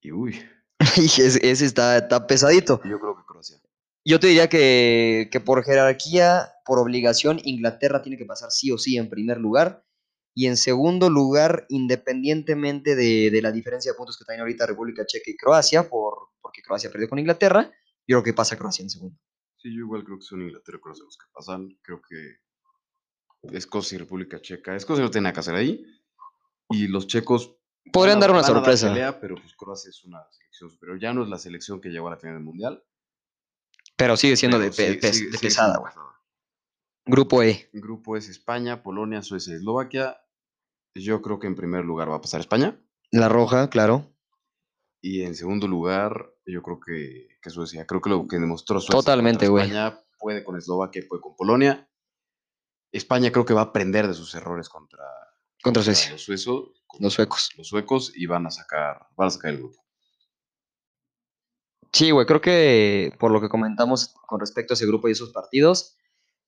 Y 0.01 0.13
uy. 0.13 0.43
ese, 0.97 1.51
ese 1.51 1.67
está, 1.67 1.99
está, 1.99 2.27
pesadito. 2.27 2.81
Yo 2.85 2.99
creo 2.99 3.17
que 3.17 3.25
Croacia. 3.27 3.59
Yo 4.07 4.21
te 4.21 4.29
diría 4.29 4.49
que, 4.49 5.29
que 5.31 5.41
por 5.41 5.63
jerarquía 5.65 6.54
por 6.65 6.79
obligación, 6.79 7.41
Inglaterra 7.45 8.03
tiene 8.03 8.17
que 8.19 8.25
pasar 8.25 8.51
sí 8.51 8.71
o 8.71 8.79
sí 8.79 8.97
en 8.97 9.09
primer 9.09 9.39
lugar. 9.39 9.85
Y 10.37 10.47
en 10.47 10.57
segundo 10.57 11.11
lugar, 11.11 11.65
independientemente 11.69 12.97
de, 12.97 13.31
de 13.31 13.43
la 13.43 13.53
diferencia 13.53 13.93
de 13.93 13.97
puntos 13.97 14.17
que 14.19 14.25
tienen 14.25 14.41
ahorita 14.41 14.67
República 14.67 15.07
Checa 15.07 15.31
y 15.31 15.37
Croacia, 15.37 15.89
por, 15.89 16.31
porque 16.41 16.61
Croacia 16.63 16.91
perdió 16.91 17.09
con 17.09 17.19
Inglaterra, 17.21 17.71
yo 18.07 18.17
creo 18.17 18.23
que 18.25 18.33
pasa 18.35 18.57
Croacia 18.59 18.83
en 18.83 18.91
segundo. 18.91 19.17
Sí, 19.59 19.69
yo 19.73 19.81
igual 19.81 20.03
creo 20.05 20.19
que 20.19 20.25
son 20.25 20.43
Inglaterra 20.43 20.79
y 20.79 20.81
Croacia 20.81 21.05
los 21.05 21.17
que 21.17 21.27
pasan. 21.33 21.79
Creo 21.83 22.03
que 22.03 23.57
Escocia 23.57 23.97
y 23.97 23.99
República 23.99 24.41
Checa. 24.41 24.75
Escocia 24.75 25.05
no 25.05 25.11
tiene 25.11 25.25
nada 25.25 25.35
que 25.35 25.41
hacer 25.41 25.55
ahí. 25.55 25.85
Y 26.71 26.89
los 26.89 27.07
checos. 27.07 27.57
Podrían 27.93 28.19
dar 28.19 28.31
una 28.31 28.43
sorpresa. 28.43 28.89
pelea, 28.89 29.21
pero 29.21 29.37
pues 29.37 29.55
Croacia 29.55 29.91
es 29.91 30.03
una 30.05 30.19
selección 30.33 30.71
superior. 30.71 30.99
Ya 31.01 31.13
no 31.15 31.23
es 31.23 31.29
la 31.29 31.39
selección 31.39 31.81
que 31.81 31.91
llegó 31.91 32.09
a 32.09 32.13
la 32.13 32.17
final 32.17 32.37
del 32.37 32.45
mundial. 32.45 32.83
Pero 33.97 34.17
sigue 34.17 34.37
siendo 34.37 34.59
de, 34.59 34.71
pero 34.71 34.77
pe- 34.77 34.87
sigue- 34.89 35.01
pes- 35.01 35.17
sigue- 35.17 35.31
de 35.31 35.37
sigue 35.39 35.49
pesada, 35.49 35.77
güey. 35.79 35.93
Grupo 37.07 37.43
E. 37.43 37.69
Grupo 37.73 38.17
es 38.17 38.29
España, 38.29 38.83
Polonia, 38.83 39.23
Suecia 39.23 39.55
Eslovaquia. 39.55 40.17
Yo 40.95 41.21
creo 41.23 41.39
que 41.39 41.47
en 41.47 41.55
primer 41.55 41.85
lugar 41.85 42.11
va 42.11 42.17
a 42.17 42.21
pasar 42.21 42.41
España. 42.41 42.81
La 43.11 43.29
roja, 43.29 43.69
claro. 43.69 44.11
Y 45.03 45.23
en 45.23 45.35
segundo 45.35 45.69
lugar, 45.69 46.33
yo 46.47 46.63
creo 46.63 46.81
que, 46.81 47.29
que 47.43 47.51
Suecia. 47.51 47.87
Creo 47.87 48.01
que 48.01 48.11
lo 48.11 48.27
que 48.27 48.39
demostró 48.39 48.81
Suecia 48.81 49.01
Totalmente, 49.01 49.49
güey. 49.49 49.67
España 49.67 50.01
puede 50.19 50.43
con 50.45 50.57
Eslovaquia 50.57 51.03
puede 51.09 51.21
con 51.21 51.37
Polonia. 51.37 51.89
España 52.91 53.31
creo 53.33 53.45
que 53.45 53.55
va 53.55 53.63
a 53.63 53.65
aprender 53.65 54.07
de 54.07 54.15
sus 54.15 54.35
errores 54.35 54.69
contra, 54.69 55.05
Contra 55.63 55.83
Suecia. 55.83 56.13
los, 56.13 56.23
suizos, 56.23 56.71
Los 57.01 57.13
suecos. 57.13 57.51
los 57.57 57.67
suecos 57.69 58.13
y 58.15 58.27
van 58.27 58.47
a 58.47 58.51
sacar, 58.51 59.09
van 59.17 59.27
a 59.29 59.31
sacar 59.31 59.51
el 59.51 59.59
grupo. 59.59 59.85
Sí, 61.93 62.11
güey, 62.13 62.27
creo 62.27 62.41
que 62.41 63.13
por 63.19 63.31
lo 63.31 63.41
que 63.41 63.49
comentamos 63.49 64.15
con 64.27 64.41
respecto 64.41 64.73
a 64.73 64.77
ese 64.77 64.87
grupo 64.87 65.09
y 65.09 65.13
esos 65.13 65.31
partidos, 65.33 65.97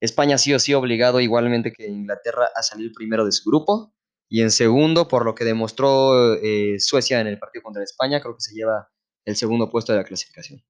España 0.00 0.38
sí 0.38 0.52
o 0.54 0.58
sí 0.58 0.74
obligado 0.74 1.20
igualmente 1.20 1.72
que 1.72 1.86
Inglaterra 1.86 2.48
a 2.54 2.62
salir 2.62 2.92
primero 2.92 3.24
de 3.24 3.32
su 3.32 3.48
grupo. 3.48 3.94
Y 4.28 4.42
en 4.42 4.50
segundo, 4.50 5.06
por 5.08 5.24
lo 5.24 5.34
que 5.34 5.44
demostró 5.44 6.34
eh, 6.34 6.80
Suecia 6.80 7.20
en 7.20 7.28
el 7.28 7.38
partido 7.38 7.62
contra 7.62 7.82
España, 7.84 8.20
creo 8.20 8.34
que 8.34 8.40
se 8.40 8.54
lleva 8.54 8.90
el 9.24 9.36
segundo 9.36 9.70
puesto 9.70 9.92
de 9.92 9.98
la 9.98 10.04
clasificación. 10.04 10.64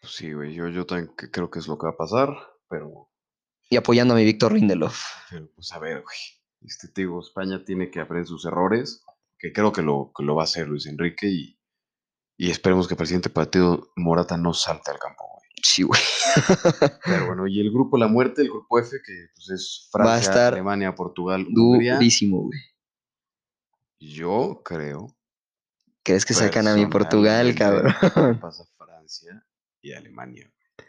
Pues 0.00 0.14
sí, 0.14 0.32
güey, 0.32 0.54
yo, 0.54 0.68
yo 0.68 0.86
también 0.86 1.14
creo 1.14 1.50
que 1.50 1.58
es 1.58 1.68
lo 1.68 1.78
que 1.78 1.86
va 1.86 1.92
a 1.92 1.96
pasar, 1.96 2.30
pero, 2.68 3.10
Y 3.68 3.76
apoyando 3.76 4.14
a 4.14 4.16
mi 4.16 4.24
Víctor 4.24 4.52
Lindelof. 4.52 5.02
pero, 5.30 5.50
pues 5.54 5.72
a 5.72 5.78
ver, 5.78 6.02
güey. 6.02 6.16
Este, 6.62 6.88
te 6.88 7.02
digo, 7.02 7.20
España 7.20 7.64
tiene 7.64 7.90
que 7.90 8.00
aprender 8.00 8.26
sus 8.26 8.44
errores, 8.46 9.02
que 9.38 9.52
creo 9.52 9.72
que 9.72 9.82
lo, 9.82 10.12
que 10.16 10.24
lo 10.24 10.34
va 10.34 10.42
a 10.42 10.44
hacer 10.44 10.68
Luis 10.68 10.86
Enrique 10.86 11.26
y, 11.28 11.60
y 12.38 12.50
esperemos 12.50 12.88
que 12.88 12.94
el 12.94 12.98
presidente 12.98 13.30
partido 13.30 13.90
Morata 13.96 14.36
no 14.36 14.54
salte 14.54 14.90
al 14.90 14.98
campo, 14.98 15.35
Sí, 15.68 15.82
güey. 15.82 16.00
Pero 17.04 17.26
bueno, 17.26 17.46
y 17.48 17.58
el 17.60 17.72
grupo 17.72 17.98
La 17.98 18.06
Muerte, 18.06 18.42
el 18.42 18.50
grupo 18.50 18.78
F, 18.78 18.90
que 19.04 19.26
pues 19.34 19.50
es 19.50 19.90
Va 19.94 20.00
a 20.00 20.04
Francia, 20.04 20.30
estar 20.30 20.52
Alemania, 20.52 20.94
Portugal, 20.94 21.44
Hungría. 21.48 21.94
Durísimo, 21.94 22.42
güey. 22.42 22.60
Yo 23.98 24.62
creo 24.64 25.16
¿Crees 26.06 26.24
que 26.24 26.34
sacan 26.34 26.68
a 26.68 26.76
mi 26.76 26.86
Portugal, 26.86 27.52
cabrón? 27.56 27.92
Pasa 28.40 28.64
Francia 28.78 29.44
y 29.82 29.92
Alemania. 29.92 30.44
güey. 30.44 30.88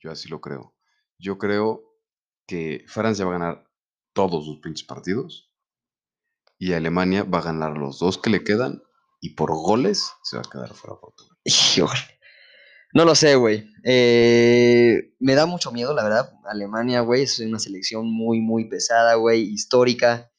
Yo 0.00 0.10
así 0.10 0.26
lo 0.30 0.40
creo. 0.40 0.74
Yo 1.18 1.36
creo 1.36 1.82
que 2.46 2.82
Francia 2.88 3.26
va 3.26 3.32
a 3.36 3.38
ganar 3.38 3.70
todos 4.14 4.46
sus 4.46 4.58
pinches 4.60 4.86
partidos 4.86 5.52
y 6.58 6.72
Alemania 6.72 7.24
va 7.24 7.40
a 7.40 7.42
ganar 7.42 7.76
los 7.76 7.98
dos 7.98 8.16
que 8.16 8.30
le 8.30 8.42
quedan 8.42 8.82
y 9.20 9.34
por 9.34 9.50
goles 9.50 10.10
se 10.22 10.38
va 10.38 10.42
a 10.46 10.50
quedar 10.50 10.72
fuera 10.72 10.98
Portugal. 10.98 11.36
Híjole. 11.44 12.18
No 12.94 13.04
lo 13.04 13.14
sé, 13.14 13.36
güey. 13.36 13.72
Eh, 13.84 15.14
me 15.18 15.34
da 15.34 15.46
mucho 15.46 15.72
miedo, 15.72 15.94
la 15.94 16.04
verdad. 16.04 16.32
Alemania, 16.44 17.00
güey, 17.00 17.22
es 17.22 17.38
una 17.40 17.58
selección 17.58 18.12
muy, 18.12 18.40
muy 18.40 18.66
pesada, 18.68 19.14
güey, 19.14 19.42
histórica. 19.42 20.30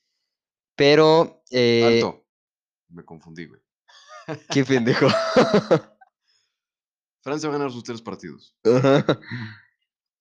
Pero, 0.75 1.43
eh, 1.49 2.01
Alto. 2.01 2.25
Me 2.89 3.03
confundí, 3.03 3.45
güey. 3.45 3.61
qué 4.51 4.63
pendejo. 4.63 5.07
Francia 7.21 7.49
va 7.49 7.55
a 7.55 7.57
ganar 7.57 7.71
sus 7.71 7.83
tres 7.83 8.01
partidos. 8.01 8.55
Ajá. 8.63 9.05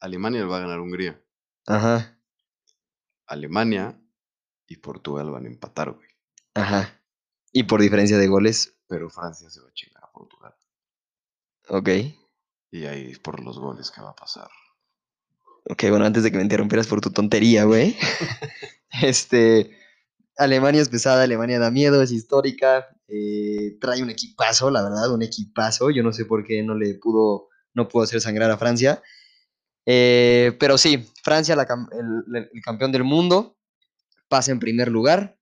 Alemania 0.00 0.46
va 0.46 0.56
a 0.58 0.60
ganar 0.60 0.80
Hungría. 0.80 1.22
Ajá. 1.66 2.18
Alemania 3.26 4.00
y 4.66 4.76
Portugal 4.76 5.30
van 5.30 5.44
a 5.46 5.48
empatar, 5.48 5.90
güey. 5.92 6.08
Ajá. 6.54 7.02
Y 7.52 7.64
por 7.64 7.80
diferencia 7.80 8.16
de 8.18 8.28
goles, 8.28 8.78
Pero 8.88 9.10
Francia 9.10 9.50
se 9.50 9.60
va 9.60 9.68
a 9.68 9.72
chingar 9.72 10.04
a 10.04 10.12
Portugal. 10.12 10.54
ok. 11.68 11.88
Y 12.72 12.86
ahí 12.86 13.14
por 13.16 13.44
los 13.44 13.58
goles 13.58 13.90
que 13.90 14.00
va 14.00 14.10
a 14.10 14.16
pasar. 14.16 14.48
Ok, 15.70 15.84
bueno, 15.90 16.06
antes 16.06 16.22
de 16.24 16.30
que 16.32 16.38
me 16.38 16.42
interrumpieras 16.42 16.86
por 16.88 17.00
tu 17.00 17.10
tontería, 17.10 17.64
güey. 17.64 17.96
este. 19.02 19.76
Alemania 20.38 20.80
es 20.80 20.88
pesada, 20.88 21.22
Alemania 21.22 21.58
da 21.58 21.70
miedo, 21.70 22.02
es 22.02 22.10
histórica. 22.10 22.88
eh, 23.08 23.76
trae 23.78 24.02
un 24.02 24.08
equipazo, 24.10 24.70
la 24.70 24.82
verdad, 24.82 25.12
un 25.12 25.22
equipazo. 25.22 25.90
Yo 25.90 26.02
no 26.02 26.12
sé 26.12 26.24
por 26.24 26.44
qué 26.44 26.62
no 26.62 26.74
le 26.74 26.94
pudo, 26.94 27.48
no 27.74 27.88
pudo 27.88 28.04
hacer 28.04 28.22
sangrar 28.22 28.50
a 28.50 28.56
Francia. 28.56 29.02
Eh, 29.84 30.56
pero 30.58 30.78
sí, 30.78 31.06
Francia, 31.22 31.54
la 31.54 31.66
el, 31.92 32.48
el 32.52 32.62
campeón 32.62 32.90
del 32.90 33.04
mundo, 33.04 33.58
pasa 34.28 34.50
en 34.50 34.58
primer 34.60 34.88
lugar. 34.88 35.36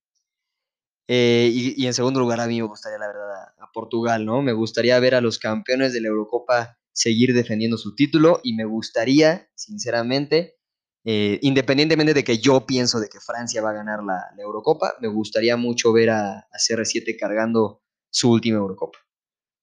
Eh, 1.06 1.48
y, 1.52 1.80
y 1.82 1.86
en 1.86 1.94
segundo 1.94 2.18
lugar, 2.20 2.40
a 2.40 2.46
mí 2.48 2.60
me 2.60 2.66
gustaría, 2.66 2.98
la 2.98 3.06
verdad, 3.06 3.32
a, 3.32 3.64
a 3.64 3.72
Portugal, 3.72 4.26
¿no? 4.26 4.42
Me 4.42 4.52
gustaría 4.52 4.98
ver 4.98 5.14
a 5.14 5.20
los 5.20 5.38
campeones 5.38 5.92
de 5.92 6.00
la 6.00 6.08
Eurocopa 6.08 6.79
seguir 7.00 7.32
defendiendo 7.32 7.78
su 7.78 7.94
título 7.94 8.40
y 8.42 8.54
me 8.54 8.66
gustaría, 8.66 9.48
sinceramente, 9.54 10.58
eh, 11.04 11.38
independientemente 11.40 12.12
de 12.12 12.22
que 12.22 12.38
yo 12.38 12.66
pienso 12.66 13.00
de 13.00 13.08
que 13.08 13.20
Francia 13.20 13.62
va 13.62 13.70
a 13.70 13.74
ganar 13.74 14.02
la, 14.04 14.26
la 14.36 14.42
Eurocopa, 14.42 14.96
me 15.00 15.08
gustaría 15.08 15.56
mucho 15.56 15.94
ver 15.94 16.10
a, 16.10 16.40
a 16.40 16.58
CR7 16.58 17.16
cargando 17.18 17.82
su 18.10 18.30
última 18.30 18.58
Eurocopa. 18.58 18.98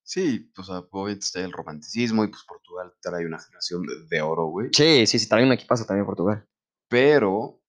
Sí, 0.01 0.51
pues 0.55 0.67
obviamente 0.69 1.25
está 1.25 1.41
el 1.41 1.51
romanticismo 1.51 2.23
y 2.23 2.29
pues 2.29 2.43
Portugal 2.47 2.91
trae 3.01 3.25
una 3.25 3.39
generación 3.39 3.83
de, 3.83 4.07
de 4.09 4.21
oro, 4.21 4.45
güey. 4.47 4.69
Sí, 4.71 5.05
sí, 5.05 5.19
sí, 5.19 5.29
también 5.29 5.49
un 5.49 5.53
equipazo 5.53 5.85
también 5.85 6.07
Portugal. 6.07 6.47
Pero 6.89 7.61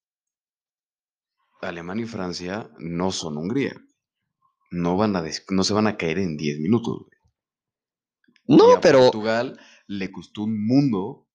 Alemania 1.61 2.05
y 2.05 2.09
Francia 2.09 2.71
no 2.79 3.11
son 3.11 3.37
Hungría. 3.37 3.75
No, 4.71 4.97
van 4.97 5.15
a 5.17 5.25
no 5.51 5.65
se 5.65 5.75
van 5.75 5.89
a 5.89 5.97
caer 5.99 6.21
en 6.21 6.39
10 6.39 6.61
minutos, 6.61 7.01
güey. 7.01 7.18
Y 8.49 8.57
No, 8.57 8.75
a 8.77 8.81
pero, 8.81 8.99
Portugal 9.01 9.59
le 9.87 10.11
costó 10.11 10.43
un 10.43 10.67
mundo 10.67 11.27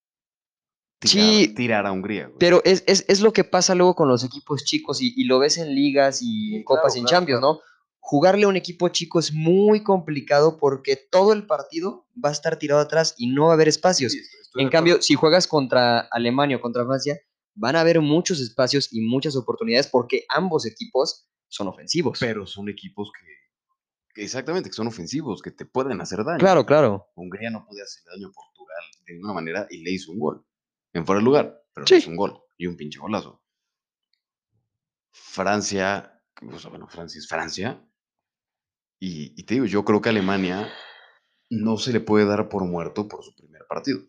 tirar, 0.99 1.26
Sí, 1.28 1.47
tirar 1.54 1.86
a 1.86 1.91
Hungría, 1.91 2.26
güey. 2.28 2.38
pero 2.39 2.62
es, 2.65 2.84
es, 2.88 3.06
es 3.08 3.21
lo 3.21 3.34
que 3.34 3.43
pasa 3.43 3.76
luego 3.76 3.95
con 3.95 4.08
los 4.08 4.23
equipos 4.23 4.63
chicos 4.63 5.02
y, 5.02 5.13
y 5.15 5.26
lo 5.26 5.39
ves 5.39 5.58
en 5.58 5.73
ligas 5.76 6.19
y 6.21 6.56
en 6.56 6.63
copas 6.63 6.93
claro, 6.93 6.95
y 6.95 6.99
en 6.99 7.06
claro, 7.06 7.19
Champions, 7.19 7.39
claro. 7.41 7.54
¿no? 7.56 7.60
Jugarle 7.99 8.43
a 8.43 8.47
un 8.49 8.56
equipo 8.58 8.89
chico 8.89 9.19
es 9.19 9.32
muy 9.34 9.82
complicado 9.84 10.58
porque 10.58 10.97
todo 10.97 11.32
el 11.34 11.45
partido 11.45 12.06
va 12.23 12.30
a 12.30 12.32
estar 12.34 12.58
tirado 12.58 12.82
atrás 12.82 13.15
y 13.17 13.28
no 13.28 13.45
va 13.45 13.52
a 13.52 13.54
haber 13.54 13.67
espacios. 13.69 14.12
Sí, 14.12 14.19
estoy- 14.19 14.41
estoy 14.41 14.60
de 14.60 14.63
En 14.65 14.69
cambio, 14.71 15.02
si 15.02 15.15
juegas 15.15 15.47
contra 15.47 15.99
Alemania 16.12 16.58
o 16.58 16.62
contra 16.62 16.86
Francia, 16.86 17.17
van 17.56 17.76
a 17.76 17.82
haber 17.82 18.02
muchos 18.02 18.39
espacios 18.41 18.89
y 18.91 19.02
muchas 19.02 19.36
oportunidades 19.36 19.88
porque 19.88 20.26
ambos 20.30 20.65
equipos 20.65 21.30
son 21.47 21.67
ofensivos. 21.67 22.17
Pero 22.19 22.45
son 22.45 22.67
equipos 22.69 23.10
que 23.17 23.26
exactamente, 24.15 24.69
que 24.69 24.73
son 24.76 24.88
ofensivos, 24.88 25.41
que 25.41 25.52
te 25.52 25.65
pueden 25.65 25.99
hacer 26.02 26.23
daño. 26.23 26.39
claro, 26.39 26.65
claro. 26.65 27.08
Hungría 27.15 27.49
no 27.49 27.65
podía 27.65 27.84
hacer 27.84 28.04
daño 28.06 28.28
a 28.28 28.32
Portugal 28.32 28.84
de 29.06 29.13
ninguna 29.13 29.34
manera 29.34 29.67
y 29.69 29.84
le 29.84 29.91
hizo 29.91 30.12
un 30.12 30.19
gol. 30.19 30.45
En 30.93 31.06
fuera 31.06 31.19
de 31.19 31.26
lugar, 31.26 31.63
pero 31.73 31.88
Sí. 31.88 31.95
le 31.95 31.99
hizo 31.99 32.10
un 32.12 32.17
gol 32.17 32.39
y 32.58 32.67
un 32.67 32.78
pinche 32.78 32.99
golazo. 32.99 33.41
Francia, 35.12 36.21
o 36.41 36.60
sea, 36.60 36.69
bueno, 36.69 36.88
Francia 36.88 37.19
es 37.19 37.28
Francia. 37.28 37.82
Y, 38.99 39.34
y 39.39 39.43
te 39.43 39.56
digo, 39.56 39.65
yo 39.65 39.84
creo 39.84 40.02
que 40.02 40.10
Alemania 40.10 40.71
no 41.49 41.78
se 41.78 41.91
le 41.91 41.99
puede 41.99 42.26
dar 42.26 42.49
por 42.49 42.63
muerto 42.65 43.08
por 43.08 43.23
su 43.23 43.36
primer 43.36 43.65
partido. 43.67 44.02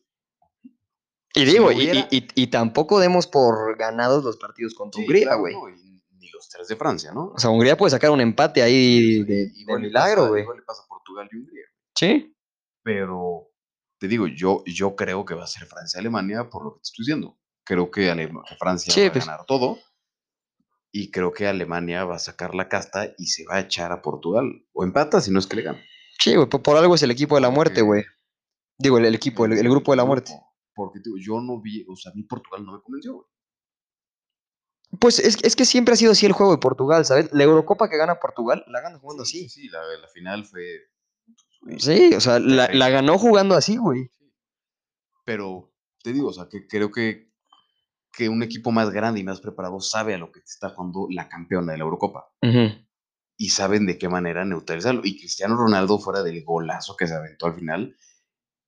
Y 1.35 1.45
digo, 1.45 1.73
y, 1.73 1.77
hubiera- 1.77 2.09
y- 2.11 2.17
y- 2.19 2.29
y 2.43 2.47
tampoco 2.47 3.01
demos 3.01 3.27
por 3.27 3.77
ganados 3.77 4.23
los 4.23 4.37
partidos 4.37 4.73
contra 4.75 4.99
Sí, 4.99 5.03
Hungría, 5.03 5.25
claro, 5.25 5.41
güey. 5.41 5.55
no, 5.55 5.94
los 6.35 6.49
tres 6.49 6.69
de 6.69 6.77
Francia, 6.77 7.13
¿no? 7.13 7.33
O 7.35 7.39
sea, 7.39 7.51
Hungría 7.51 7.77
puede 7.77 7.91
sacar 7.91 8.11
un 8.11 8.21
empate 8.21 8.63
ahí 8.63 9.23
de, 9.25 9.47
de 9.67 9.79
milagro, 9.79 10.29
güey. 10.29 10.43
Igual 10.43 10.59
le 10.59 10.63
pasa 10.65 10.83
a 10.85 10.89
Portugal 10.89 11.29
y 11.33 11.37
Hungría. 11.37 11.65
Sí. 11.97 12.37
Pero 12.83 13.49
te 13.99 14.09
digo, 14.09 14.27
yo, 14.27 14.63
yo 14.67 14.95
creo 14.97 15.25
que 15.25 15.35
va 15.35 15.45
a 15.45 15.49
ser 15.49 15.67
Francia-Alemania 15.67 16.51
por 16.51 16.65
lo 16.65 16.73
que 16.75 16.79
te 16.81 16.83
estoy 16.83 17.05
diciendo. 17.05 17.39
Creo 17.65 17.91
que, 17.91 18.11
Alema- 18.11 18.43
que 18.47 18.57
Francia 18.57 18.93
Sí, 18.93 19.01
va 19.03 19.07
a 19.09 19.13
pues. 19.13 19.27
ganar 19.27 19.47
todo. 19.47 19.79
Y 20.93 21.11
creo 21.11 21.33
que 21.33 21.47
Alemania 21.47 22.05
va 22.05 22.17
a 22.17 22.21
sacar 22.21 22.55
la 22.55 22.69
casta 22.69 23.15
y 23.19 23.27
se 23.27 23.45
va 23.47 23.57
a 23.57 23.61
echar 23.61 23.91
a 23.91 24.03
Portugal. 24.03 24.45
O 24.73 24.85
empata 24.85 25.21
si 25.21 25.31
no 25.31 25.39
es 25.39 25.47
que 25.47 25.57
le 25.57 25.63
gana. 25.63 25.81
Sí, 26.21 26.37
güey, 26.37 26.49
por, 26.49 26.77
algo 26.77 26.95
es 26.95 27.03
el 27.03 27.11
equipo 27.11 27.35
de 27.35 27.41
la 27.41 27.51
muerte, 27.51 27.77
Porque- 27.81 27.87
güey. 27.87 28.05
Digo, 28.79 28.99
el, 28.99 29.05
el 29.07 29.15
equipo, 29.15 29.45
el, 29.47 29.53
el 29.55 29.69
grupo 29.69 29.93
de 29.93 29.97
la 29.97 30.05
muerte. 30.05 30.33
Porque 30.75 30.99
digo, 31.03 31.17
yo 31.21 31.41
no 31.41 31.61
vi, 31.61 31.85
o 31.89 31.95
sea, 31.97 32.11
a 32.13 32.15
mí 32.15 32.25
Portugal 32.25 32.65
no 32.67 32.73
me 32.73 32.83
convenció. 32.83 33.15
güey. 33.15 33.27
Pues 35.01 35.19
es, 35.19 35.39
es 35.43 35.57
que 35.57 35.65
siempre 35.65 35.95
ha 35.95 35.97
sido 35.97 36.13
así 36.13 36.25
el 36.27 36.33
juego 36.33 36.53
de 36.53 36.59
Portugal, 36.59 37.05
¿sabes? 37.05 37.29
La 37.33 37.45
Eurocopa 37.45 37.89
que 37.91 37.97
gana 37.97 38.21
Portugal, 38.21 38.65
la 38.69 38.81
gana 38.81 38.99
jugando 38.99 39.25
Sí, 39.25 39.47
así. 39.47 39.63
sí, 39.63 39.69
la, 39.69 39.81
la 40.01 40.09
final 40.09 40.45
fue. 40.45 40.63
Sí, 41.79 42.15
o 42.15 42.21
sea, 42.21 42.39
la, 42.39 42.69
ganó 42.91 43.19
jugando 43.19 43.55
así, 43.57 43.77
güey. 43.77 44.11
Pero 45.25 45.73
te 46.03 46.13
digo, 46.13 46.29
o 46.29 46.33
sea, 46.33 46.49
que 46.51 46.67
creo 46.67 46.91
que, 46.91 47.33
que 48.13 48.29
un 48.29 48.43
equipo 48.43 48.71
más 48.71 48.91
grande 48.91 49.21
y 49.21 49.25
más 49.25 49.41
preparado 49.41 49.81
sabe 49.81 50.15
a 50.15 50.19
lo 50.19 50.31
que 50.31 50.41
está 50.41 50.71
jugando 50.71 51.07
la 51.11 51.29
campeona 51.29 51.73
de 51.73 51.79
la 51.79 51.85
Eurocopa. 51.85 52.31
y 53.37 53.49
saben 53.49 53.87
de 53.87 53.99
qué 53.99 54.09
manera 54.09 54.45
neutralizarlo. 54.45 55.01
Y 55.05 55.19
Cristiano 55.19 55.57
Ronaldo, 55.57 55.99
fuera 55.99 56.23
del 56.23 56.45
golazo 56.45 56.97
que 56.97 57.09
se 57.09 57.15
aventó 57.15 57.47
al 57.47 57.55
final, 57.55 57.97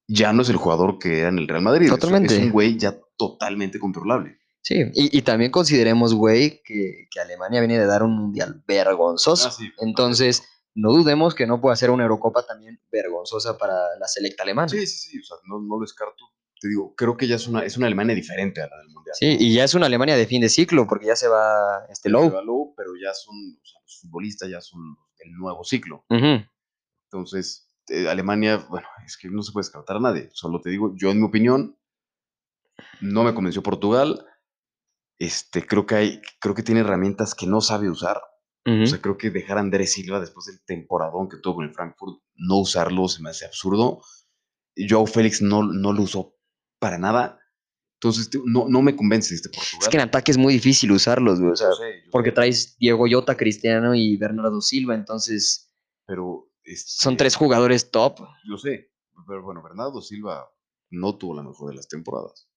ya 0.08 0.32
no 0.32 0.42
es 0.42 0.48
el 0.48 0.56
jugador 0.56 0.98
que 0.98 1.20
era 1.20 1.28
en 1.28 1.38
el 1.38 1.46
Real 1.46 1.62
Madrid. 1.62 1.88
Totalmente. 1.88 2.34
Es 2.34 2.42
un 2.42 2.50
güey 2.50 2.76
ya 2.78 2.98
totalmente 3.16 3.78
controlable. 3.78 4.38
Sí, 4.66 4.82
y, 4.94 5.16
y 5.16 5.22
también 5.22 5.52
consideremos, 5.52 6.12
güey, 6.12 6.60
que, 6.64 7.06
que 7.08 7.20
Alemania 7.20 7.60
viene 7.60 7.78
de 7.78 7.86
dar 7.86 8.02
un 8.02 8.16
mundial 8.16 8.64
vergonzoso. 8.66 9.46
Ah, 9.46 9.52
sí. 9.52 9.70
Entonces, 9.78 10.42
no 10.74 10.90
dudemos 10.90 11.36
que 11.36 11.46
no 11.46 11.60
pueda 11.60 11.76
ser 11.76 11.90
una 11.90 12.02
Eurocopa 12.02 12.44
también 12.44 12.80
vergonzosa 12.90 13.56
para 13.58 13.76
la 14.00 14.08
selecta 14.08 14.42
alemana. 14.42 14.66
Sí, 14.68 14.84
sí, 14.88 14.98
sí. 15.08 15.20
O 15.20 15.22
sea, 15.22 15.36
no, 15.46 15.60
no 15.60 15.76
lo 15.76 15.82
descarto. 15.82 16.24
Te 16.60 16.66
digo, 16.66 16.96
creo 16.96 17.16
que 17.16 17.28
ya 17.28 17.36
es 17.36 17.46
una, 17.46 17.64
es 17.64 17.76
una 17.76 17.86
Alemania 17.86 18.16
diferente 18.16 18.60
a 18.60 18.66
la 18.66 18.76
del 18.78 18.88
Mundial. 18.88 19.14
Sí, 19.16 19.36
y 19.38 19.54
ya 19.54 19.62
es 19.62 19.74
una 19.74 19.86
Alemania 19.86 20.16
de 20.16 20.26
fin 20.26 20.40
de 20.40 20.48
ciclo, 20.48 20.88
porque 20.88 21.06
ya 21.06 21.14
se 21.14 21.28
va 21.28 21.86
este 21.88 22.08
Se 22.08 22.10
Low. 22.10 22.32
va 22.32 22.42
Low, 22.42 22.74
pero 22.76 22.90
ya 23.00 23.14
son, 23.14 23.36
o 23.36 23.64
sea, 23.64 23.80
los 23.82 24.00
futbolistas 24.00 24.50
ya 24.50 24.60
son 24.60 24.80
el 25.20 25.32
nuevo 25.34 25.62
ciclo. 25.62 26.04
Ujú. 26.10 26.44
Entonces, 27.04 27.68
eh, 27.86 28.08
Alemania, 28.08 28.66
bueno, 28.68 28.88
es 29.06 29.16
que 29.16 29.28
no 29.28 29.42
se 29.42 29.52
puede 29.52 29.62
descartar 29.62 29.98
a 29.98 30.00
nadie. 30.00 30.28
Solo 30.32 30.60
te 30.60 30.70
digo, 30.70 30.92
yo 30.96 31.12
en 31.12 31.20
mi 31.20 31.26
opinión, 31.28 31.78
no 33.00 33.22
me 33.22 33.32
convenció 33.32 33.62
Portugal. 33.62 34.26
Este, 35.18 35.66
creo 35.66 35.86
que 35.86 35.94
hay, 35.94 36.22
creo 36.40 36.54
que 36.54 36.62
tiene 36.62 36.80
herramientas 36.80 37.34
que 37.34 37.46
no 37.46 37.60
sabe 37.60 37.90
usar. 37.90 38.20
Ujú. 38.66 38.82
O 38.82 38.86
sea, 38.86 39.00
creo 39.00 39.16
que 39.16 39.30
dejar 39.30 39.58
a 39.58 39.60
Andrés 39.60 39.92
Silva 39.92 40.20
después 40.20 40.46
del 40.46 40.60
temporadón 40.64 41.28
que 41.28 41.38
tuvo 41.38 41.56
con 41.56 41.64
el 41.66 41.74
Frankfurt, 41.74 42.20
no 42.34 42.58
usarlo 42.58 43.08
se 43.08 43.22
me 43.22 43.30
hace 43.30 43.46
absurdo. 43.46 44.00
Joao 44.76 45.06
Félix 45.06 45.40
no, 45.40 45.62
no 45.62 45.92
lo 45.92 46.02
usó 46.02 46.34
para 46.78 46.98
nada. 46.98 47.40
Entonces, 47.94 48.28
no, 48.44 48.66
no 48.68 48.82
me 48.82 48.94
convence 48.94 49.34
este 49.34 49.48
Portugal. 49.48 49.80
es 49.80 49.88
que 49.88 49.96
en 49.96 50.02
ataque 50.02 50.30
es 50.30 50.36
muy 50.36 50.52
difícil 50.52 50.92
usarlos, 50.92 51.40
güey. 51.40 51.52
O 51.52 51.56
sea, 51.56 51.68
Yo 51.70 51.76
sé, 51.76 52.02
yo 52.04 52.10
porque 52.10 52.30
sé, 52.30 52.34
traes 52.34 52.76
Diego 52.78 53.06
Llota, 53.06 53.36
Cristiano 53.36 53.94
y 53.94 54.16
Bernardo 54.16 54.60
Silva, 54.60 54.94
entonces. 54.94 55.72
Pero 56.06 56.50
Son 56.62 57.14
este, 57.14 57.16
tres 57.16 57.36
jugadores 57.36 57.90
top. 57.90 58.20
Lo 58.44 58.58
sé, 58.58 58.92
pero 59.26 59.42
bueno, 59.42 59.62
Bernardo 59.62 60.02
Silva 60.02 60.46
no 60.90 61.16
tuvo 61.16 61.34
la 61.34 61.42
mejor 61.42 61.70
de 61.70 61.76
las 61.76 61.88
temporadas. 61.88 62.48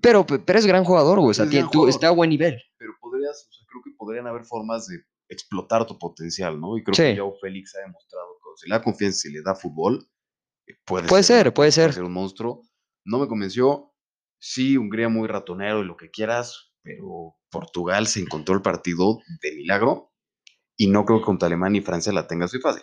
Pero, 0.00 0.26
pero 0.26 0.58
es 0.58 0.66
gran 0.66 0.84
jugador, 0.84 1.18
güey. 1.20 1.30
O 1.30 1.34
sea, 1.34 1.48
tiene- 1.48 1.68
tú- 1.70 1.86
está 1.88 2.08
a 2.08 2.12
buen 2.12 2.30
nivel. 2.30 2.60
Pero 2.78 2.92
podrías, 3.00 3.46
o 3.48 3.52
sea, 3.52 3.66
creo 3.68 3.82
que 3.84 3.90
podrían 3.96 4.26
haber 4.26 4.44
formas 4.44 4.86
de 4.86 4.96
explotar 5.28 5.86
tu 5.86 5.98
potencial, 5.98 6.58
¿no? 6.60 6.78
Y 6.78 6.82
creo 6.84 6.94
Sí. 6.94 7.02
que 7.02 7.18
Joao 7.20 7.34
Félix 7.40 7.74
ha 7.76 7.80
demostrado 7.80 8.26
que 8.38 8.62
si 8.62 8.68
le 8.70 8.74
da 8.76 8.82
confianza 8.82 9.28
y 9.28 9.32
le 9.32 9.42
da 9.42 9.54
fútbol, 9.54 10.08
eh, 10.66 10.74
puede, 10.86 11.08
Puede 11.08 11.22
ser, 11.22 11.52
puede 11.52 11.72
ser. 11.72 12.02
un 12.02 12.12
monstruo. 12.12 12.62
No 13.04 13.18
me 13.18 13.28
convenció. 13.28 13.92
Sí, 14.38 14.76
Hungría 14.76 15.08
muy 15.08 15.28
ratonero 15.28 15.82
y 15.82 15.86
lo 15.86 15.96
que 15.96 16.10
quieras, 16.10 16.72
pero 16.82 17.34
Portugal 17.50 18.06
se 18.06 18.20
encontró 18.20 18.54
el 18.54 18.62
partido 18.62 19.18
de 19.42 19.52
milagro 19.56 20.12
y 20.76 20.86
no 20.88 21.04
creo 21.04 21.18
que 21.20 21.24
contra 21.24 21.46
Alemania 21.46 21.80
y 21.80 21.84
Francia 21.84 22.12
la 22.12 22.26
tenga 22.26 22.44
así 22.46 22.58
fácil. 22.60 22.82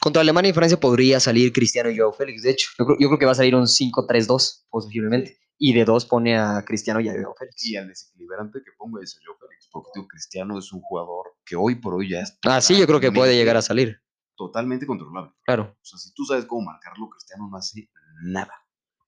Contra 0.00 0.22
Alemania 0.22 0.50
y 0.50 0.54
Francia 0.54 0.78
podría 0.78 1.18
salir 1.20 1.52
Cristiano 1.52 1.90
y 1.90 1.98
Joao 1.98 2.12
Félix. 2.12 2.42
De 2.42 2.50
hecho, 2.50 2.68
yo 2.78 2.84
creo, 2.86 2.96
yo 3.00 3.08
creo 3.08 3.18
que 3.18 3.26
va 3.26 3.32
a 3.32 3.36
salir 3.36 3.54
un 3.56 3.66
5-3-2, 3.66 4.66
posiblemente. 4.70 5.38
Y 5.58 5.72
de 5.72 5.84
dos 5.84 6.04
pone 6.04 6.36
a 6.38 6.62
Cristiano 6.66 7.00
y 7.00 7.08
a 7.08 7.12
Joao 7.12 7.34
Félix. 7.38 7.64
Y 7.64 7.76
al 7.76 7.88
desequilibrante 7.88 8.60
que 8.64 8.72
pongo 8.76 9.00
es 9.00 9.16
a 9.16 9.20
Joao 9.24 9.38
Félix, 9.38 9.68
porque 9.72 10.06
Cristiano 10.08 10.58
es 10.58 10.72
un 10.72 10.80
jugador 10.82 11.34
que 11.44 11.56
hoy 11.56 11.76
por 11.76 11.94
hoy 11.94 12.10
ya 12.10 12.20
es 12.20 12.38
Ah, 12.44 12.60
sí, 12.60 12.78
yo 12.78 12.86
creo 12.86 13.00
que 13.00 13.10
puede 13.12 13.34
llegar 13.36 13.56
a 13.56 13.62
salir. 13.62 14.00
totalmente 14.36 14.86
controlable. 14.86 15.32
Claro. 15.46 15.74
O 15.80 15.84
sea, 15.84 15.98
si 15.98 16.12
tú 16.12 16.24
sabes 16.26 16.44
cómo 16.44 16.66
marcarlo, 16.66 17.08
Cristiano 17.08 17.48
no 17.50 17.56
hace 17.56 17.88
nada. 18.22 18.52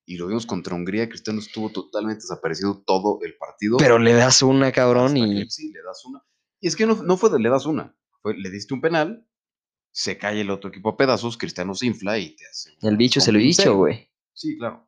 Y 0.06 0.16
lo 0.16 0.26
vimos 0.26 0.46
contra 0.46 0.74
Hungría, 0.74 1.06
Cristiano 1.06 1.38
estuvo 1.38 1.70
totalmente 1.70 2.22
desaparecido 2.22 2.82
todo 2.86 3.18
el 3.22 3.36
partido. 3.36 3.76
Pero 3.76 3.98
le 3.98 4.14
das 4.14 4.40
una, 4.40 4.72
cabrón, 4.72 5.18
y. 5.18 5.44
que 5.44 5.50
sí, 5.50 5.70
le 5.70 5.82
das 5.82 6.02
una. 6.06 6.24
Y 6.60 6.68
es 6.68 6.76
que 6.76 6.86
no, 6.86 6.94
no 7.02 7.18
fue 7.18 7.28
de 7.28 7.38
le 7.38 7.50
das 7.50 7.66
una, 7.66 7.94
fue 8.22 8.34
le 8.34 8.50
diste 8.50 8.72
un 8.72 8.80
penal, 8.80 9.28
se 9.92 10.16
cae 10.16 10.40
el 10.40 10.50
otro 10.50 10.70
equipo 10.70 10.88
a 10.88 10.96
pedazos, 10.96 11.36
Cristiano 11.36 11.74
se 11.74 11.84
infla 11.86 12.18
y 12.18 12.34
te 12.34 12.46
hace. 12.46 12.70
El 12.80 12.96
bicho 12.96 13.18
es 13.18 13.26
con 13.26 13.36
el 13.36 13.42
pincel. 13.42 13.64
bicho, 13.66 13.76
güey. 13.76 14.10
Sí, 14.32 14.56
claro. 14.56 14.87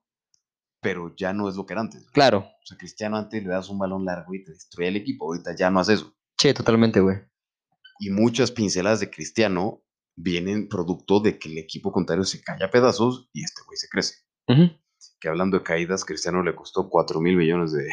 Pero 0.82 1.14
ya 1.16 1.32
no 1.32 1.48
es 1.48 1.56
lo 1.56 1.66
que 1.66 1.74
era 1.74 1.82
antes. 1.82 2.06
Claro. 2.12 2.38
O 2.38 2.66
sea, 2.66 2.76
Cristiano 2.78 3.16
antes 3.16 3.42
le 3.42 3.50
das 3.50 3.68
un 3.68 3.78
balón 3.78 4.04
largo 4.04 4.34
y 4.34 4.44
te 4.44 4.52
destruye 4.52 4.88
el 4.88 4.96
equipo, 4.96 5.26
ahorita 5.26 5.54
ya 5.54 5.70
no 5.70 5.80
hace 5.80 5.94
eso. 5.94 6.14
Che, 6.38 6.54
totalmente, 6.54 7.00
güey. 7.00 7.18
Y 7.98 8.10
muchas 8.10 8.50
pinceladas 8.50 9.00
de 9.00 9.10
Cristiano 9.10 9.82
vienen 10.16 10.68
producto 10.68 11.20
de 11.20 11.38
que 11.38 11.50
el 11.50 11.58
equipo 11.58 11.92
contrario 11.92 12.24
se 12.24 12.40
cae 12.42 12.62
a 12.64 12.70
pedazos 12.70 13.28
y 13.32 13.44
este 13.44 13.60
güey 13.66 13.76
se 13.76 13.88
crece. 13.88 14.14
Que 15.20 15.28
hablando 15.28 15.58
de 15.58 15.64
caídas, 15.64 16.04
Cristiano 16.04 16.42
le 16.42 16.54
costó 16.54 16.88
4 16.88 17.20
mil 17.20 17.36
millones 17.36 17.72
de 17.72 17.88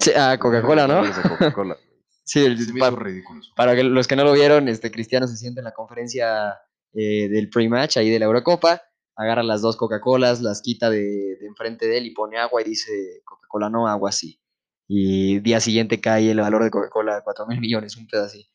Sí, 0.00 0.10
a 0.16 0.36
Coca-Cola, 0.38 0.86
¿no? 0.88 1.02
Coca-Cola. 1.28 1.76
Sí, 2.24 2.44
el- 2.44 2.56
Se 2.64 2.72
me 2.72 2.78
pa- 2.78 2.86
hizo 2.88 2.96
ridículo 2.96 3.40
eso. 3.40 3.50
para 3.56 3.74
que 3.74 3.82
los 3.82 4.06
que 4.06 4.14
no 4.14 4.22
lo 4.22 4.32
vieron, 4.32 4.68
este 4.68 4.92
Cristiano 4.92 5.26
se 5.26 5.36
siente 5.36 5.58
en 5.60 5.64
la 5.64 5.72
conferencia 5.72 6.56
eh, 6.92 7.28
del 7.28 7.50
pre-match 7.50 7.96
ahí 7.96 8.10
de 8.10 8.20
la 8.20 8.26
Eurocopa, 8.26 8.80
agarra 9.16 9.42
las 9.42 9.62
dos 9.62 9.76
Coca-Colas, 9.76 10.40
las 10.40 10.62
quita 10.62 10.90
de, 10.90 11.36
de 11.38 11.46
enfrente 11.46 11.86
de 11.86 11.98
él 11.98 12.06
y 12.06 12.10
pone 12.10 12.38
agua 12.38 12.62
y 12.62 12.64
dice 12.64 13.22
Coca-Cola 13.24 13.70
no, 13.70 13.88
agua 13.88 14.12
sí. 14.12 14.40
Y 14.88 15.40
día 15.40 15.60
siguiente 15.60 16.00
cae 16.00 16.30
el 16.30 16.40
valor 16.40 16.64
de 16.64 16.70
Coca-Cola 16.70 17.16
a 17.16 17.22
4 17.22 17.46
mil 17.46 17.60
millones, 17.60 17.96
un 17.96 18.06
pedo 18.06 18.24
así. 18.24 18.46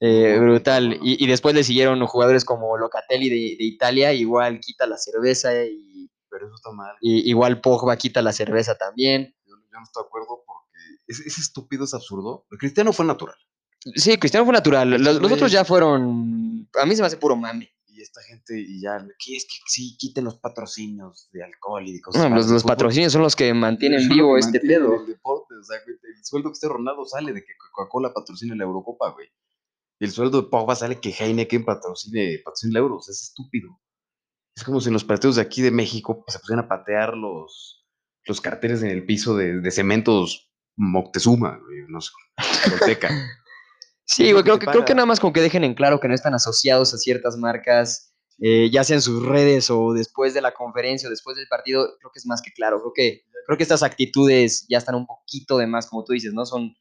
Eh, 0.00 0.38
brutal. 0.40 0.98
Y, 1.02 1.22
y 1.22 1.26
después 1.26 1.54
le 1.54 1.64
siguieron 1.64 2.04
jugadores 2.06 2.44
como 2.44 2.76
Locatelli 2.76 3.28
de, 3.28 3.56
de 3.56 3.64
Italia, 3.64 4.12
igual 4.12 4.60
quita 4.60 4.86
la 4.86 4.98
cerveza 4.98 5.52
y, 5.64 6.10
Pero 6.30 6.46
eso 6.46 6.54
está 6.54 6.70
mal. 6.72 6.94
y 7.00 7.28
igual 7.28 7.60
Pogba 7.60 7.96
quita 7.96 8.22
la 8.22 8.32
cerveza 8.32 8.76
también. 8.76 9.34
Yo, 9.46 9.54
yo 9.56 9.78
no 9.78 9.84
estoy 9.84 10.02
de 10.02 10.06
acuerdo 10.06 10.42
porque 10.46 10.70
es, 11.06 11.20
es 11.20 11.38
estúpido, 11.38 11.84
es 11.84 11.94
absurdo. 11.94 12.46
El 12.50 12.58
Cristiano 12.58 12.92
fue 12.92 13.06
natural. 13.06 13.36
Sí, 13.94 14.16
Cristiano 14.16 14.46
fue 14.46 14.54
natural. 14.54 14.90
Los, 14.90 15.32
otros 15.32 15.52
ya 15.52 15.64
fueron. 15.64 16.68
A 16.80 16.86
mí 16.86 16.96
se 16.96 17.02
me 17.02 17.06
hace 17.06 17.18
puro 17.18 17.36
mame. 17.36 17.73
Y 18.46 18.52
esta 18.52 18.62
gente, 18.62 18.70
y 18.70 18.80
ya, 18.80 19.06
que 19.18 19.36
es 19.36 19.44
que 19.44 19.56
sí, 19.66 19.96
quiten 19.96 20.24
los 20.24 20.38
patrocinios 20.38 21.28
de 21.32 21.44
alcohol 21.44 21.86
y 21.86 21.92
de 21.94 22.00
cosas 22.00 22.28
No, 22.28 22.36
los, 22.36 22.48
los 22.48 22.64
patrocinios 22.64 23.12
son 23.12 23.22
los 23.22 23.36
que 23.36 23.52
mantienen 23.54 24.08
vivo 24.08 24.36
este 24.36 24.60
pedo. 24.60 25.00
El 25.00 25.06
deporte, 25.06 25.54
o 25.54 25.62
sea, 25.62 25.78
güey, 25.84 25.96
el 26.02 26.24
sueldo 26.24 26.50
que 26.50 26.54
esté 26.54 26.68
Ronaldo 26.68 27.04
sale 27.04 27.32
de 27.32 27.44
que 27.44 27.52
Coca-Cola 27.56 28.12
patrocine 28.12 28.56
la 28.56 28.64
Eurocopa, 28.64 29.10
güey. 29.10 29.28
Y 30.00 30.04
el 30.04 30.10
sueldo 30.10 30.42
de 30.42 30.48
Pogba 30.48 30.74
sale 30.74 31.00
que 31.00 31.10
Heineken 31.10 31.64
patrocine, 31.64 32.40
patrocine 32.44 32.72
la 32.72 32.80
Euros. 32.80 33.08
Es 33.08 33.22
estúpido. 33.22 33.80
Es 34.56 34.64
como 34.64 34.80
si 34.80 34.88
en 34.88 34.94
los 34.94 35.04
partidos 35.04 35.36
de 35.36 35.42
aquí 35.42 35.62
de 35.62 35.70
México 35.70 36.24
se 36.28 36.38
pusieran 36.38 36.64
a 36.64 36.68
patear 36.68 37.16
los, 37.16 37.86
los 38.26 38.40
carteles 38.40 38.82
en 38.82 38.90
el 38.90 39.04
piso 39.04 39.36
de, 39.36 39.60
de 39.60 39.70
cementos 39.70 40.50
Moctezuma, 40.76 41.58
güey, 41.64 41.84
no 41.88 42.00
sé, 42.00 42.12
Tolteca. 42.68 43.10
Sí, 44.06 44.32
güey, 44.32 44.44
creo 44.44 44.58
que, 44.58 44.66
creo 44.66 44.84
que 44.84 44.94
nada 44.94 45.06
más 45.06 45.18
con 45.18 45.32
que 45.32 45.40
dejen 45.40 45.64
en 45.64 45.72
claro 45.72 45.98
que 45.98 46.08
no 46.08 46.14
están 46.14 46.34
asociados 46.34 46.92
a 46.92 46.98
ciertas 46.98 47.38
marcas, 47.38 48.13
eh, 48.40 48.70
ya 48.72 48.84
sea 48.84 48.96
en 48.96 49.02
sus 49.02 49.24
redes 49.24 49.70
o 49.70 49.92
después 49.92 50.34
de 50.34 50.40
la 50.42 50.52
conferencia 50.52 51.08
o 51.08 51.10
después 51.10 51.36
del 51.36 51.48
partido, 51.48 51.96
creo 51.98 52.10
que 52.12 52.18
es 52.18 52.26
más 52.26 52.42
que 52.42 52.52
claro. 52.52 52.80
Creo 52.80 52.92
que, 52.94 53.22
creo 53.46 53.56
que 53.56 53.62
estas 53.62 53.82
actitudes 53.82 54.66
ya 54.68 54.78
están 54.78 54.94
un 54.96 55.06
poquito 55.06 55.58
de 55.58 55.66
más, 55.66 55.86
como 55.86 56.04
tú 56.04 56.12
dices, 56.12 56.32
¿no? 56.34 56.44
Son. 56.46 56.74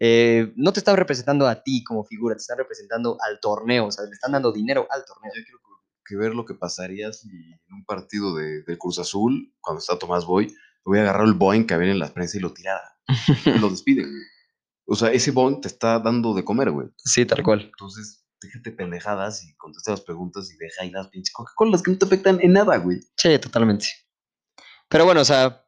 eh, 0.00 0.52
no 0.56 0.72
te 0.72 0.80
están 0.80 0.96
representando 0.96 1.46
a 1.46 1.62
ti 1.62 1.82
como 1.84 2.04
figura, 2.04 2.34
te 2.36 2.40
están 2.42 2.58
representando 2.58 3.16
al 3.26 3.40
torneo, 3.40 3.86
o 3.86 3.90
sea, 3.92 4.04
le 4.04 4.12
están 4.12 4.32
dando 4.32 4.52
dinero 4.52 4.86
al 4.90 5.04
torneo. 5.04 5.32
Yo 5.34 5.42
quiero 5.42 5.58
que 6.04 6.16
ver 6.16 6.34
lo 6.34 6.44
que 6.46 6.54
pasaría 6.54 7.12
si 7.12 7.28
en 7.28 7.74
un 7.74 7.84
partido 7.84 8.34
de, 8.34 8.62
del 8.62 8.78
Cruz 8.78 8.98
Azul, 8.98 9.52
cuando 9.60 9.80
está 9.80 9.98
Tomás 9.98 10.24
Boy, 10.24 10.54
voy 10.84 10.98
a 10.98 11.02
agarrar 11.02 11.26
el 11.26 11.34
Boeing 11.34 11.66
que 11.66 11.76
viene 11.76 11.92
en 11.92 11.98
la 11.98 12.12
prensa 12.14 12.38
y 12.38 12.40
lo 12.40 12.52
tirara. 12.54 12.96
lo 13.60 13.68
despiden. 13.70 14.10
O 14.90 14.96
sea, 14.96 15.12
ese 15.12 15.32
Boeing 15.32 15.60
te 15.60 15.68
está 15.68 15.98
dando 15.98 16.32
de 16.32 16.42
comer, 16.44 16.70
güey. 16.70 16.88
Sí, 16.96 17.26
tal 17.26 17.42
cual. 17.42 17.60
Entonces, 17.60 18.24
déjate 18.40 18.72
pendejadas 18.72 19.44
y 19.44 19.54
contesta 19.56 19.90
las 19.90 20.00
preguntas 20.00 20.50
y 20.52 20.56
deja 20.56 20.82
ahí 20.82 20.90
las 20.90 21.08
pinches 21.08 21.32
Coca-Colas 21.32 21.82
que 21.82 21.90
no 21.90 21.98
te 21.98 22.04
afectan 22.04 22.38
en 22.42 22.52
nada, 22.52 22.76
güey. 22.78 23.00
Sí, 23.16 23.38
totalmente. 23.38 23.86
Pero 24.88 25.04
bueno, 25.04 25.20
o 25.20 25.24
sea, 25.24 25.64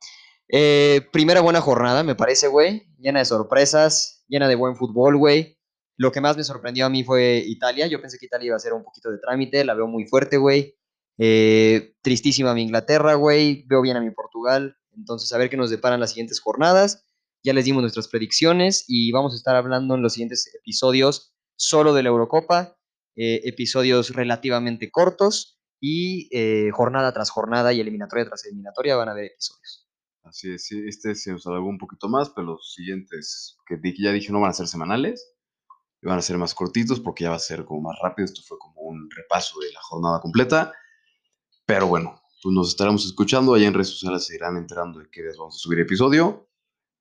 eh, 0.49 1.07
primera 1.13 1.41
buena 1.41 1.61
jornada, 1.61 2.03
me 2.03 2.15
parece, 2.15 2.49
güey. 2.49 2.87
Llena 2.99 3.21
de 3.21 3.25
sorpresas, 3.25 4.25
llena 4.29 4.49
de 4.49 4.55
buen 4.55 4.77
fútbol, 4.77 5.17
güey. 5.17 5.59
Lo 5.97 6.13
que 6.13 6.21
más 6.21 6.37
me 6.37 6.45
sorprendió 6.45 6.87
a 6.87 6.91
mí 6.91 7.05
fue 7.05 7.43
Italia. 7.47 7.87
Yo 7.87 8.01
pensé 8.01 8.19
que 8.19 8.27
Italia 8.27 8.47
iba 8.47 8.57
a 8.57 8.61
ser 8.61 8.73
un 8.73 8.83
poquito 8.83 9.11
de 9.11 9.19
trámite, 9.19 9.65
la 9.65 9.75
veo 9.75 9.87
muy 9.87 10.07
fuerte, 10.07 10.39
güey. 10.39 10.77
Eh, 11.19 11.95
tristísima 12.01 12.55
mi 12.55 12.63
Inglaterra, 12.63 13.15
güey. 13.15 13.65
Veo 13.69 13.83
bien 13.83 13.97
a 13.97 14.01
mi 14.01 14.11
Portugal. 14.11 14.77
Entonces, 14.97 15.31
a 15.33 15.39
ver 15.39 15.51
qué 15.51 15.57
nos 15.57 15.71
deparan 15.71 16.01
las 16.01 16.11
siguientes 16.11 16.41
jornadas. 16.41 17.05
Ya 17.43 17.53
les 17.53 17.65
dimos 17.65 17.83
nuestras 17.83 18.09
predicciones 18.09 18.85
y 18.89 19.13
vamos 19.13 19.35
a 19.35 19.37
estar 19.37 19.57
hablando 19.57 19.95
en 19.95 20.03
los 20.03 20.15
siguientes 20.15 20.51
episodios 20.55 21.35
solo 21.61 21.93
de 21.93 22.03
la 22.03 22.09
Eurocopa. 22.09 22.77
eh, 23.17 23.43
episodios 23.45 24.15
relativamente 24.15 24.91
cortos 24.91 25.61
y 25.81 26.29
eh, 26.33 26.71
jornada 26.73 27.13
tras 27.13 27.31
jornada 27.31 27.73
y 27.73 27.81
eliminatoria 27.81 28.25
tras 28.25 28.47
eliminatoria 28.47 28.97
van 28.97 29.09
a 29.09 29.13
haber 29.13 29.27
episodios. 29.27 29.89
Así 30.23 30.51
es, 30.53 30.71
este 30.73 31.15
se 31.15 31.33
nos 31.33 31.47
alargó 31.47 31.69
un 31.69 31.79
poquito 31.79 32.09
más, 32.09 32.31
pero 32.31 32.47
los 32.47 32.73
siguientes 32.73 33.59
que 33.67 33.79
ya 33.99 34.13
dije 34.13 34.33
no 34.33 34.41
van 34.41 34.51
a 34.51 34.55
ser 34.55 34.69
semanales, 34.69 35.35
van 36.03 36.19
a 36.19 36.23
ser 36.23 36.39
más 36.39 36.55
cortitos 36.55 37.01
porque 37.01 37.25
ya 37.25 37.31
va 37.31 37.37
a 37.37 37.41
ser 37.41 37.65
como 37.65 37.83
más 37.83 37.99
rápido. 38.03 38.25
Esto 38.25 38.43
fue 38.47 38.59
como 38.59 38.81
un 38.83 39.11
repaso 39.11 39.59
de 39.61 39.73
la 39.73 39.81
jornada 39.83 40.21
completa. 40.21 40.73
Pero 41.67 41.87
bueno, 41.89 42.23
pues 42.43 42.55
nos 42.55 42.69
estaremos 42.69 43.05
escuchando. 43.05 43.55
Allá 43.55 43.67
en 43.67 43.75
redes 43.75 43.91
sociales 43.91 44.25
se 44.27 44.35
irán 44.35 44.57
enterando 44.57 45.01
de 45.01 45.11
qué 45.11 45.23
días 45.23 45.37
vamos 45.37 45.57
a 45.57 45.59
subir 45.59 45.81
episodio. 45.81 46.49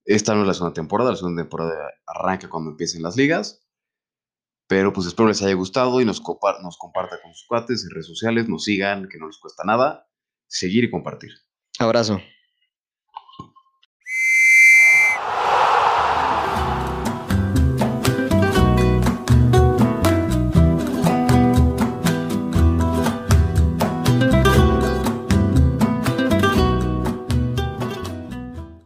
Esta 0.05 0.33
no 0.33 0.41
es 0.41 0.47
la 0.47 0.53
segunda 0.53 0.73
temporada, 0.73 1.11
la 1.11 1.17
segunda 1.17 1.43
temporada 1.43 1.75
arranca 2.07 2.49
cuando 2.49 2.71
empiecen 2.71 3.03
las 3.03 3.15
ligas. 3.15 3.61
Pero 4.69 4.93
pues 4.93 5.07
espero 5.07 5.27
les 5.27 5.41
haya 5.41 5.55
gustado 5.55 5.99
y 5.99 6.05
nos, 6.05 6.21
compa- 6.21 6.61
comparta 6.77 7.19
con 7.21 7.33
sus 7.33 7.47
cuates 7.47 7.83
en 7.83 7.89
redes 7.89 8.05
sociales, 8.05 8.47
nos 8.47 8.63
sigan, 8.63 9.09
que 9.09 9.17
no 9.17 9.25
les 9.25 9.39
cuesta 9.39 9.63
nada, 9.65 10.07
seguir 10.47 10.83
y 10.83 10.91
compartir. 10.91 11.31
Abrazo. 11.79 12.21